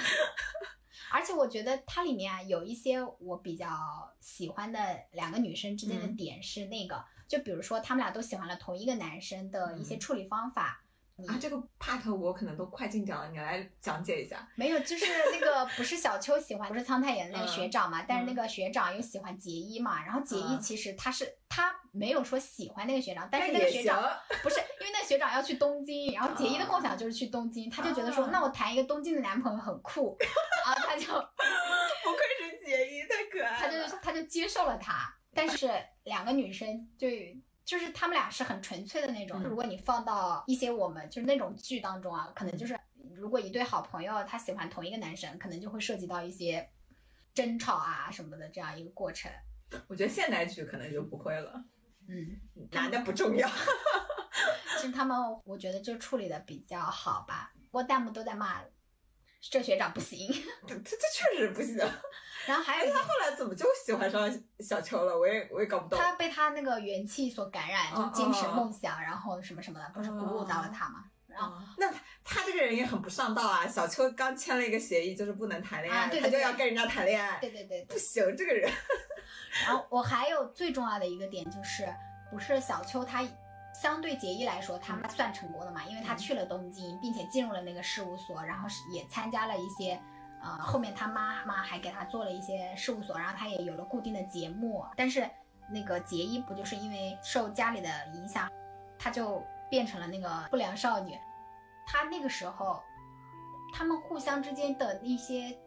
[1.12, 3.68] 而且我觉得它里面啊有一些我比较
[4.20, 4.80] 喜欢的
[5.14, 10.84] 两个女生之间的嗯点是那个，就比如说他们俩都喜欢了同一个男生的一些处理方法。
[11.28, 14.48] 啊，这个 part 我可能都快进掉了，你来讲解一下。
[14.56, 24.02] 没有，就是那个 不是小秋喜欢，不是苍太演的那个嗯学长嘛，但是那个学长又喜欢杰伊嘛，然后杰伊嗯其实他是他没有说喜欢那个学长，但是那个学长
[24.42, 30.18] 不是因为那个学长要去东京，然后杰伊的梦想就是去东京，他就觉得说啊那我谈一个东京的男朋友很酷，
[30.66, 33.90] 然后他就不愧是杰伊，太可爱他了。
[33.90, 35.70] 就他就接受了他，但是
[36.04, 37.08] 两个女生就
[37.64, 39.42] 就是她们俩是很纯粹的那种。
[39.42, 42.78] 嗯如果你放到一些我们就是那种剧当中啊，可能就是
[43.16, 46.70] 如果一对好朋友他喜欢同一个男生，可能就会涉及到一些
[47.34, 49.32] 争吵啊什么的这样一个过程。
[49.88, 51.64] 我觉得现代剧可能就不会了，
[52.08, 52.40] 嗯，
[52.72, 53.48] 男的不重要。
[54.80, 57.54] 其实他们我觉得就处理的比较好吧。
[57.70, 58.64] 不过弹幕都在骂
[59.42, 60.28] 这学长不行，
[60.66, 61.78] 这这这确实不行。
[62.48, 64.30] 然后还有他后来怎么就喜欢上
[64.60, 65.18] 小秋了？
[65.18, 66.00] 我也我也搞不懂。
[66.00, 71.04] 他被他那个元气所感染，就哦精神哦梦想，然后什么什么的，不是鼓舞到了他吗？
[71.28, 71.92] 然后啊，那
[72.24, 73.68] 他这个人也很不上道啊！
[73.68, 78.00] 小秋刚签了一个协议，就是不能谈恋爱，啊对对他就对要跟人家谈恋爱，对对对对不。
[78.00, 78.72] 行，这个人。
[79.66, 81.88] 然后我还有最重要的一个点就是，
[82.32, 83.22] 不是小秋他
[83.80, 90.02] 相对杰伊来说，他算成功的嘛，因为他去了东京，并且进入了那个事务所，然后是也参加了一些。
[90.42, 94.86] 呃，后面他妈妈还给他做了一些事务所，然后他也有了固定的节目。
[94.96, 95.30] 但是
[95.72, 98.50] 那个杰伊不就是因为受家里的影响，
[98.98, 101.18] 他就变成了那个不良少女。
[101.86, 102.82] 他那个时候，
[103.74, 105.58] 他们互相之间的一些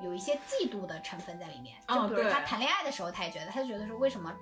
[0.00, 1.76] 有一些嫉妒的成分在里面。
[1.88, 4.34] 哦就比如对他谈恋爱的时候，他也觉得，他就觉得说为什么。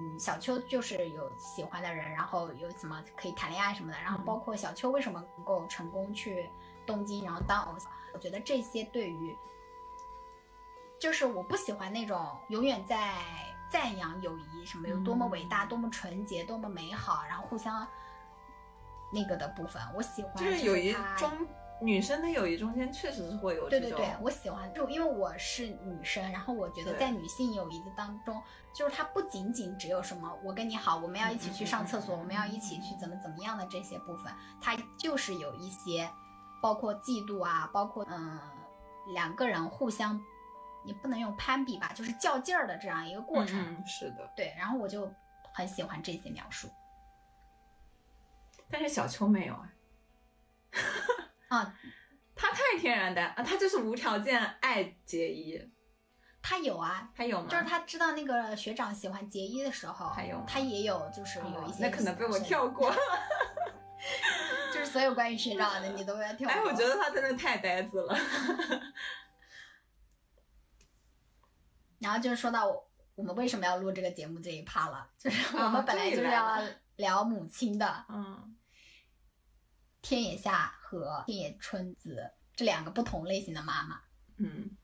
[0.00, 6.48] 嗯，小秋就是有喜欢的人，然后有什么可以谈恋爱什么的，然后包括小秋为什么能够成功去
[6.86, 9.36] 东京，然后当偶像，我觉得这些对于，
[11.00, 13.16] 就是我不喜欢那种永远在
[13.70, 17.86] 赞扬友谊，什么有多么伟大、多么纯洁、多么美好，然后互相
[19.12, 21.30] 那个的部分，我喜欢就是友谊中
[21.80, 28.42] 女生的友谊中间确实是会有这种，对对对，我喜欢，就因为我是女生，然后我觉得在女性友谊的当中，
[28.74, 36.10] 就是它不仅仅只有什么我跟你好，我们要一起去上厕所，我们要一起去怎么怎么样的这些部分，它就是有一些，
[36.60, 38.40] 包括嫉妒啊，包括嗯
[39.14, 40.20] 两个人互相，
[40.84, 43.58] 也不能用攀比吧，就是较劲儿的这样一个过程。
[43.60, 44.30] 嗯，是的。
[44.36, 45.10] 对，然后我就
[45.52, 46.68] 很喜欢这些描述
[48.70, 49.72] 但是小秋没有啊，
[51.48, 51.74] 啊，
[52.36, 55.70] 他太天然呆啊，他就是无条件爱结衣，
[56.42, 57.10] 他有啊。
[57.14, 57.48] 他有吗？
[57.48, 62.92] 就是他知道那个学长喜欢结衣的时候，还有他也有，就是有一些、哦那可能被我跳过。
[64.72, 66.56] 就是所有关于学长的你都要跳过。
[66.56, 68.16] 哎，我觉得他真的太呆子了。
[71.98, 76.62] 然后就是说到我我们为什么要录这个节目这一趴了，就是我啊们本来就是要
[76.96, 78.56] 聊母亲的嗯，
[80.00, 84.00] 天野夏和天野春子这两个不同类型的妈妈。
[84.36, 84.77] 嗯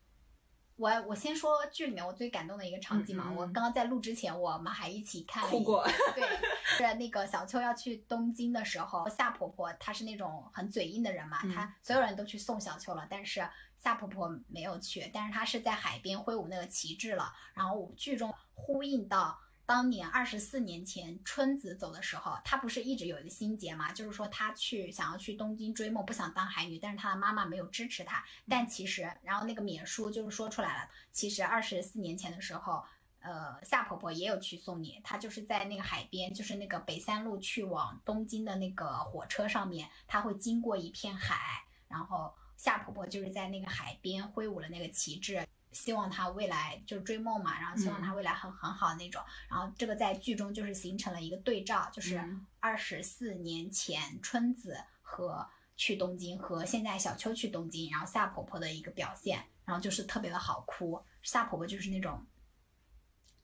[0.76, 5.86] 我我先说剧里面我最感动的一个场景嘛，嗯嗯嗯我刚刚在录之前，我们还一起看过。
[6.14, 6.24] 对，
[6.64, 13.48] 是那个小秋要去东京的时候，夏婆婆她是那种很嘴硬的人嘛，嗯她所有人都去送小秋了，但是
[13.78, 17.32] 夏婆婆没有去，但是她是在海边挥舞那个旗帜了。
[17.54, 28.24] 然后剧中呼应到当年二十四年前春子走的时候，她不是一直有一个心结嘛，就是说她去想要去东京追梦，不想当海女，但是她的妈妈没有支持她。
[28.48, 32.84] 但其实，然后那个免书就是说出来了，其实二十四年前的时候。
[33.26, 45.42] 呃，夏婆婆也有去送你，她就是在那个海边，就是那个北三路去往东京的那个火车上面，她会经过一片海，然后夏婆婆就是在那个海边挥舞了那个旗帜，
[45.74, 55.46] 希望他未来就是追梦嘛，然后希望他未来很很好那种，然后这个在剧中就是形成了一个对照，就是嗯二十四年前春子和
[55.76, 62.24] 去东京和现在小秋去东京，然后夏婆婆的一个表现，然后就是特别的好哭，夏婆婆就是那种。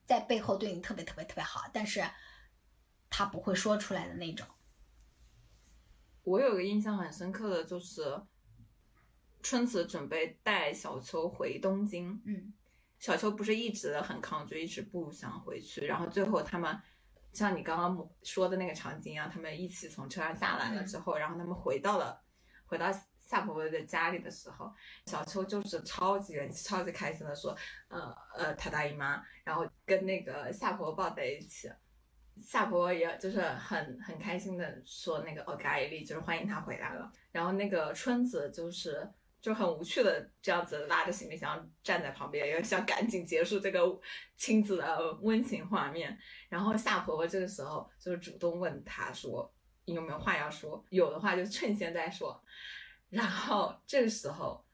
[0.06, 2.02] 在背后对你特别特别特别好，但是
[3.08, 4.46] 她不会说出来的那种。
[6.24, 8.20] 我有个印象很深刻的就是，
[9.42, 12.52] 春子准备带小秋回东京，嗯。
[12.98, 16.78] 小秋不是一直很抗拒，一直不想回去，然后最后他们
[17.32, 22.22] 像你刚刚说的那个场景一样，他们一起从车上下来了之后，然后他们回到了
[22.66, 24.70] 回到夏婆婆的家里的时候，
[25.06, 27.56] 小秋就是超级超级开心的说，
[27.88, 31.70] 呃呃，他大姨妈，然后跟那个夏婆婆抱在一起。
[32.42, 39.10] 夏婆婆也就是很很开心的说那个哦咖喱就是欢迎她回来了，然后那个春子就是
[39.40, 43.80] 就很无趣的这样子拉着行李箱站在旁边，也想赶紧结束这个
[44.36, 46.18] 亲子的温情画面。
[46.48, 49.52] 然后夏婆婆这个时候就是主动问她说
[49.84, 52.42] 你有没有话要说，有的话就趁现在说。
[53.08, 54.64] 然后这个时候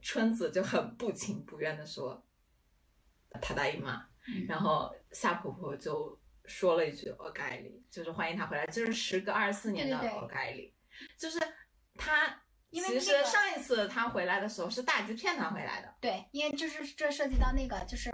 [0.00, 2.24] 春子就很不情不愿的说
[3.40, 6.18] 她大姨妈，嗯然后夏婆婆就。
[6.44, 10.74] 说了一句“我盖里”，就是欢迎他回来，就是时隔二十四年的对对对欧盖里，
[11.16, 11.38] 就是
[11.96, 12.41] 他。
[12.72, 18.10] 因为其实上一次他回来的时候是大吉骗他回来的，对，因为就是这涉及到那个就是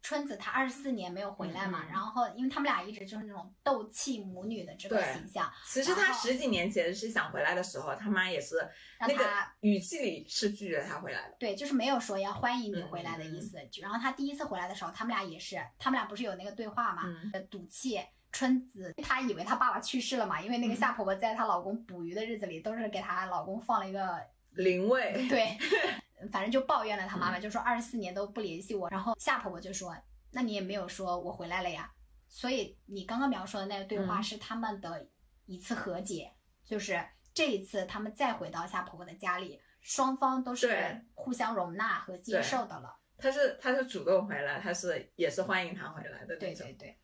[0.00, 8.56] 春子她二十四年没有回来嘛，然后因为他们俩一直就是那种斗气母女的这个形象，其实他十几年前是想回来的时候，他妈也是
[9.00, 9.24] 那个
[9.60, 11.36] 语气里是拒绝他回来的。
[11.38, 13.58] 对，就是没有说要欢迎你嗯回来的意思。
[13.80, 17.02] 然后他第一次回来的时候，他们俩也是，他们俩不是有那个对话嘛？
[17.50, 18.00] 赌气。
[18.32, 24.18] 春子她以为她爸爸去世了嘛，因为那个嗯夏婆婆在她老公捕鱼的日子里，都是给她老公放了一个
[24.52, 25.56] 灵位，对，
[26.32, 28.88] 反正就抱怨了她妈妈，就说二十四年都不联系我。
[28.88, 29.96] 然后夏婆婆就说
[30.32, 31.92] ：“那你也没有说我回来了呀。”
[32.28, 35.06] 所以你刚刚描述的那个对话嗯是他们的
[35.44, 36.32] 一次和解，
[36.64, 37.04] 就是
[37.34, 42.96] 这一次他们再回到夏婆婆的家里，双方都是互相容纳和接受的了。
[43.18, 46.38] 他是他是主动回来，他是也是欢迎他回来的那种。
[46.38, 46.98] 对对对。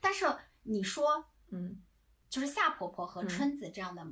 [0.00, 0.26] 但是
[0.62, 1.82] 你说，嗯，
[2.28, 4.06] 就是夏婆婆和嗯春子这样的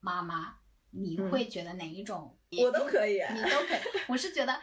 [0.00, 0.56] 妈妈，
[0.90, 2.38] 你嗯会觉得哪一种？
[2.62, 3.20] 我都可以。
[3.32, 3.80] 你都可以。
[4.08, 4.60] 我是觉得，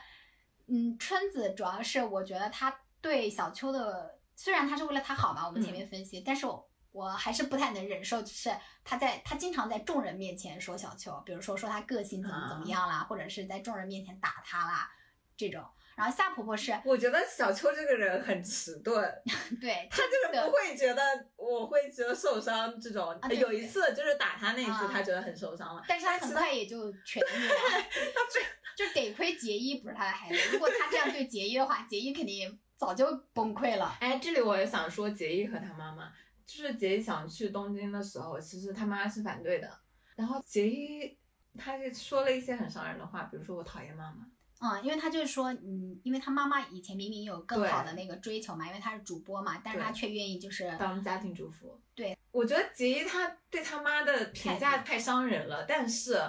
[0.67, 8.49] 嗯，春子主要是我觉得她对小秋的，虽然她是为了她好嘛，我们前面分析，但是我我还是不太能忍受，就是
[8.83, 14.89] 他在他经常在众人面前说小秋，比如说说他个性怎么怎么样啦，或者是在众人面前打他啦
[15.35, 15.63] 这种。
[15.97, 19.03] 然后夏婆婆是，我觉得小秋这个人很迟钝，
[19.59, 21.01] 对他就是不会觉得
[21.35, 23.19] 我会觉得受伤这种。
[23.31, 27.55] 有一次就是打他那一次，啊他觉得很受伤了，但是他很快也就痊愈了，
[28.31, 28.39] 就
[28.85, 33.97] 就得亏杰伊不是他的孩子，如果他这样对杰伊的话，杰伊肯定早就崩溃了。
[33.99, 36.13] 哎，这里我也想说，杰伊和他妈妈，
[36.45, 39.67] 就是杰伊想去东京的时候，其实他妈是反对的。
[40.15, 41.17] 然后杰伊
[41.57, 44.27] 他就说了一些很伤人的话，比如说我讨厌妈妈。
[44.59, 51.79] 嗯，因为他就是说，嗯，因为他妈妈以前明明有更好的那个追求嘛，因为他是主播嘛，但是他却愿意就是当家庭主妇。
[51.93, 56.19] 对，我觉得杰伊他对他妈的评价太伤人了，但是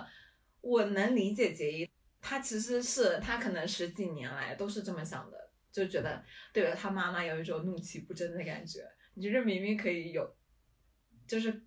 [0.60, 1.90] 我能理解杰伊，
[2.20, 6.22] 他其实是他可能十几年来都是这么想的，就觉得
[6.52, 8.80] 对着他妈妈有一种怒其不争的感觉。
[9.14, 10.36] 你觉得明明可以有，
[11.26, 11.64] 就是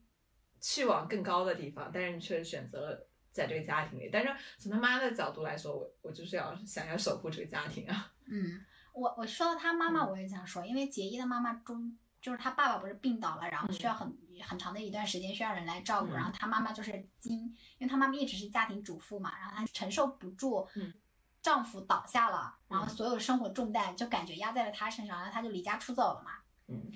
[0.62, 3.08] 去往更高的地方，但是你却选择了。
[3.32, 8.12] 在这个家庭里，但是从他妈的角度来说，我我就是要想要守护这个家庭啊。
[8.26, 8.64] 嗯，
[8.94, 14.14] 我我说到他妈妈，我也想说，因为杰伊的妈妈中就是他爸爸不是病倒了，然后需要很、
[14.44, 17.40] 很长的一段时间需要人来照顾，嗯然后他妈妈就是经，
[17.78, 20.94] 因为他妈妈一直是家庭主妇嘛，然后她承受不住嗯
[21.42, 26.32] 丈夫倒下了，然后嗯所有生活重担就感觉压在了她身上，然后她就离家出走了嘛。
[26.68, 26.92] 嗯，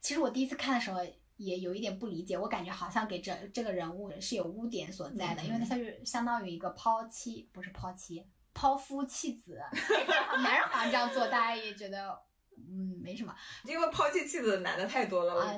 [0.00, 0.98] 其实我第一次看的时候。
[1.38, 9.60] 也有一点不理解，我感觉好像给这这个人物是有污点所在的，嗯因为他是相当于一个抛妻，不是抛妻，抛夫弃子，
[10.42, 12.20] 男人好像这样做，大家也觉得
[12.56, 13.32] 嗯没什么。
[13.64, 15.34] 因为抛弃妻子的男的太多了。
[15.34, 15.54] 我啊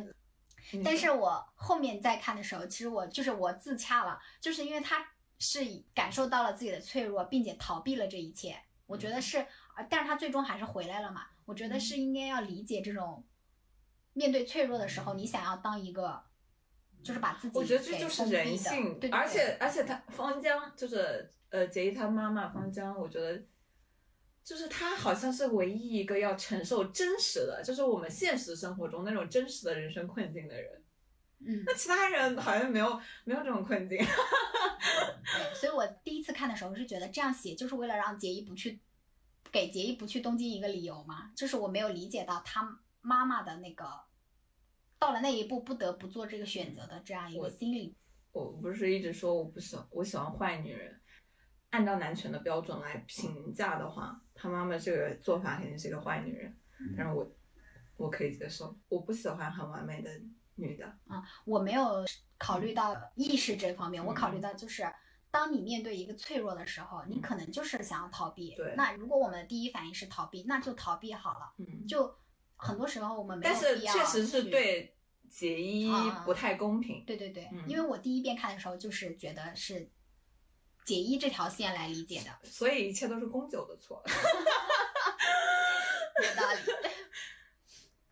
[0.84, 5.04] 但是我后面再看的时候，其实我就是我自洽了，就是因为他
[5.38, 5.60] 是
[5.94, 8.54] 感受到了自己的脆弱，并且逃避了这一切。
[8.86, 9.38] 我觉得是，
[9.74, 11.22] 呃但是他最终还是回来了嘛。
[11.46, 13.24] 我觉得是应该要理解这种。
[14.12, 16.22] 面对脆弱的时候，你想要当一个，
[17.02, 23.42] 就是把自己我觉得这就是人性，对对对而且而且他方江就是呃杰伊他妈妈方江，我觉得
[24.42, 30.82] 就是他好像是唯一一个要承受真实的，就是我们现实生活中那种真实的人生困境的人。
[31.42, 33.96] 嗯，那其他人好像没有没有这种困境。
[33.96, 38.78] 对，所以我第一次看的时候是觉得这样写就是为了让杰伊不去，
[39.50, 43.86] 给杰伊不去东京一个理由嘛，就是我没有理解到他妈妈的那个
[44.98, 47.96] 到了那一步不得不做这个选择的这样一个我心理。
[48.32, 51.00] 我不是一直说我不喜欢我喜欢坏女人，
[51.70, 56.56] 按照男权的标准来评价的话，他妈妈这个做法肯定是一个坏女人，
[56.96, 57.30] 但是我
[57.96, 60.10] 我可以接受，我不喜欢很完美的
[60.54, 61.22] 女的啊。
[61.44, 62.04] 我没有
[62.38, 64.86] 考虑到意识这方面，我考虑嗯到就是。
[65.32, 68.52] 当你面对一个脆弱的时候，你可能就是想要逃避。
[68.56, 71.52] 对那如果我们的第一反应是逃避，那就逃避好了。
[71.58, 72.12] 嗯，就
[72.60, 74.94] 很多时候我们没有但是必要确实是对
[75.28, 77.04] 杰伊啊不太公平。
[77.06, 79.90] 对对对，嗯因为我第一遍看的时候就是觉得是
[80.84, 84.02] 解衣这条线来理解的，所以一切都是宫九的错。
[86.22, 86.58] 有道理。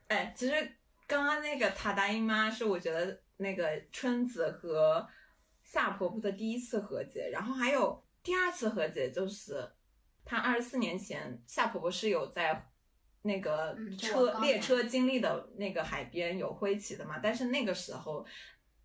[0.09, 0.55] 哎，其实
[1.07, 5.07] 刚刚那个塔达姨妈是我觉得那个春子和
[5.63, 9.71] 夏婆婆的第一次和解，然后还有第二次和解，就是
[10.25, 12.71] 她二十四年前夏婆婆是有在
[13.23, 18.27] 那个车、列车经历的那个海边有挥旗的嘛，但是那个时候。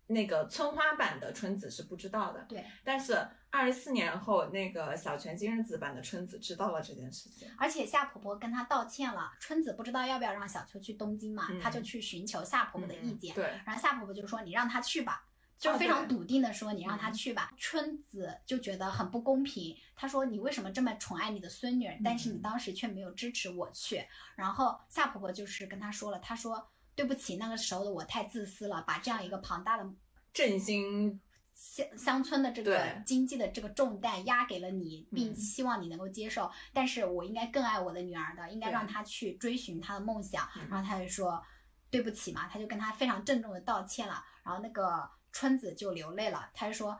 [0.06, 7.48] 那个村花版的春子是不知道的，对，但是二十四年后，那个小泉今日子版的春子知道了这件事情。
[7.56, 15.24] 而且夏婆婆跟她道歉了，春子不知道要不要让小秋去东京嘛，嗯她就去寻求夏婆婆的意见，对，然后夏婆婆就说你让她去吧。
[15.64, 17.50] 就哦非常笃定的说，你让她去吧。
[17.56, 24.04] 春子就觉得很不公平，她说你为什么这么宠爱你的孙女儿，但是你当时却没有支持我去。
[24.36, 29.90] 然后夏婆婆就是跟她说了，她说对不起，那个时候的我太自私了，把这样一个庞大的
[30.34, 31.18] 振兴
[31.54, 36.50] 乡乡村的这个经济的这个重担压给了你，并嗯希望你能够接受。
[36.74, 40.46] 但是我应该更爱我的女儿的，应该让她去追寻她的梦想。
[40.56, 41.42] 嗯然后她就说
[41.88, 44.22] 对不起嘛，她就跟她非常郑重的道歉了。
[44.42, 46.98] 然后那个春子就流泪了，她说。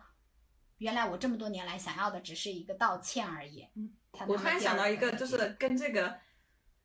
[0.78, 3.66] 原来我这么多年来想要的只是一个道歉而已。
[3.77, 6.19] 嗯她我突然想到一个，就是跟这个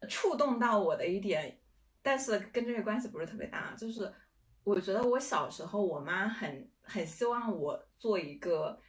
[0.08, 1.60] 触动到我的一点，
[2.04, 3.74] 但是跟这个关系不是特别大。
[3.76, 4.14] 就是
[4.64, 8.80] 我觉得我小时候，我妈很很希望我做一个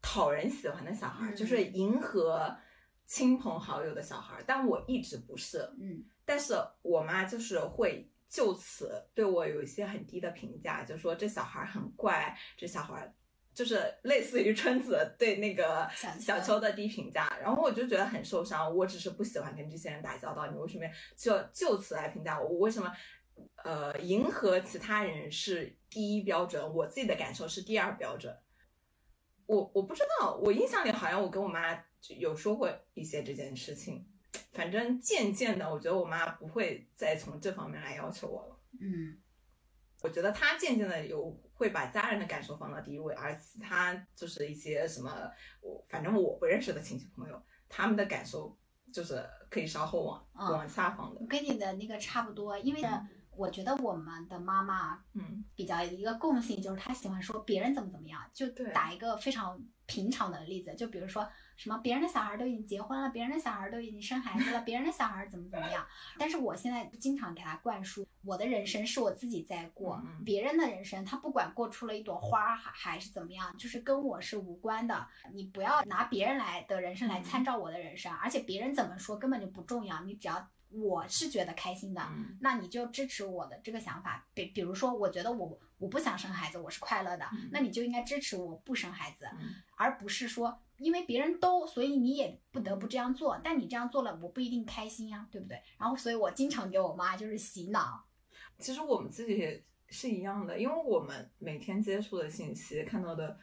[0.00, 2.56] 讨人喜欢的小孩，嗯就是迎合
[3.04, 5.58] 亲朋好友的小孩，但我一直不是。
[5.78, 13.14] 嗯但是我妈就是会就此对我有一些很低的评价，就说这小孩很怪，这小孩
[13.54, 15.88] 就是类似于春子对那个
[16.20, 18.74] 小秋的低评价，然后我就觉得很受伤。
[18.76, 20.84] 我只是不喜欢跟这些人打交道，你为什么
[21.16, 22.48] 就就此来评价我？
[22.48, 22.92] 我为什么
[23.64, 28.36] 呃，迎合其他人是第一标准，我自己的感受是第二标准。
[29.46, 31.82] 我我不知道，我印象里好像我跟我妈
[32.18, 34.06] 有说过一些这件事情。
[34.52, 38.60] 反正渐渐的，我觉得我妈不会再从这方面来要求我了。
[38.80, 39.18] 嗯
[40.00, 45.12] 我觉得她渐渐的有会把家人的感受放到第一位，而其他就是一些什么
[45.60, 48.56] 我反正我不认识的亲戚朋友，他们的感受
[48.92, 51.26] 就是可以稍后往、嗯往下放的。
[51.26, 52.82] 跟你的那个差不多，因为
[53.32, 58.22] 我觉得我们的妈妈嗯比较一个共性，就是她喜欢说别人怎么怎么样。
[58.32, 61.28] 就对打一个非常平常的例子，就比如说
[61.58, 65.84] 什么别人的小孩都已经结婚了，别人的小孩都已经生孩子了，别人的小孩怎么怎么样。
[66.16, 75.06] 但是我现在经常给他灌输，我的人生是我自己在过，嗯别人的人生他不管过出了一朵花还还是怎么样，就是跟我是无关的。
[75.34, 80.48] 你不要拿别人来的人生来参照我的人生，而且别人怎么说根本就不重要，你只要。
[80.70, 84.22] 我是觉得开心的，嗯那你就支持我的这个想法。
[84.34, 93.38] 比比如说，我觉得我我不想生孩子，我是快乐的，嗯那你就应该支持我不生孩子，嗯而不是说因为别人都，所以你也不得不这样做。
[93.42, 95.60] 但你这样做了，我不一定开心呀，对不对？
[95.78, 98.04] 然后，所以我经常给我妈就是洗脑，
[98.58, 103.38] 其实我们自己也是一样的，因为我们每天接触的信息、看到的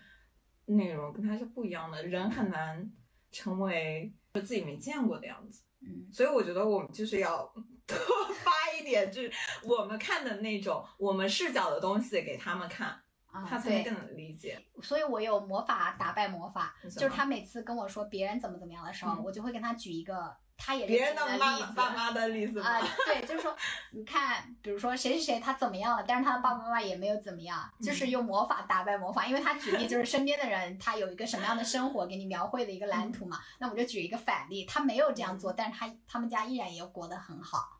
[0.65, 2.91] 内容跟他是不一样的，人很难
[3.31, 5.63] 成为自己没见过的样子。
[5.81, 7.43] 嗯，所以我觉得我们就是要
[7.85, 7.97] 多
[8.43, 9.31] 发一点，就是
[9.63, 12.99] 我们看的那种我们视角的东西给他们看，
[13.35, 14.63] 啊，他才能对，更能理解。
[14.81, 22.87] 所以我有魔法打败魔法，就是他每次跟我说别人怎么怎么样的时候，嗯我就会跟他举一个他也别人的妈妈爸妈的例子啊、吗？
[23.07, 23.53] 对，就是说，
[23.91, 37.74] 你看，比如说谁谁谁他怎么样了，但是他的爸爸妈妈也没有怎么样，嗯就是用魔法打败魔法，因为他举例就是身边的人他有一个什么样的生活给你描绘的一个蓝图嘛，那我就举一个反例，他没有这样做，但是他他们家依然也过得很好，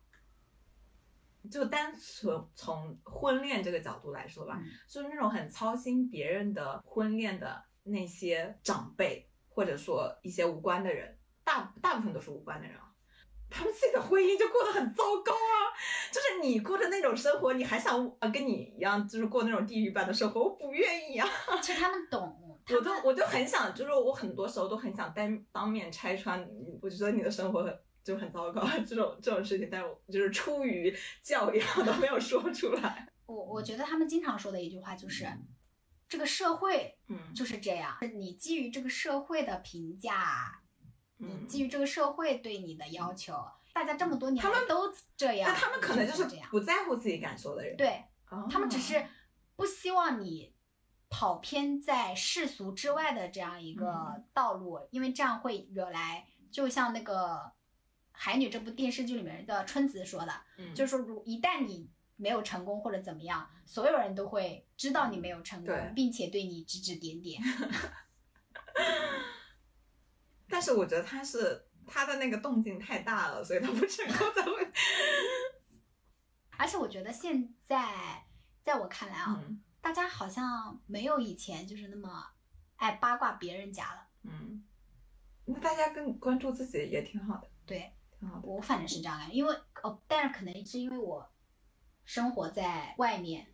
[1.50, 12.92] 就单纯从婚恋这个角度来说吧，嗯就是那种很操心别人的婚恋的那些长辈，或者说一些无关的人，大大部分都是无关的人啊。
[13.48, 15.70] 他们自己的婚姻就过得很糟糕啊！
[16.12, 20.42] 就是你过的那种生活，你还想啊跟你一样，就是过那种地狱般的生活？
[20.42, 21.28] 我不愿意啊！
[21.62, 22.22] 其实他们懂，
[22.68, 33.12] 们我都我就很想，就是我很多时候都很想当当面拆穿你，我觉得你的生活很就很糟糕 这种这种事情，但是我就是出于教养都没有说出来。
[33.26, 35.28] 我我觉得他们经常说的一句话就是，
[36.08, 40.62] 这个社会嗯就是这样，你基于这个社会的评价。
[41.18, 43.34] 你嗯，基于这个社会对你的要求，
[43.74, 49.04] 大家这么多年他们都这样，那他们可能就是这样，不在乎自己感受的人，对哦他们只是
[49.56, 50.54] 不希望你
[51.10, 57.14] 跑偏在世俗之外的这样一个嗯道路，因为这样会惹来，就像那个
[58.18, 67.42] 《海女》这部电视剧里面的春子说的，嗯就是说如一旦你没有成功或者怎么样，所有人都会知道你没有成功，并且对你指指点点。
[70.48, 74.72] 但是我觉得他是他的那个动静太大了，所以他不成功才会。
[76.58, 78.26] 而且我觉得现在，
[78.64, 82.32] 在我看来啊，嗯大家好像没有以前就是那么
[82.78, 84.08] 爱八卦别人家了。
[84.24, 84.64] 嗯，
[85.46, 87.95] 那大家更关注自己也挺好的，对
[88.26, 88.48] 挺好的。
[88.48, 91.30] 我反正是这样的，因为哦，但是可能是因为我
[92.04, 93.48] 生活在外面，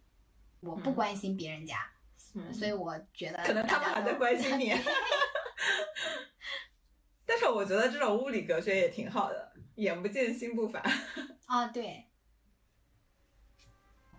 [0.62, 1.78] 我不嗯关心别人家，
[2.36, 4.74] 嗯，所以我觉得可能他们还在关心 你。
[7.26, 10.82] 但是我觉得这种物理隔绝也挺好的，眼不见心不烦。
[11.48, 12.08] 啊，对。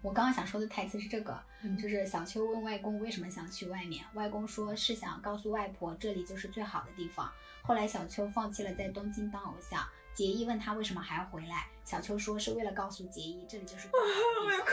[0.01, 7.31] 我刚刚想说的台词是这个，嗯就是小秋问外公为什么想去外面，外公说是想告诉外婆这里就是最好的地方。
[7.63, 14.47] 后来小秋放弃了在东京当偶像，结衣问他为什么还要回来，小秋说是为了告诉杰伊这里就是最好的地方。
[14.47, 14.71] 我要哭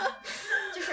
[0.00, 0.16] 了。
[0.74, 0.92] 就是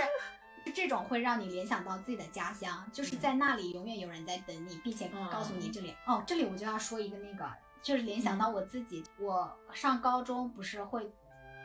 [0.74, 7.50] 这种会让你联想到自己的家乡，就是在那里永远有人在等你，并且告诉你这里、哦，这里我就要说一个那个，
[7.82, 11.10] 就是联想到我自己，我上高中不是会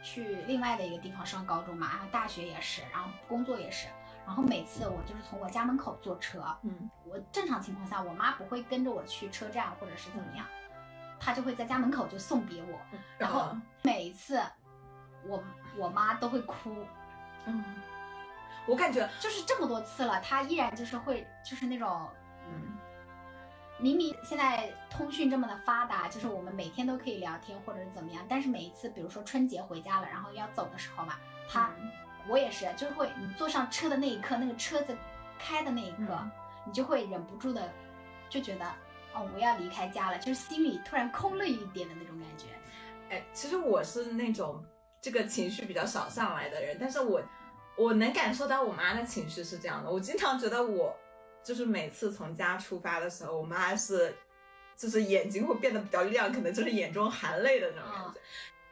[0.03, 3.89] 去另外的一个地方上高中嘛，然后大学也是，然后工作也是，
[4.25, 10.47] 然后每次我就是从我家门口坐车，嗯我正常情况下我妈不会跟着我去车站或者是怎么样，
[11.25, 12.79] 她就会在家门口就送别我，
[13.17, 13.63] 然后嗯。
[13.83, 14.41] 每一次
[15.27, 15.43] 我
[15.77, 16.85] 我妈都会哭，
[17.47, 17.65] 嗯，
[18.67, 22.09] 我感觉，就是这么多次了，他依然就是会，就是那种
[22.49, 22.77] 嗯
[23.79, 31.15] 明明现在通讯这么的发达，就是我们每天都可以聊天或者是怎么样，但是每一次，比如说春节回家了，然后要走的时候嘛，
[31.49, 31.91] 他、嗯。
[32.27, 34.97] 我也是，就是会你坐上车的那一刻，那个车子
[35.39, 36.31] 开的那一刻，嗯。
[36.65, 37.71] 你就会忍不住的
[38.31, 38.65] 就觉得，
[39.15, 42.47] 哦，我要离开家了，就是心里突然空了一点的那种感觉。
[43.11, 44.65] 哎，其实我是那种
[45.01, 47.23] 这个情绪比较少上来的人，但是我
[47.77, 49.91] 我能感受到我妈的情绪是这样的。
[49.91, 50.97] 我经常觉得我
[51.43, 54.15] 就是每次从家出发的时候，我妈是
[54.77, 58.21] 就是眼睛会变得比较亮，可能就是眼中含泪的那种感觉。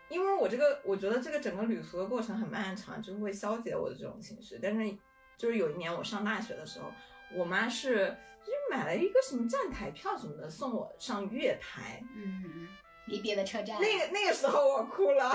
[0.08, 4.58] 因为我这个，我觉得这个整个旅途的过程很漫长，就会消解我的这种情绪。
[4.60, 4.96] 但是
[5.38, 6.92] 就是有一年我上大学的时候，
[7.34, 8.14] 我妈是
[8.44, 12.68] 就是买了一个什么站台票什么的送我上月台，嗯嗯，
[13.06, 13.80] 离别的车站。
[13.80, 15.34] 那个那个时候我哭了。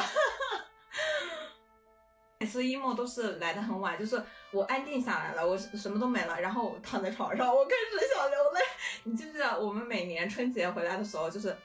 [2.40, 4.22] 每次 emo 都是来的很晚，就是
[4.52, 8.62] 我安定下来了，我什么都没了，然后我躺在床上，我开始想流泪。
[9.06, 11.58] 你记不记得我们每年春节回来的时候，就是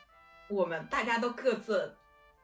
[0.48, 1.94] 我们大家都各自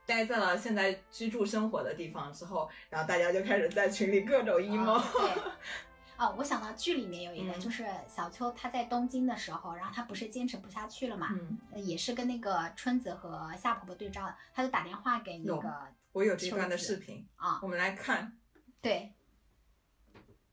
[0.05, 5.01] 待在了现在居住生活的地方之后，然后大家就开始在群里各种 emo。
[5.13, 5.43] 对。
[6.18, 15.88] 哦，我想到剧里面有一个，就是小秋她在东京的时候，然后她不是坚持不下去了嘛，嗯，也是跟那个春子和夏婆婆对照的，她就打电话给那个。
[16.12, 18.38] 我有这段的视频啊，我们来看。
[18.80, 19.16] 对。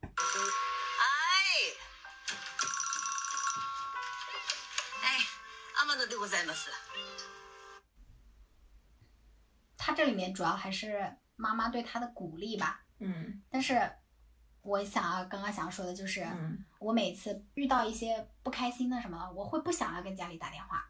[0.03, 1.05] 哎，
[5.03, 5.19] 哎，
[5.77, 6.71] 阿玛诺でございます。
[9.77, 12.85] 他这里面主要还是妈妈对他的鼓励吧。
[12.99, 13.43] 嗯。
[13.51, 13.93] 但是，
[14.66, 16.26] 我想要刚刚想说的就是，
[16.80, 20.90] 我每次遇到一些不开心的什么，我会不想要跟家里打电话。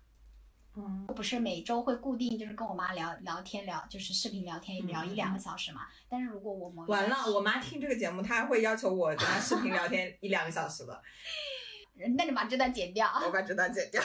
[0.78, 5.88] 嗯，我不是每周会固定就是跟我妈聊聊天聊，就是视频聊天聊一两个小时嘛。
[6.10, 11.02] 但是如果我们完了，我妈听这个节目，她还会要求我跟她视频聊天 一两个小时的。
[12.18, 13.10] 那你把这段剪掉。
[13.26, 14.02] 我把这段剪掉。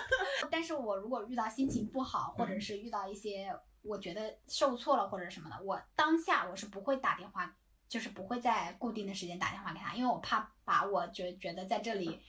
[0.50, 7.54] 但是我如果遇到心情不好，或者是遇到一些我觉得受挫了或者什么的，我当下我是不会打电话，
[7.94, 12.20] 就是不会在固定的时间打电话给他，因为我怕把我觉觉得在这里。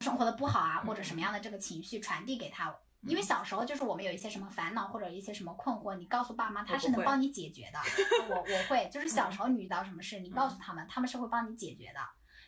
[0.00, 7.78] 生活的不好啊，或者什么样的这个情绪传递给他，因为小时候就是我们有一些什么烦恼或者一些什么困惑，你告诉爸妈，他是能帮你解决的。
[8.28, 12.00] 我我会，就是小时候你遇到什么事，你告诉他们，他们是会帮你解决的。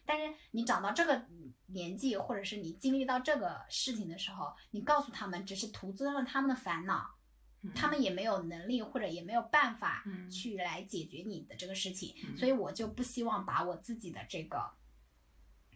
[0.04, 1.24] 但是你长到这个
[1.66, 7.08] 年纪，或者是你经历到这个事情的时候，你告诉他们，只是徒增了他们的烦恼，
[7.74, 12.14] 他们也没有能力或者也没有办法去来解决你的这个事情。
[12.36, 14.72] 所以我就不希望把我自己的这个。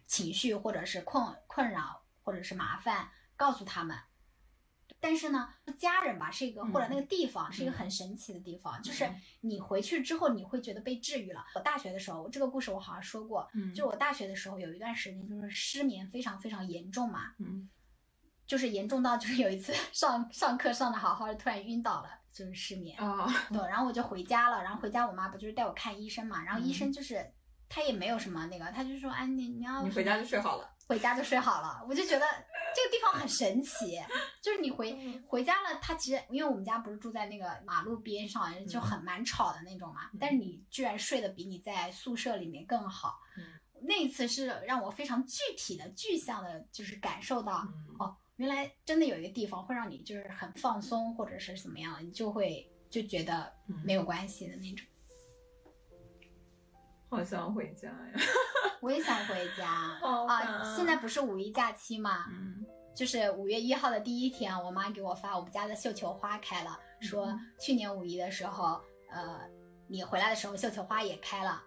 [0.09, 3.95] 情绪或者是困困扰或者是麻烦，告诉他们。
[4.99, 9.07] 但是呢，家人吧是一个或者那个地方是一个很神奇的地方，就是
[9.41, 11.45] 你回去之后你会觉得被治愈了。
[11.53, 17.69] 我大学的时候，这个故事我好像说过，就我大学的时候有一段时间就是失眠非常非常严重嘛，嗯，
[18.49, 27.31] 就是严重到就是有一次 上上课上的好好的突然晕倒了，就是失眠啊， 对，然后我就回家了，然后回家我妈不就是带我看医生嘛，然后医生就是。
[27.71, 31.85] 他也没有什么那个，他就说，哎，你你要你回家就睡好了，回家就睡好了。
[31.87, 32.25] 我就觉得
[32.73, 34.01] 这个地方很神奇，
[34.41, 40.09] 就是你回回家了，他其实因为我们家不是住在那个马路边上，就很蛮吵的那种嘛。
[40.19, 43.19] 但是你居然睡得比你在宿舍里面更好。
[43.83, 47.63] 那一次是让我非常具体的、具象的，就是感受到
[47.99, 53.51] 哦，原来真的有一个地方会让你就是很放松，或者是怎么样，你就会就觉得
[53.83, 54.87] 没有关系的那种。
[57.09, 58.13] 好想回家呀！
[58.81, 59.67] 我也想回家
[60.27, 60.75] 啊！
[60.77, 62.27] 现在不是五一假期嘛？
[62.31, 68.79] 嗯，就是五月一号的第一天，我妈给我发我们家的绣球花开了，说去年五一的时候，
[69.09, 69.41] 呃，
[69.87, 71.61] 你回来的时候绣球花也开了，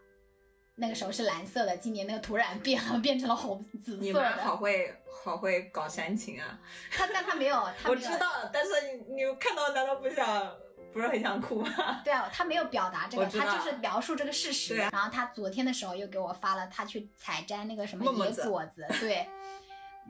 [0.74, 4.03] 那个时候是蓝色的，今年那个土壤变了， 变成了红紫色的。
[4.03, 6.59] 你妈好会好会搞煽情啊！
[6.90, 7.57] 他但他没有，
[7.89, 8.70] 我知道，但是
[9.07, 10.53] 你你看到难道不想？
[10.93, 12.03] 不是很想哭吗？
[12.05, 14.74] 对啊，他没有表达这个，他就是描述这个事实。
[14.74, 19.27] 对然后他昨天的时候又给我发了他去采摘那个什么野果子，对，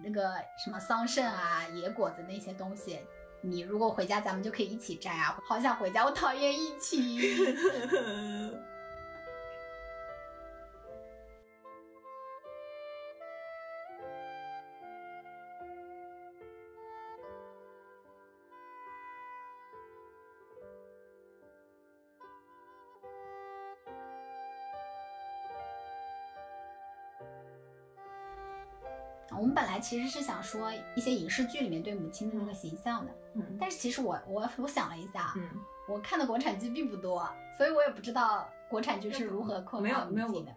[0.02, 0.34] 那个
[0.64, 2.98] 什么桑葚啊、野果子那些东西，
[3.42, 5.38] 你如果回家咱们就可以一起摘啊！
[5.46, 7.54] 好想回家，我讨厌一起。
[29.82, 35.50] 其实是想说一些影视剧里面对母亲的那个形象的，嗯，但是其实我我我想了一下，嗯，
[35.88, 37.28] 我看的国产剧并不多，
[37.58, 40.56] 所以我也不知道国产剧是如何刻画母亲的。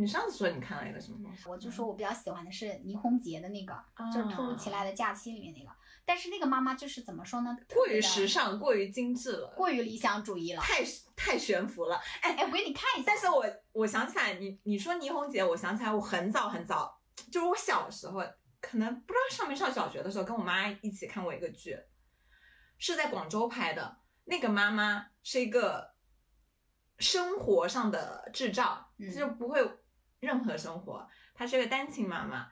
[0.00, 1.48] 你上次说你看了一个什么东西？
[1.48, 3.74] 我就说我比较喜欢的是倪虹洁的那个，
[4.14, 5.70] 就是《突如其来的假期》里面那个，
[6.06, 7.56] 但是那个妈妈就是怎么说呢？
[7.74, 10.84] 过于时尚，过于精致了，过于理想主义了，太
[11.16, 12.00] 太悬浮了。
[12.22, 13.04] 哎哎，我给你看一下。
[13.08, 16.96] 但是我我想起来，你你说倪虹洁，我想起来我很早很早。
[17.30, 18.20] 就是我小时候，
[18.60, 21.78] 可能不知道上没上小学的时候，跟我妈一起看过一个剧，
[22.78, 23.98] 是在广州拍的。
[24.24, 25.94] 那个妈妈是一个
[26.98, 29.60] 生活上的智障，嗯就不会
[30.20, 31.08] 任何生活。
[31.34, 32.50] 她是个单亲妈妈，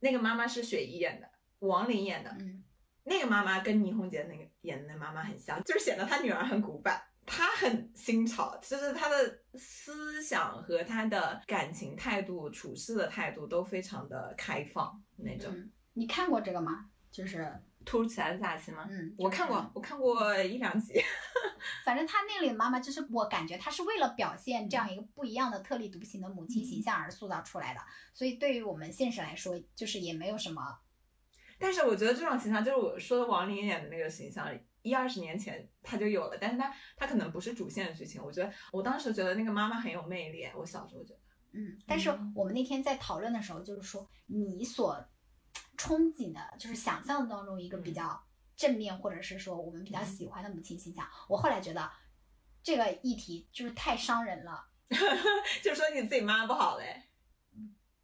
[0.00, 1.30] 那个妈妈是雪姨演的，
[1.60, 2.30] 王琳演的。
[2.38, 2.62] 嗯
[3.06, 15.50] 那个妈妈跟倪虹洁那个演的那妈妈很像，就是显得她女儿很古板，她很新潮，就是他的思想和他的感情态度、处事的态度都非常的开放那种。
[15.52, 16.90] 嗯，你看过这个吗？
[17.10, 17.50] 就是
[17.84, 18.86] 突如其来的假期吗？
[18.90, 21.00] 嗯，我看过，我看过一两集。
[21.84, 27.80] 反正他那里的妈妈，就是我感觉他是为了表现这样一个不一样的特立独行的母亲形象而塑造出来的，
[28.12, 30.78] 所以对于我们现实来说，就是也没有什么，
[31.58, 34.46] 但是我觉得这种形象，就是我说的王琳演的那个形象，
[34.84, 38.22] 一二十年前她就有了，但是她她可能不是主线的剧情。
[38.22, 41.20] 我觉得我当时觉得那个妈妈很有魅力，我小时候觉得。
[41.52, 41.76] 嗯。
[41.86, 45.04] 但是我们那天在讨论的时候，就是说你所
[45.76, 48.22] 憧憬的，就是想象当中一个比较
[48.54, 51.90] 正面，或者是说我们比较喜欢的母亲形象，我后来觉得
[52.62, 54.68] 这个议题就是太伤人了。
[55.64, 57.02] 就说你自己妈不好嘞，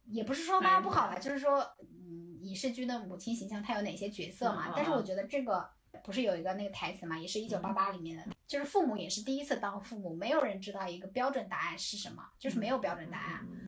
[0.05, 4.73] 也不是说妈妈不好吧，就是说，嗯，影视剧的母亲形象它有哪些角色嘛？
[4.75, 5.69] 但是我觉得这个
[6.03, 13.67] 不是有一个那个台词嘛，也是一九八八里面的，就是父母也是第一次当父母，没有人知道一个标准答案是什么，就是没有标准答案，嗯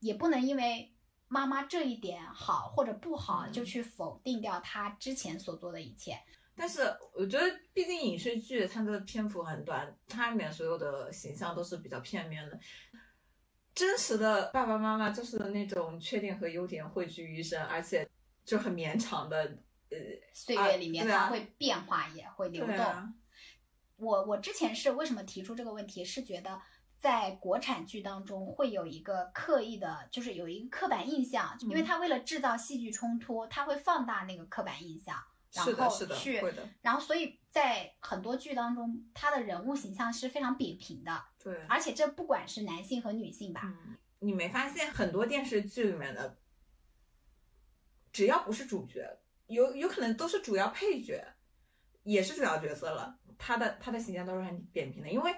[0.00, 0.94] 也不能因为
[1.28, 6.18] 妈妈这一点好或者不好嗯就去否定掉她之前所做的一切。
[6.56, 6.82] 但是
[7.14, 12.58] 我觉得，毕竟影视剧它的篇幅很短，它里面所有的形象都是比较片面的。
[13.74, 18.06] 真实的爸爸妈妈就是那种缺点和优点汇聚于一身，而且
[18.44, 19.56] 就很绵长的，
[19.90, 19.96] 呃，
[20.32, 23.14] 岁月里面它会变化，也会流动。
[23.96, 26.62] 我我之前是为什么提出这个问题，是觉得
[26.98, 35.16] 在国产剧当中会有一个刻意的，就是有一个刻板印象，因为他为了制造戏剧冲突，他会放大那个刻板印象，
[35.52, 36.42] 然，后，去，
[36.80, 41.62] 然后所以在很多剧当中，他的人物形象是非常扁平的，对。
[41.68, 46.38] 而且这不管是男性和女性吧，嗯，你没发现很多电视剧里面的，
[48.12, 49.19] 只要不是主角，
[49.50, 51.22] 有有可能都是主要配角，
[52.04, 55.34] 也是主要角色了，他的他的形象都是很扁平的，因为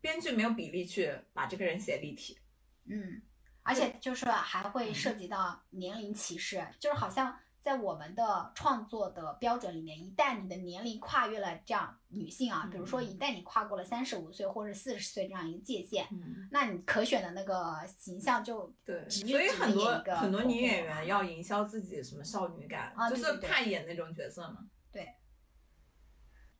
[0.00, 2.38] 编剧没有比例去把这个人写立体。
[2.84, 3.22] 嗯，
[3.62, 7.36] 而且就是还会涉及到年龄歧视，就是好像
[7.66, 24.58] 在我们的创作的标准里面，一旦你的年龄跨越了这样女性啊，比如说一旦你跨过了三十五岁或者四十岁这样一个界限，嗯，那你可选的那个形象就对，所以很多很多女演员要营销自己什么少女感，就是啊对对对怕演那种角色嘛。
[24.92, 25.08] 对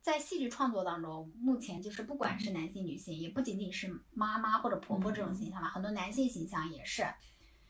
[0.01, 7.05] 在戏剧创作当中，目前就是不管是男性、女性，也不仅仅是妈妈或者婆婆这种形象嘛，很多男性形象也是。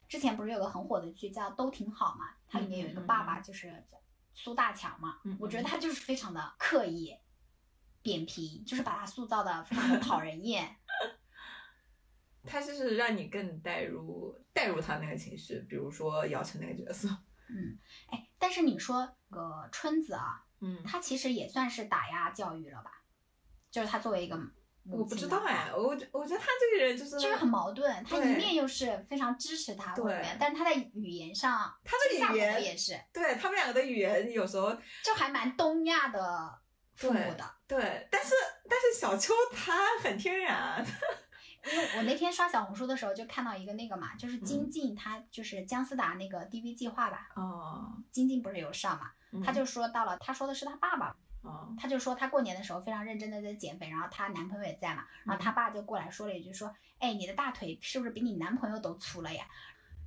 [0.07, 3.85] 之前不是有个很火的剧叫《都挺好》嘛，它里面有一个爸爸就是
[4.33, 7.17] 苏大强嘛，嗯我觉得他就是非常的刻意、
[8.01, 10.77] 扁平，就是把他塑造的非常的讨人厌。
[12.45, 17.09] 他就是让你更带入带入他那个情绪，比如说姚晨那个角色，
[17.49, 17.77] 嗯，
[18.09, 23.03] 哎，但是你说个春子啊，嗯，他其实也算是打压教育了吧？
[23.69, 24.49] 就是他作为一个母
[24.89, 34.71] 我不知道哎，我我觉得他这个人就是就是很矛盾，他一面又是非常支持他对但是他在语言上，他的语言也是，对他们两个的语言有时候
[35.03, 36.59] 就还蛮东亚的
[36.95, 37.43] 父母的。
[37.67, 38.33] 对，但是
[38.69, 40.85] 但是小秋他很天然，
[41.71, 51.13] 因为我那天刷小红书的时候就看到一个那个嘛，就是嗯金靖他就是姜思达那个 DV 计划吧，哦，金靖不是有上嘛，嗯他就说到了，他说的是他爸爸，
[51.47, 59.45] 哦，他就说他过年的时候非常认真的在减肥，然后她男朋友也在嘛，然后他爸就过来说了一句说，哎，你的大腿是不是比你男朋友都粗了呀？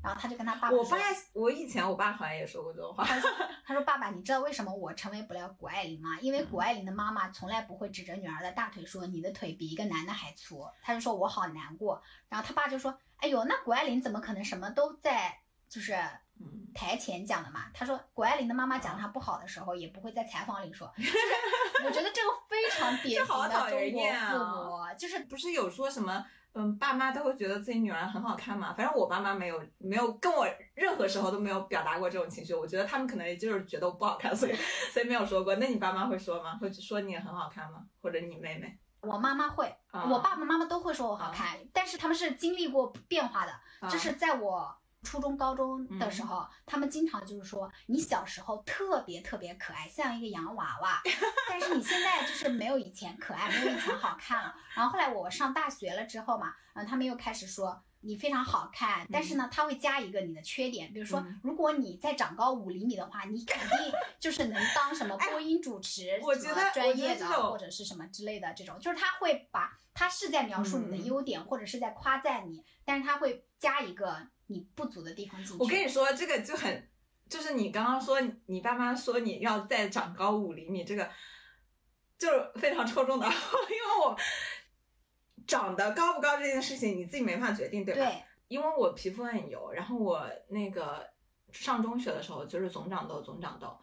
[0.02, 0.96] 然后他就跟他爸我爸，
[1.34, 3.04] 我以前我爸好像也说过这种话，
[3.66, 6.18] 他说：“爸爸，你知道为什么我成为不了谷爱凌吗？
[6.22, 15.38] 因为谷爱凌的妈妈从来不会指着女儿的大腿说你的腿比一个男的还粗。”他就说：“我好难过。”然后他爸就说：“哎呦，那谷爱凌怎么可能什么都在
[15.68, 16.10] 就是嗯，
[16.74, 21.18] 台前讲的嘛？”他说：“谷爱凌的妈妈讲她不好的时候，也不会在采访里说。”就是
[21.84, 26.24] 我觉得这个非常典型的中国就是不是有说什么？
[26.52, 28.74] 嗯，爸妈都会觉得自己女儿很好看嘛。
[28.76, 30.44] 反正我爸妈没有没有跟我
[30.74, 32.52] 任何时候都没有表达过这种情绪。
[32.52, 34.54] 我觉得他们可能也就是觉得我不好看，所以
[34.92, 35.54] 所以没有说过。
[35.54, 36.58] 那你爸妈会说吗？
[36.60, 37.84] 会说你很好看吗？
[38.02, 38.76] 或者你妹妹？
[39.02, 43.52] 我妈妈会，啊我爸爸妈妈都会说我好看，但是他们是经历过变化的。
[43.78, 51.00] 啊就是在我初中、高中的时候，他们经常就是说，你小时候特别特别可爱，像一个洋娃娃，
[51.48, 54.54] 但是你现在就是没有以前可爱，没有以前好看了。
[54.74, 71.04] 然后后来我上大学了之后嘛，然后他们又开始说，你非常好看，但是呢，他会加一个你的缺点，比如说嗯，如果你再长高五厘米的话，你肯定就是能当什么播音主持，哎我觉得什么专业的或者是什么之类的这种，就是他会把他是在描述你的嗯。
[71.04, 75.58] 优点，或者是在夸赞你，但是他会加一个你不足的地方进去。
[75.58, 76.90] 我跟你说，这个就很，
[77.28, 81.08] 就是你刚刚说你爸妈说你要再长高五厘米，这个
[82.18, 84.16] 就是非常戳中的， 因为我
[85.46, 88.04] 长得高不高这件事情你自己没法决定，对吧？
[88.04, 91.08] 对，因为我皮肤很油，然后我那个
[91.52, 93.78] 上中学的时候就是总长痘，总长痘。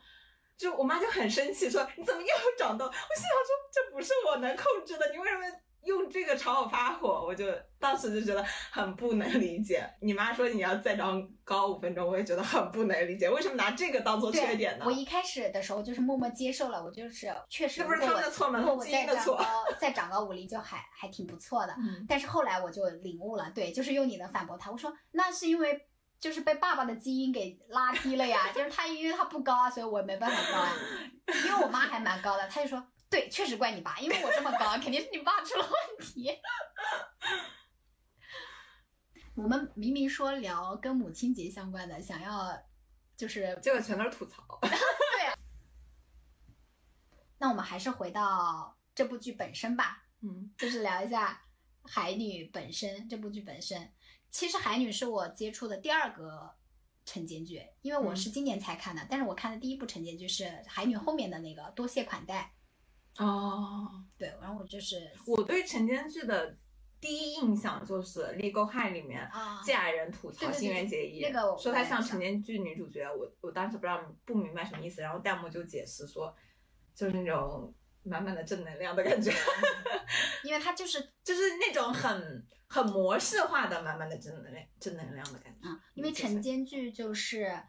[0.57, 2.27] 就我妈就很生气，说你怎么又
[2.57, 2.85] 长痘？
[2.85, 5.45] 我心想说这不是我能控制的，你为什么
[5.88, 7.26] 用这个朝我发火？
[7.26, 7.45] 我就
[7.80, 9.84] 当时就觉得很不能理解。
[10.01, 14.91] 你妈说你要再长高五分钟，我也觉得很不能理解，为什么拿这个当做缺点呢我？
[14.91, 21.73] 一开始的时候就是默默接受了，我就是确实那不是他们的错吗如果我那是基因的错 再长高，再长高五厘就还还挺不错的。
[21.80, 25.88] 嗯但是后来我就领悟了，对，就是用你的反驳他，我说那是因为
[26.19, 30.73] 就是被爸爸的基因给拉低了呀，就是他因为他不高啊，所以我没办法高啊，
[31.45, 36.38] 因为我妈还蛮高的，他就说对，确实怪你爸，因为我这么高， 肯定是你爸出了问题。
[39.35, 42.57] 我们明明说聊跟母亲节相关的，想要
[43.15, 44.43] 就是结果全都是吐槽。
[44.61, 44.69] 对
[47.38, 51.39] 那我们还是回到这部剧本身吧，嗯就是聊一下
[51.89, 53.93] 《海女》本身这部剧本身。
[54.31, 56.55] 其实《海女》是我接触的第二个
[57.05, 62.51] 晨间剧，因为我是今年才看的，但是我看的第一部晨间剧是《海女》后面的那个《多谢款待
[63.18, 63.89] 哦，》。
[64.19, 66.57] 对，然后我就是我对晨间剧的
[66.99, 76.35] 第一印象就是《Legal High》里面啊，既爱人吐槽新垣结衣，那个说她像我也晨间剧女主角，我我当时不知道不明白什么意思，然后弹幕就解释说，
[76.95, 77.72] 就是那种
[78.02, 79.31] 满满的正能量的感觉，
[80.44, 85.69] 因为它就是就是那种很很模式化的满满的正能量正能量的感觉。
[85.69, 87.61] 嗯，因为晨间剧就是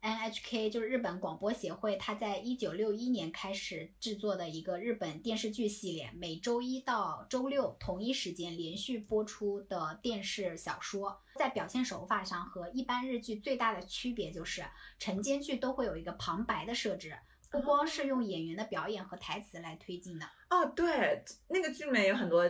[0.00, 14.64] NHK，就是日本广播协会，它在一九六一年开始制作的一个日本电视剧系列，每周一到周六同一时间连续播出的电视小说，在表现手法上和一般日剧最大的区别就是，
[14.98, 17.16] 晨间剧都会有一个旁白的设置。
[17.50, 22.46] 不光是用演员的表演和台词来推进的，哦，对，那个剧里面有很多，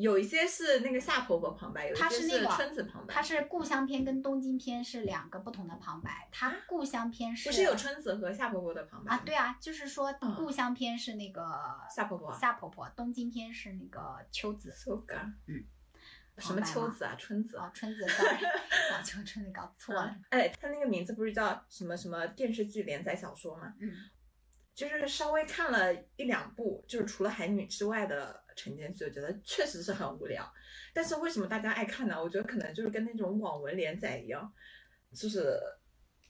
[0.00, 3.14] 有一些是那个夏婆婆旁白，有一些是那个春子旁白。
[3.14, 11.42] 它是故乡篇跟东京篇是两个不同的旁白，它故乡篇是不是有春子和夏婆婆的旁白啊，对啊，就是说嗯故乡篇是那个
[11.94, 14.70] 夏婆婆夏婆婆，东京篇是那个秋子。
[14.72, 15.64] ，so good，嗯，
[16.38, 17.66] 什么秋子啊，春子啊。
[17.66, 18.38] 哦，春子，sorry，
[18.90, 20.16] 搞秋春子搞错了。
[20.30, 23.74] 哎，他那个名字不是叫什么什么电视剧连载小说吗？
[23.80, 23.92] 嗯，
[24.74, 30.50] 就是稍微看了一两部，就是除了海女之外的晨间剧，我觉得确实是很无聊。
[30.92, 32.22] 但是为什么大家爱看呢？
[32.22, 34.52] 我觉得可能就是跟那种网文连载一样，
[35.14, 35.58] 就是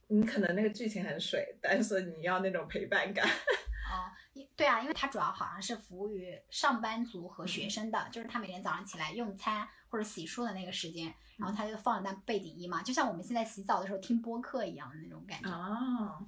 [0.08, 3.26] 你可能那个剧情很水，但是你要那种陪伴感。
[3.90, 4.06] 哦，
[4.54, 15.50] 对啊，因为它主要好像是服务于上班族和学生的，就是他每天早上起来用餐或者洗漱的那个时间，然后他就放了段背景音嘛，就像我们现在洗澡的时候听播客一样的那种感觉。
[15.50, 16.24] 啊。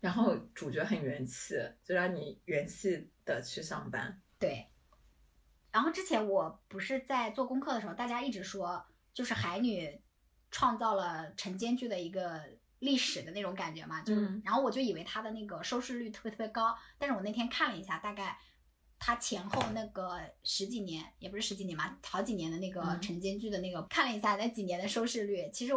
[0.00, 1.54] 然后主角很元气，
[1.84, 4.20] 就让你元气的去上班。
[4.42, 4.68] 对。
[5.70, 10.02] 然后之前我不是在做功课的时候，大家一直说就是海女
[10.50, 12.42] 创造了晨间剧的一个
[12.80, 18.36] 历史的那种感觉嘛，就是，嗯然后我就以为它的那个收视率特别特别高，但是我那天看了一下，大概
[18.98, 25.72] 它前后那个十几年，也不是十几年嘛，好几年的那个嗯晨间剧的那个，看了一下那几年的收视率，其实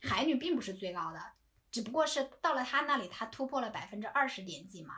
[0.00, 1.20] 海女并不是最高的，
[1.70, 4.94] 只不过是到了他那里，他突破了百分之二十点几嘛。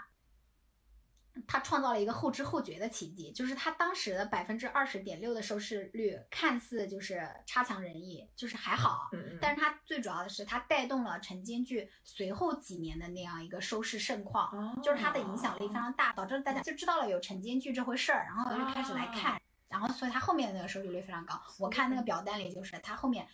[1.47, 9.11] 他创造了一个后知后觉的奇迹，就是他当时的百分之二十点六的收视率，看似就是差强人意，就是还好。
[9.41, 21.41] 但是他最主要的是，他带动了晨间剧随后几年的那样一个收视盛况，哦就是它的影响力非常大，导致大家就知道了有晨间剧这回事儿，然后就开始来哦看，然后所以它后面的那个收视率非常高。
[21.59, 23.27] 我看那个表单里，就是它后面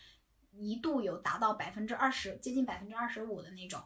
[0.51, 3.81] 一度有达到百分之二十，接近百分之二十五的那种。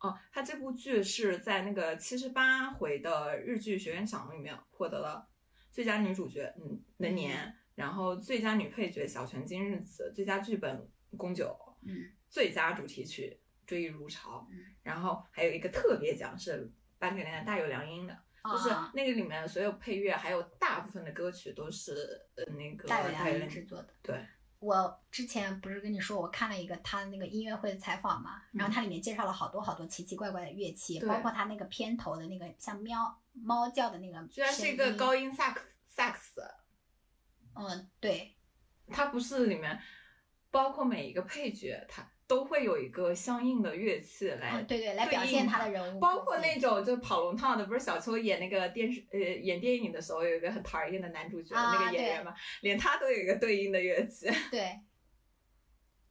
[0.00, 5.28] 哦，他这部剧是在那个七十八回的日剧学院奖里面获得了
[5.72, 23.88] 最佳女主角，嗯，能年，然后最佳女配角小泉今日子，最佳剧本宫九，嗯，最佳主题曲追忆如潮，嗯然后还有一个特别奖是颁给那个大有良音的，就是啊那个里面所有配乐还有大部分的歌曲都是呃那个大有良音制作的。
[24.02, 24.24] 对，
[24.60, 35.14] 我之前不是跟你说，我看了一个他那个音乐会的采访嘛，然后它里面介绍了好多好多奇奇怪怪的乐器，嗯包括他那个片头的那个像喵猫叫的那个，居然是一个高。
[35.14, 36.42] 音萨克萨克斯，
[37.54, 38.36] 嗯，对，
[38.88, 39.80] 它不是里面
[40.50, 54.28] 包括每一个配角，它都会有一个相应的乐器来嗯，对对，来表现应他的人物，包括那种就跑龙套的，不是小秋演那个电视呃演电影的时候有一个很讨人厌的男主角、啊那个演员嘛，连他都有一个对应的乐器。
[54.52, 54.78] 对。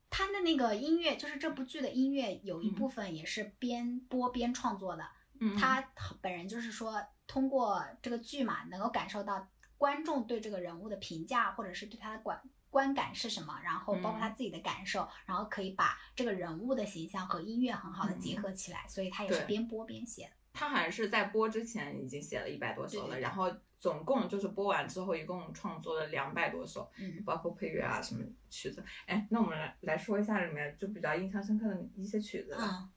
[0.09, 5.03] 他的那个音乐，就是这部剧的音乐，有一嗯部分也是边播边创作的。
[5.39, 5.91] 嗯他
[6.21, 12.41] 本人就是说，通过这个剧嘛，能够感受到观众对这个人物的评价，或者是对他的观
[12.77, 20.29] 观感是什么，然后包括他自己的感受，然后可以把这个人物的形象和音乐很好的结合起来，所以他也是边播边写的。
[20.53, 28.85] 他好像是在播之前已经写了一百多首了，对对对然后总共就是播完之后一共创作了两百多首，嗯，包括配乐啊什么曲子。
[29.07, 32.61] 哎，那我们来来说一下里面就比较印象深刻的一些曲子吧。
[32.61, 32.91] 嗯，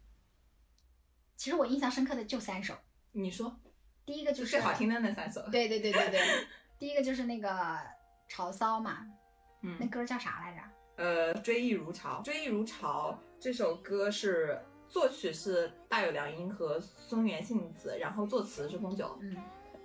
[1.36, 2.76] 其实我印象深刻的就三首，
[3.12, 3.58] 你说
[4.04, 5.40] 第一个就是最好听的那三首。
[5.48, 6.20] 对对对对对，
[6.78, 7.78] 第一个就是那个
[8.28, 9.06] 潮骚嘛，
[9.60, 10.62] 那嗯，歌叫啥来着？
[10.96, 19.18] 呃，追忆如潮，追忆如潮这首歌是作曲是大有良音和松原幸子，然后作词是宫九。
[19.20, 19.36] 嗯，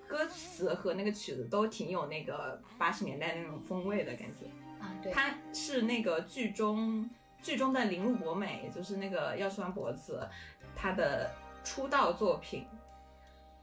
[0.07, 4.45] 歌词和那个曲子都挺有那个八十年代那种风味的感觉。
[4.79, 7.09] 啊对，它是那个剧中
[7.41, 10.27] 剧中的铃鹿博美，就是那个药师丸博子，
[10.75, 11.31] 他的
[11.63, 12.65] 出道作品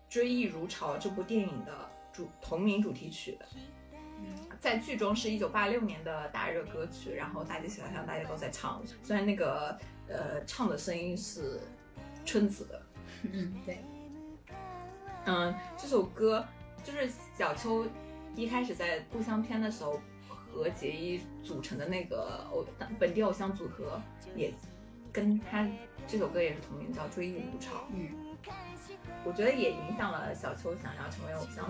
[0.12, 1.72] 《追忆如潮》这部电影的
[2.12, 3.38] 主同名主题曲。
[4.60, 9.76] 在剧中是一九八六年的大热歌曲，然后大街小巷大家都在唱，虽然那个
[10.08, 11.58] 呃唱的声音是
[12.24, 12.82] 春子的，
[13.24, 13.78] 嗯对，
[15.24, 16.46] 嗯，这首歌
[16.84, 17.84] 就是小秋
[18.36, 22.64] 一开始在故乡篇的时候和杰一组成的那个偶
[23.00, 24.00] 本地偶像组合，
[24.36, 24.54] 也
[25.12, 25.68] 跟他
[26.06, 27.74] 这首歌也是同名，叫《追忆无常》。
[27.92, 28.36] 嗯，
[29.24, 31.68] 我觉得也影响了小秋想要成为偶像。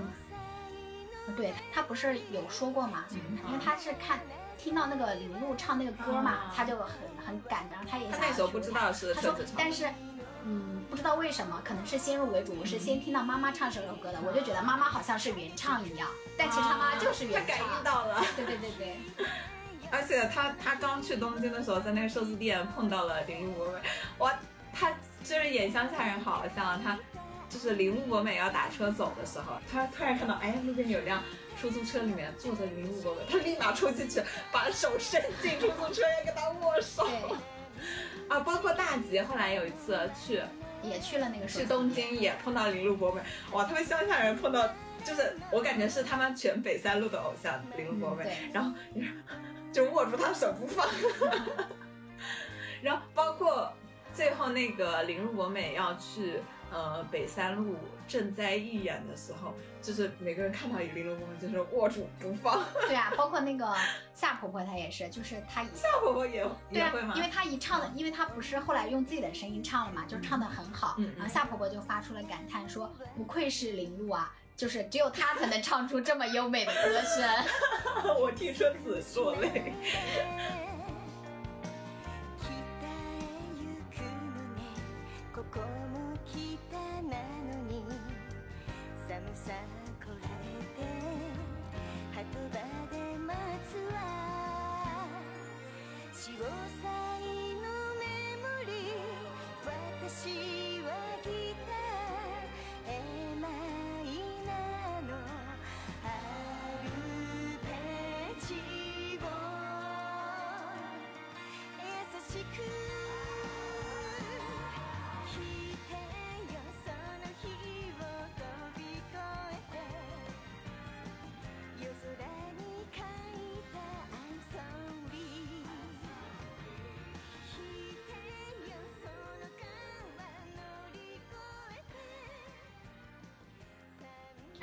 [1.37, 4.21] 对他不是有说过嘛，嗯因为他是看
[4.59, 6.89] 听到那个林璐唱那个歌嘛，啊他就很
[7.25, 9.89] 很感动，他也他想那时候不知道是他说但是。
[10.45, 17.85] 嗯，不知道为什么，可能是先入为主，我是先听到妈妈唱这首歌的，我就觉得妈妈好像是原唱一样，但其实他妈就是原唱他感应。
[17.85, 18.21] 到了。
[18.35, 18.97] 对对对对，
[19.93, 23.79] 而且他他刚去东京的时候，在那个寿司店碰到了铃木博美，
[24.19, 24.33] 哇，
[24.73, 24.91] 他
[25.23, 26.99] 就是演乡下人好像他
[27.53, 31.23] 就是铃木博美要打车走的时候，他突然看到哎路边有辆
[31.61, 37.37] 出租车里面坐着铃木博美，他立马冲进去把手伸进出租车要跟他握手对，
[38.29, 40.41] 啊，包括大吉后来有一次去
[40.83, 43.21] 也去了那个去东京也碰到铃木博美，
[43.53, 44.69] 哇，他们乡下人碰到。
[45.05, 48.73] 就是我感觉是他们全北三路的偶像铃木博美，嗯然后
[49.73, 50.87] 就握住他手不放，
[52.81, 53.73] 然后包括
[54.15, 56.41] 最后那个铃木博美要去
[56.73, 57.77] 呃北三路
[58.09, 62.65] 赈灾义演的时候，就是每个人看到玲珑公主就是握住不放。
[62.89, 63.75] 对啊，包括那个
[64.15, 70.95] 夏婆婆她也是，就是她一夏婆婆也对啊也会吗？，因为她一唱的，因为她不是后来用自己的声音唱了嘛，就唱的很好。
[70.99, 77.29] 嗯嗯然后夏婆婆就发出了感叹说：“不愧是林璐啊，就是只有她才能唱出这么优美的歌声。
[78.19, 79.73] 我替春子说泪。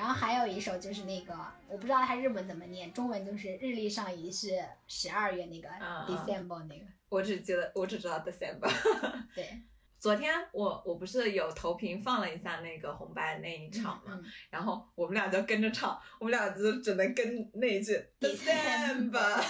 [0.10, 1.36] 后还有一首就是那个，
[1.68, 8.72] 我不知道它日文怎么念，中文就是日历上已是十二月那个啊 December 那个，我只记得我只知道 December。
[9.36, 9.62] 对，
[10.00, 19.44] 昨天我我不是有投屏放了一下那个红白那一场嘛，嗯然后我们俩就跟着唱，我们俩就只能跟那一句 December。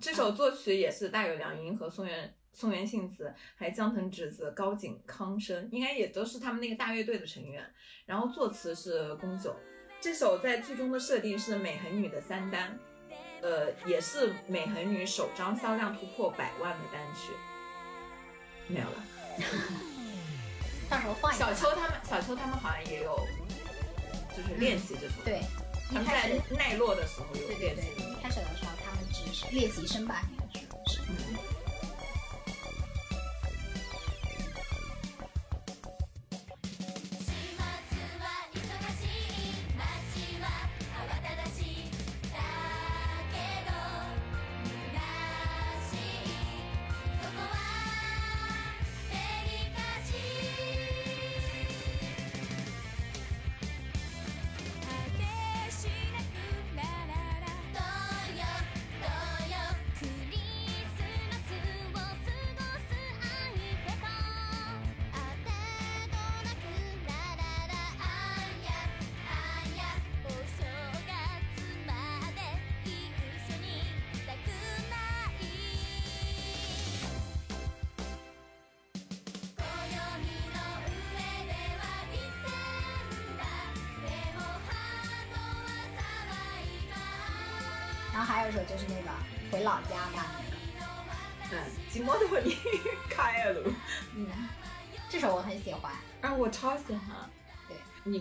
[0.00, 7.64] 这首作曲也是大有良音和松原松原幸子，还有江藤直子、高井康生，应该也都是他们那个大乐队的成员。
[8.04, 9.54] 然后作词是宫九。
[10.00, 12.76] 这首在剧中的设定是美恒女的三单，
[13.42, 17.30] 呃，也是美恒女首张销量突破百万的单曲。
[18.66, 19.04] 没有了。
[20.90, 21.32] 到时候放。
[21.32, 23.24] 小秋他们，小秋他们好像也有，
[24.36, 25.14] 就是练习这首。
[25.24, 25.42] 对，
[25.88, 30.60] 他们在奈落的时候有对对练对。，一开始的时候他们只是练习生吧，应该
[30.92, 31.00] 是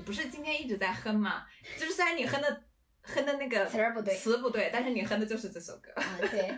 [0.08, 1.46] 不是今天一直在哼吗？
[1.78, 2.64] 就是虽然你哼的
[3.02, 5.92] 哼的那个词儿不对词不对，但是你哼的就是这首歌。
[5.98, 6.58] 嗯，对。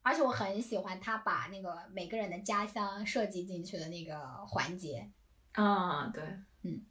[0.00, 5.12] 而且我很喜欢他把那个每个人的家乡设计进去的那个环节。
[5.52, 6.24] 啊，对，
[6.62, 6.86] 嗯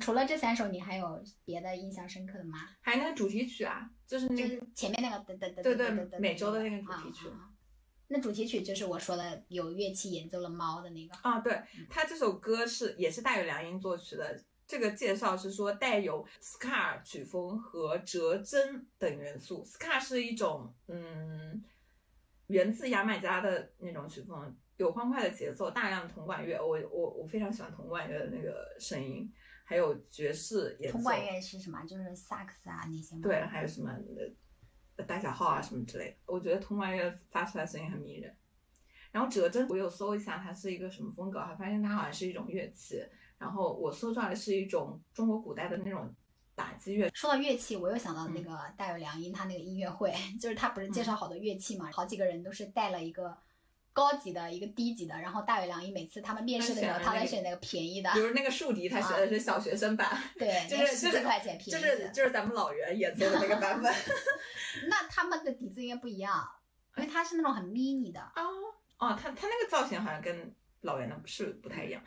[0.00, 2.58] 除了这三首，你还有别的印象深刻的吗？
[2.80, 7.51] 还有那个主题曲啊，就是那个是前面那个噔噔噔对对噔噔噔美洲的那个主题曲啊啊啊
[8.12, 11.14] 那主题曲就是我说的有乐器演奏了猫的那个。
[11.22, 14.38] 啊，对，他这首歌是也是大有良音作曲的。
[14.64, 19.62] 这个介绍是说带有 ska 曲风和折针等元素。
[19.64, 21.62] ska 是一种嗯，
[22.46, 26.58] 源自牙买加的那种曲风，有欢快的节奏，大量的铜管乐。
[26.58, 29.30] 我我我非常喜欢铜管乐的那个声音，
[29.66, 30.96] 还有爵士演奏。
[30.96, 31.82] 铜管乐是什么？
[31.84, 33.22] 就是萨克斯啊那些吗？
[33.22, 33.92] 对，还有什么
[35.02, 38.34] 呃大小号啊什么之类的，我觉得铜管乐发出来声音很迷人。
[39.10, 43.04] 然后折针，我有搜一下它是一个什么风格，还发现它好像是一种乐器。
[43.38, 46.14] 然后我搜出来的是一种中国古代的那种
[46.54, 48.34] 打击乐，说到乐器，我又想到嗯。
[48.34, 53.36] 那个大有良音他那个音乐会， 就是他不是介绍好多乐器嘛，好几个人都是带了一个
[53.92, 60.08] 高级的，一个低级的，然后大有良音每次他们面试的时候，他选了那个他会选那个便宜的，比如那个竖笛，他学的是小学生版，
[60.38, 62.06] 对， 就是就是十几块钱便就宜的。
[62.06, 63.92] 是就是咱们老袁演奏的那个版本。
[64.88, 66.42] 那他们的笛子应该不一样，
[66.96, 68.42] 因为他是那种很 mini 的，哦
[68.98, 72.02] 哦，他他那个造型好像跟老袁的是不太一样。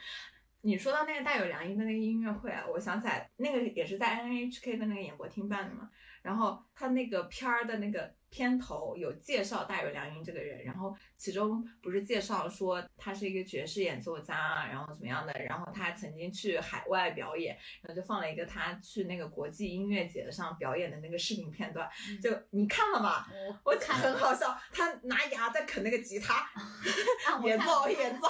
[0.61, 5.89] 你说到那个大有良音的那个音乐会啊，我想起来，那个也是在 NHK 的那个演播厅办的嘛。
[6.23, 21.89] 然后他那个片儿的那个片头有介绍大有良音这个人，然后其中不是介绍说他是一个爵士演奏家啊，然后怎么样的，然后他曾经去海外表演，然后就放了一个他去那个国际音乐节上表演的那个视频片段，
[22.21, 23.25] 就你看了吗？
[23.63, 26.45] 我我很好笑，他拿牙在啃那个吉他，
[27.41, 28.27] 演奏演奏。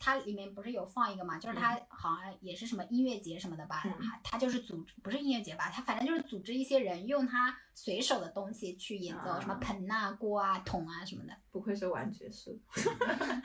[0.00, 3.94] 它里面不是有放一个嘛，就是它好像也是什么音乐节什么的吧，嗯
[4.24, 11.36] 它就是组织不是音乐节吧，它反正就是组织一些人用它随手的东西去演奏，啊什么盆啊、锅啊、桶啊什么的。
[11.50, 12.58] 不愧是玩爵士。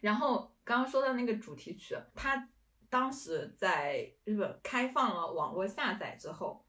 [0.00, 2.48] 然后刚刚说的那个主题曲，它
[2.90, 6.64] 当时在日本开放了网络下载之后，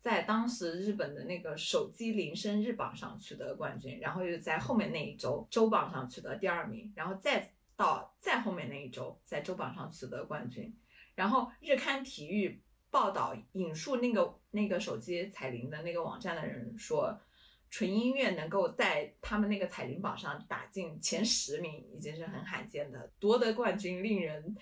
[0.00, 10.72] 在当时日本的那个手机铃声日榜上取得冠军，然后又在后面那一周周榜上取得第二名，然后再到再后面那一周在周榜上取得冠军，
[11.14, 12.60] 然后日刊体育
[12.90, 17.20] 报道引述那个那个手机彩铃的那个网站的人说，
[17.68, 24.56] 纯音乐能够在他们那个彩铃榜上打进前十名，已经是很罕见的，夺得冠军令人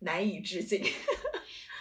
[0.00, 0.84] 难以置信。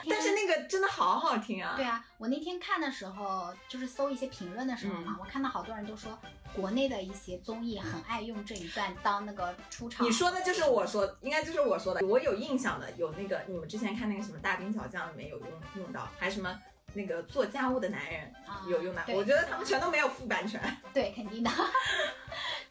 [0.08, 1.74] 但是那个真的好好听啊！
[1.76, 6.16] 对啊，我那天看的时候，就是搜一些评论的时候嗯嘛，我看到好多人都说，
[6.54, 10.06] 国内的一些综艺很爱用这一段当那个出场。
[10.06, 12.06] 你说的就是我说，应该就是我说的。
[12.06, 16.56] 我有印象的有那个，你们之前看那个什么大兵小将里面有用用到，还什么
[16.94, 19.02] 那个做家务的男人啊有用到。
[19.08, 20.62] 对我觉得他们全都没有付版权。
[20.94, 21.50] 对，肯定的。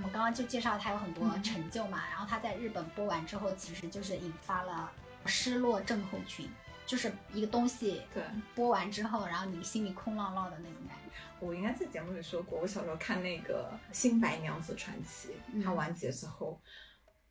[0.00, 4.90] 我们刚刚就介绍他有很多成就嘛，然后他在日本播完之后，其实就是引发了
[5.26, 6.48] 失落症候群，
[6.86, 8.22] 就是一个东西对，
[8.54, 11.12] 播完之后，然后你心里空落落的那种感觉。
[11.38, 16.58] 我应该在节目里说过，我小时候看那个《新白娘子传奇》，嗯它完结之后，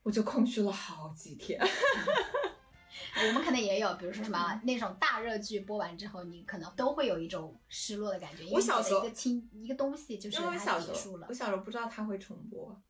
[0.04, 1.60] 我就空虚了好几天。
[3.16, 11.34] 我们可能也有，比如说什么那种大热剧播完之后，你可能都会有一种失落的感觉，因为我小时候你觉得一个亲一个东西就是因为我它小时候结束了我。
[11.34, 12.82] 小时候不知道它会重播，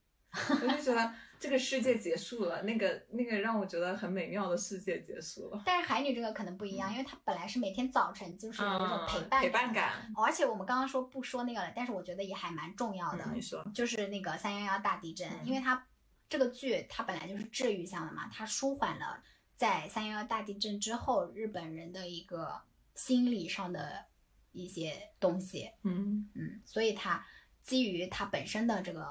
[0.49, 5.61] 我就觉得这个世界结束了，那个那个让我觉得很美妙的世界结束了。
[5.65, 10.11] 但是海女这个可能不一样，因为它本来是每天早晨就是有一种陪伴嗯陪伴感。
[10.15, 15.85] 而且我们刚刚说不说那个了，但是我觉得也还蛮重要的，嗯，你说，就是那个三幺幺大地震，嗯因为它
[16.27, 19.23] 这个剧它本来就是治愈向的嘛，它舒缓了
[19.59, 22.61] 在三幺幺大地震之后日本人的一个
[22.95, 24.05] 心理上的
[24.53, 26.29] 一些东西，嗯。
[26.33, 27.27] 嗯，所以它
[27.61, 29.05] 基于它本身的这个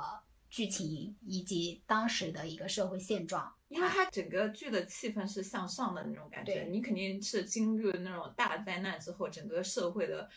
[0.49, 10.31] 剧情以及当时的一个社会现状，因为它整个剧的气氛是向上的那种感觉，你肯定是经历了那种大灾难之后，整个社会的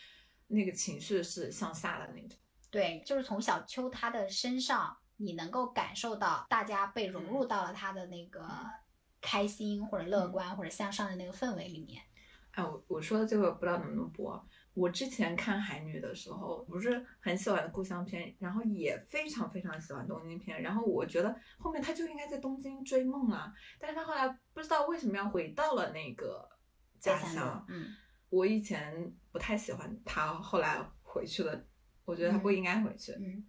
[0.48, 2.38] 那个情绪是向下的那种。
[2.70, 8.46] 对，就是从小秋他的身上，你能够感受到大家被融入到了他的那个
[9.22, 12.02] 开心或者乐观或者向上的那个氛围里面。
[12.50, 14.46] 哎，我我说的这个不知道能不能播。
[14.74, 20.60] 我之前看海女的时候，不是很喜欢故乡片，然后也非常非常喜欢东京片。
[20.60, 26.46] 然后我觉得后面她就应该在东京追梦啊，但是她后来不知道为什么要回到了那个
[26.98, 27.86] 家乡。，嗯，
[28.28, 31.64] 我以前不太喜欢她，后来回去了，
[32.04, 33.12] 我觉得她不应该回去。
[33.12, 33.46] 嗯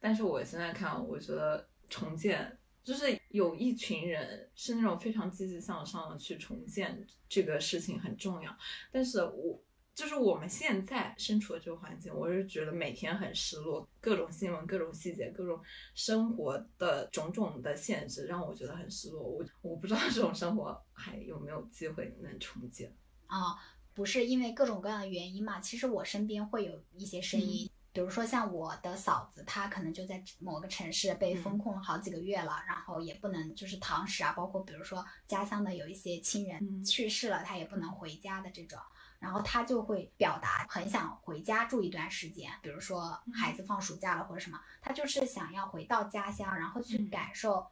[0.00, 2.57] 但是我现在看，我觉得重建
[2.88, 8.56] 就是有一群人是那种非常积极向上的去重建这个事情很重要。
[8.90, 9.62] 但是我
[9.94, 15.60] 就是我们现在身处的这个环境，我是觉得每天很失落，各种新闻、各种细节、各种
[15.94, 19.22] 生活的种种的限制，让我觉得很失落。
[19.22, 22.90] 我我不知道这种生活还有没有机会能重建。
[23.26, 23.54] 啊、
[23.92, 25.60] 不是因为各种各样的原因嘛。
[25.60, 27.68] 其实我身边会有一些声音，
[27.98, 36.84] 比如说像我的嫂子，她可能就在某个城市被封控了好几个月了，然后也不能就是堂食啊，包括比如说家乡的有一些亲人嗯。
[36.84, 38.78] 去世了，她也不能回家的这种。
[39.18, 47.10] 然后她就会表达很想回家住一段时间，比如说孩子放暑假了或者什么，她就是想要回到家乡，然后去嗯。
[47.10, 47.66] 感受。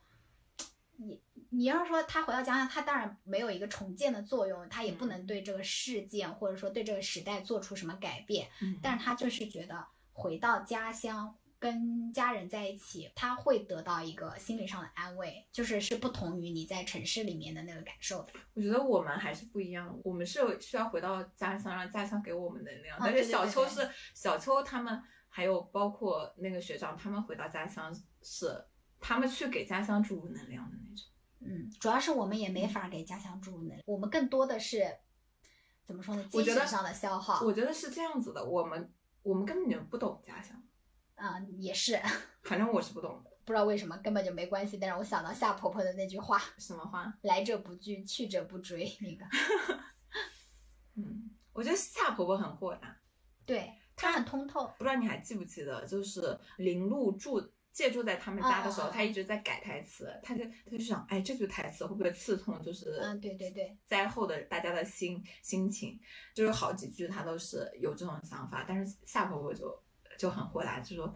[0.97, 8.77] 你你要是说他回到家乡，他当然没有一个重建的作用，他也不能对这个事件或者说对这个时代做出什么改变，嗯。
[8.83, 9.87] 但是他就是觉得
[10.17, 18.33] 回到家乡跟家人在一起，他会得到一个心理上的安慰，就是是不同于你在城市里面的那个感受的。
[18.55, 22.97] 我觉得我们还是不一样，我们是有需要回到家乡，让家乡给我们能量。
[22.97, 28.65] 啊但是小秋是小秋他们，还有包括那个学长，他们回到家乡是
[28.99, 31.07] 他们去给家乡注入能量的那种。
[31.41, 34.85] 嗯，主要是我们也没法给家乡注入能量，我们更多的是
[35.85, 36.27] 怎么说呢？
[36.31, 37.45] 精神上的消耗。
[37.45, 38.93] 我觉得是这样子的，我们
[39.27, 40.57] 我们根本就不懂家乡，
[41.17, 42.01] 嗯，也是
[42.45, 43.31] 反正我是不懂的。
[43.45, 46.41] 不知道为什么根本就没关系，但是我想到夏婆婆的那句话。
[46.59, 47.13] 什么话？
[47.23, 48.97] 来者不拒，去者不追。
[49.01, 49.27] 那个，
[50.95, 52.97] 嗯，我觉得夏婆婆很豁达，
[53.45, 54.73] 对，她很通透。
[54.79, 57.41] 不知道你还记不记得，就是林露住
[57.77, 62.59] 借住在他们家的时候，嗯嗯嗯她一直在改台词，他就他就想，哎，这句台词会不会刺痛？
[62.63, 66.01] 就是嗯，对对对，灾后的大家的心心情，
[66.35, 69.79] 就是好几句他都是有这种想法，但是夏婆婆就
[70.19, 71.15] 就很豁达，就说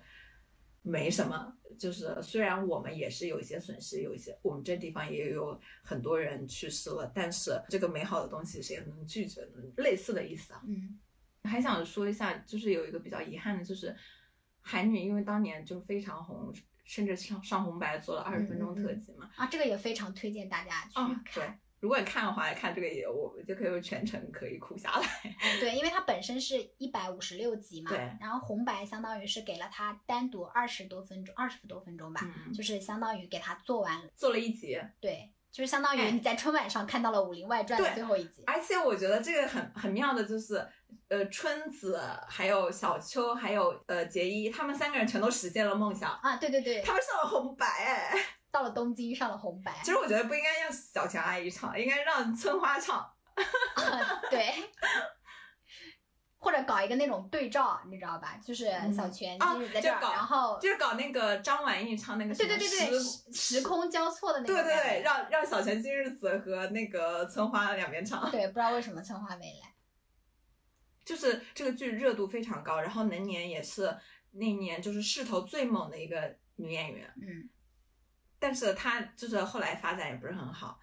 [0.82, 9.62] 没什么，就是虽然我们也是有一些损失，有一些我们这地方也有很多人去世了，但是这个美好的东西谁能拒绝呢？
[9.78, 10.60] 类似的意思啊。
[10.68, 11.00] 嗯
[11.44, 13.96] 还想说一下，就是有一个比较遗憾的，就是
[14.62, 16.52] 海女，因为当年就非常红，
[16.84, 19.30] 甚至上上红白做了二十分钟特辑嘛。
[19.36, 25.06] 啊，这个也非常推荐大家去看、对看。，如果你看的话，看这个也我们就可以全程可以哭下来。
[25.60, 38.42] 对，因为它本身是一百五十六集嘛，对然后红白相当于是给了它单独二十多分钟，二十多分钟吧，嗯就是相当于给它做完，做了一集，对，就是相当于哎你在春晚上看到了《武林外传》的最后一集。
[38.46, 40.66] 而且我觉得这个很很妙的就是，
[41.08, 48.14] 呃，春子还有小秋还有呃杰一，他们三个人全都实现了梦想，啊，对对对，他们上了红白哎。
[48.52, 53.08] 到了东京上了红白，其实我觉得不应该让小强阿姨唱，应该让村花唱。
[54.28, 54.52] 对，
[56.40, 58.36] 或者搞一个那种对照，你知道吧？
[58.42, 69.74] 就是小泉啊今日在这儿，就搞然后就是搞那个张晚意唱那个对对对对，时时时空交错的那个对对对，让让小泉今日子和那个村花两边唱，对，不知道为什么村花没来。
[71.04, 73.94] 就是这个剧热度非常高，然后能年也是
[74.32, 77.50] 那年就是势头最猛的一个女演员，嗯，
[78.38, 80.78] 但是她就是后来发展也不是很好，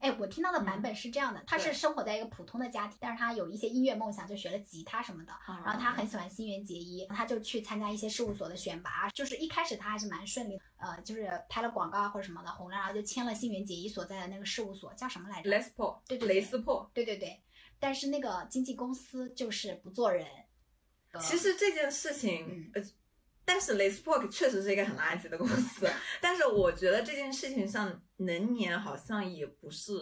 [0.00, 5.32] 哎，我听到的版本是这样的，他是生活在一个普通的家庭，但是他有一些音乐梦想，就学了吉他什么的。
[5.46, 16.90] 然后他很喜欢新垣结衣，他就去参加一些事务所的选拔，就是一开始他还是蛮顺利的，呃，就是拍了广告啊或者什么的红了，然后就签了新垣结衣所在的那个事务所，叫什么来着？Les Paul，对对对蕾丝破。
[16.92, 17.40] 对对对，
[17.78, 20.26] 但是那个经纪公司就是不做人。
[21.12, 22.82] 呃其实这件事情，嗯呃，
[23.52, 25.90] 但是 Les Paul 确实是一个很垃圾的公司，
[26.22, 29.92] 但是我觉得这件事情上，能年好像也不是，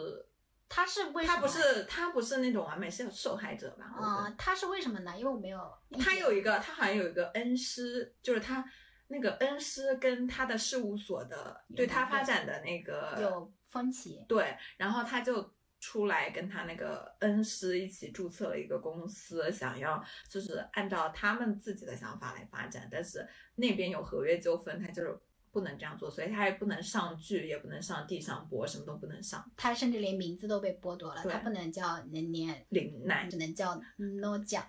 [0.69, 1.25] 他是为？
[1.27, 3.87] 他不是他不是那种完美受受害者吧？
[3.97, 5.15] 我觉得嗯，他是为什么呢？
[5.17, 5.59] 因为我没有，
[5.99, 8.63] 他有一个，他好像有一个恩师，就是他
[9.07, 14.23] 那个恩师跟他的事务所的对他发展的那个有分歧。
[14.29, 25.19] 对，然后他就出来跟他那个恩师一起注册了一个公司，想要就是按照他们自己的想法来发展，但是那边有合约纠纷，他就是
[25.51, 29.51] 不能这样做，所以他也不能上剧，也不能上地上播，什么都不能上。
[29.57, 34.65] 他甚至连名字都被剥夺了，他不能叫能年，林奈只能叫 no 酱。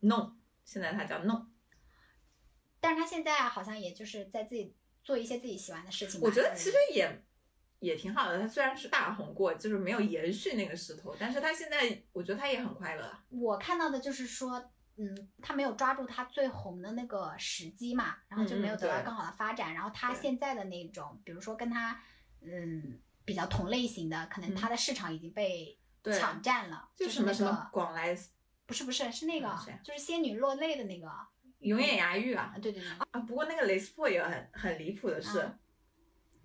[0.00, 0.32] no，
[0.64, 1.46] 现在他叫 no。
[2.80, 6.20] 但是他现在好像也就是在自己做一些自己喜欢的事情。
[6.20, 7.24] 我觉得其实也
[7.86, 8.40] 也挺好的。
[8.40, 13.10] 他虽然是大红过，就是没有延续那个势头，但是他现在我觉得他也很快乐。
[13.30, 19.72] 我看到的就是说，嗯，他没有抓住他最红的那个时机嘛，然后就没有得到更好的发展。
[19.72, 22.00] 然后他现在的那种，比如说跟他
[22.42, 26.88] 嗯比较同类型的，可能他的市场已经被抢占了。
[26.96, 28.18] 就是什么什么广来
[28.66, 31.28] 不是不是是那个就是仙女落泪的那个啊，
[31.60, 33.20] 永远牙玉啊对对对，啊！
[33.20, 35.38] 不过那个蕾丝破也很很离谱的是。
[35.38, 35.58] 啊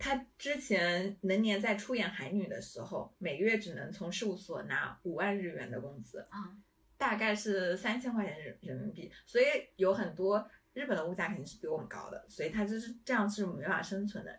[0.02, 6.58] 他之前能年在出演海女的时候，每个月只能从事务所拿五万日元的工资，啊
[6.98, 9.46] 大概是三千块钱人人民币，所以
[9.76, 14.36] 有很多日本的物价肯定是比我们高的，所以他就是这样是没法生存的。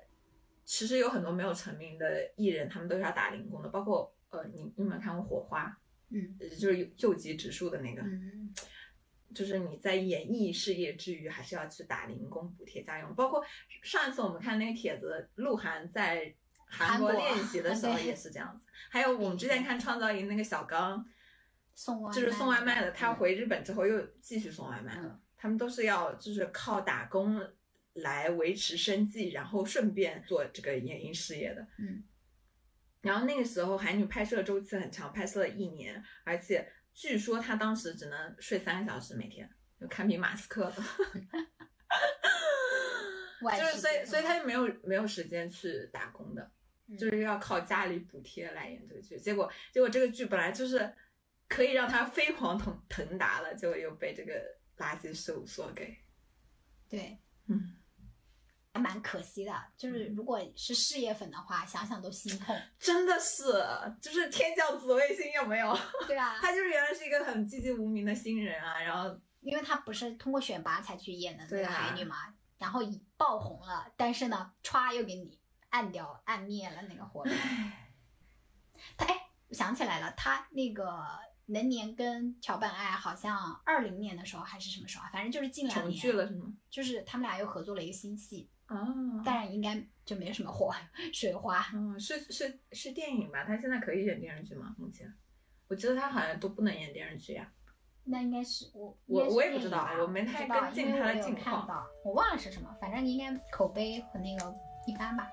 [0.65, 5.67] 其实有很多没有成名的艺人，他们都是要打零工的，包括呃，你你有没有看过《火花》？
[6.15, 8.53] 嗯呃就是右右级指数的那个，嗯
[9.33, 13.15] 就是你在演艺事业之余，还是要去打零工补贴家用。
[13.15, 13.45] 包括
[13.83, 16.35] 上一次我们看那个帖子，鹿晗在
[16.67, 18.67] 韩国练习的时候也是这样子。
[18.91, 21.05] 还有我们之前看创造营那个小刚，
[21.75, 25.09] 送外就是送外卖的，他嗯回日本之后又继续送外卖了。
[25.09, 27.45] 嗯他们都是要就是靠打工
[27.95, 31.67] 来维持生计，然后顺便做这个演艺事业的。
[31.81, 32.05] 嗯。
[33.01, 39.49] 然后那个时候韩女拍摄周期很长，拍摄了一年，而且据说他当时只能睡三个小时每天，
[39.81, 40.71] 就堪比马斯克
[43.43, 46.51] 就是所以所以他就没有没有时间去打工的，
[46.87, 49.19] 嗯就是要靠家里补贴来演这个剧。
[49.19, 50.95] 结果结果这个剧本来就是
[51.49, 54.41] 可以让他飞黄腾腾达了，结果又被这个
[54.77, 55.97] 垃圾事务所给
[56.89, 57.77] 对，嗯，
[58.73, 59.53] 还蛮可惜的。
[59.77, 62.57] 就是如果是事业粉的话，想想都心痛。
[62.79, 63.43] 真的是
[64.01, 65.77] 就是天降紫微星有没有？
[66.07, 72.17] 对啊，他就是原来是一个很寂寂无名的新人啊，然后因为他不是通过选拔才去演的那个海女嘛，
[72.59, 75.39] 然后以爆红了，但是呢，歘又给你
[75.71, 77.35] 按掉、按灭了那个火苗。
[78.97, 80.87] 他哎，我想起来了，他那个
[81.47, 86.47] 能年跟乔本爱好像二零年的时候还是什么时候啊，反正就是近两年重年，聚了是吗？
[86.71, 90.73] 就是他们俩又合作了一个新戏，哦，当然应该就没什么火
[91.13, 91.65] 水花。
[91.75, 93.45] 嗯，是是是电影吧？
[93.45, 94.75] 他现在可以演电视剧吗？
[94.79, 95.13] 目前，
[95.69, 97.51] 我记得他好像都不能演电视剧呀、
[98.05, 104.55] 那应该是我，我我也不知道我没太跟进他的近况我忘了是什么，反正应该口碑和那个
[104.87, 105.31] 一般吧。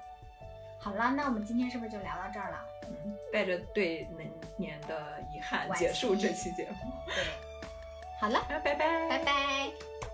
[0.82, 2.66] 好了，那我们今天是不是就聊到这儿了？
[2.88, 4.26] 嗯，带着对能
[4.58, 6.78] 年的遗憾结束这期节目。
[7.08, 7.16] 对，
[8.20, 10.09] 好了，啊，拜拜，拜拜。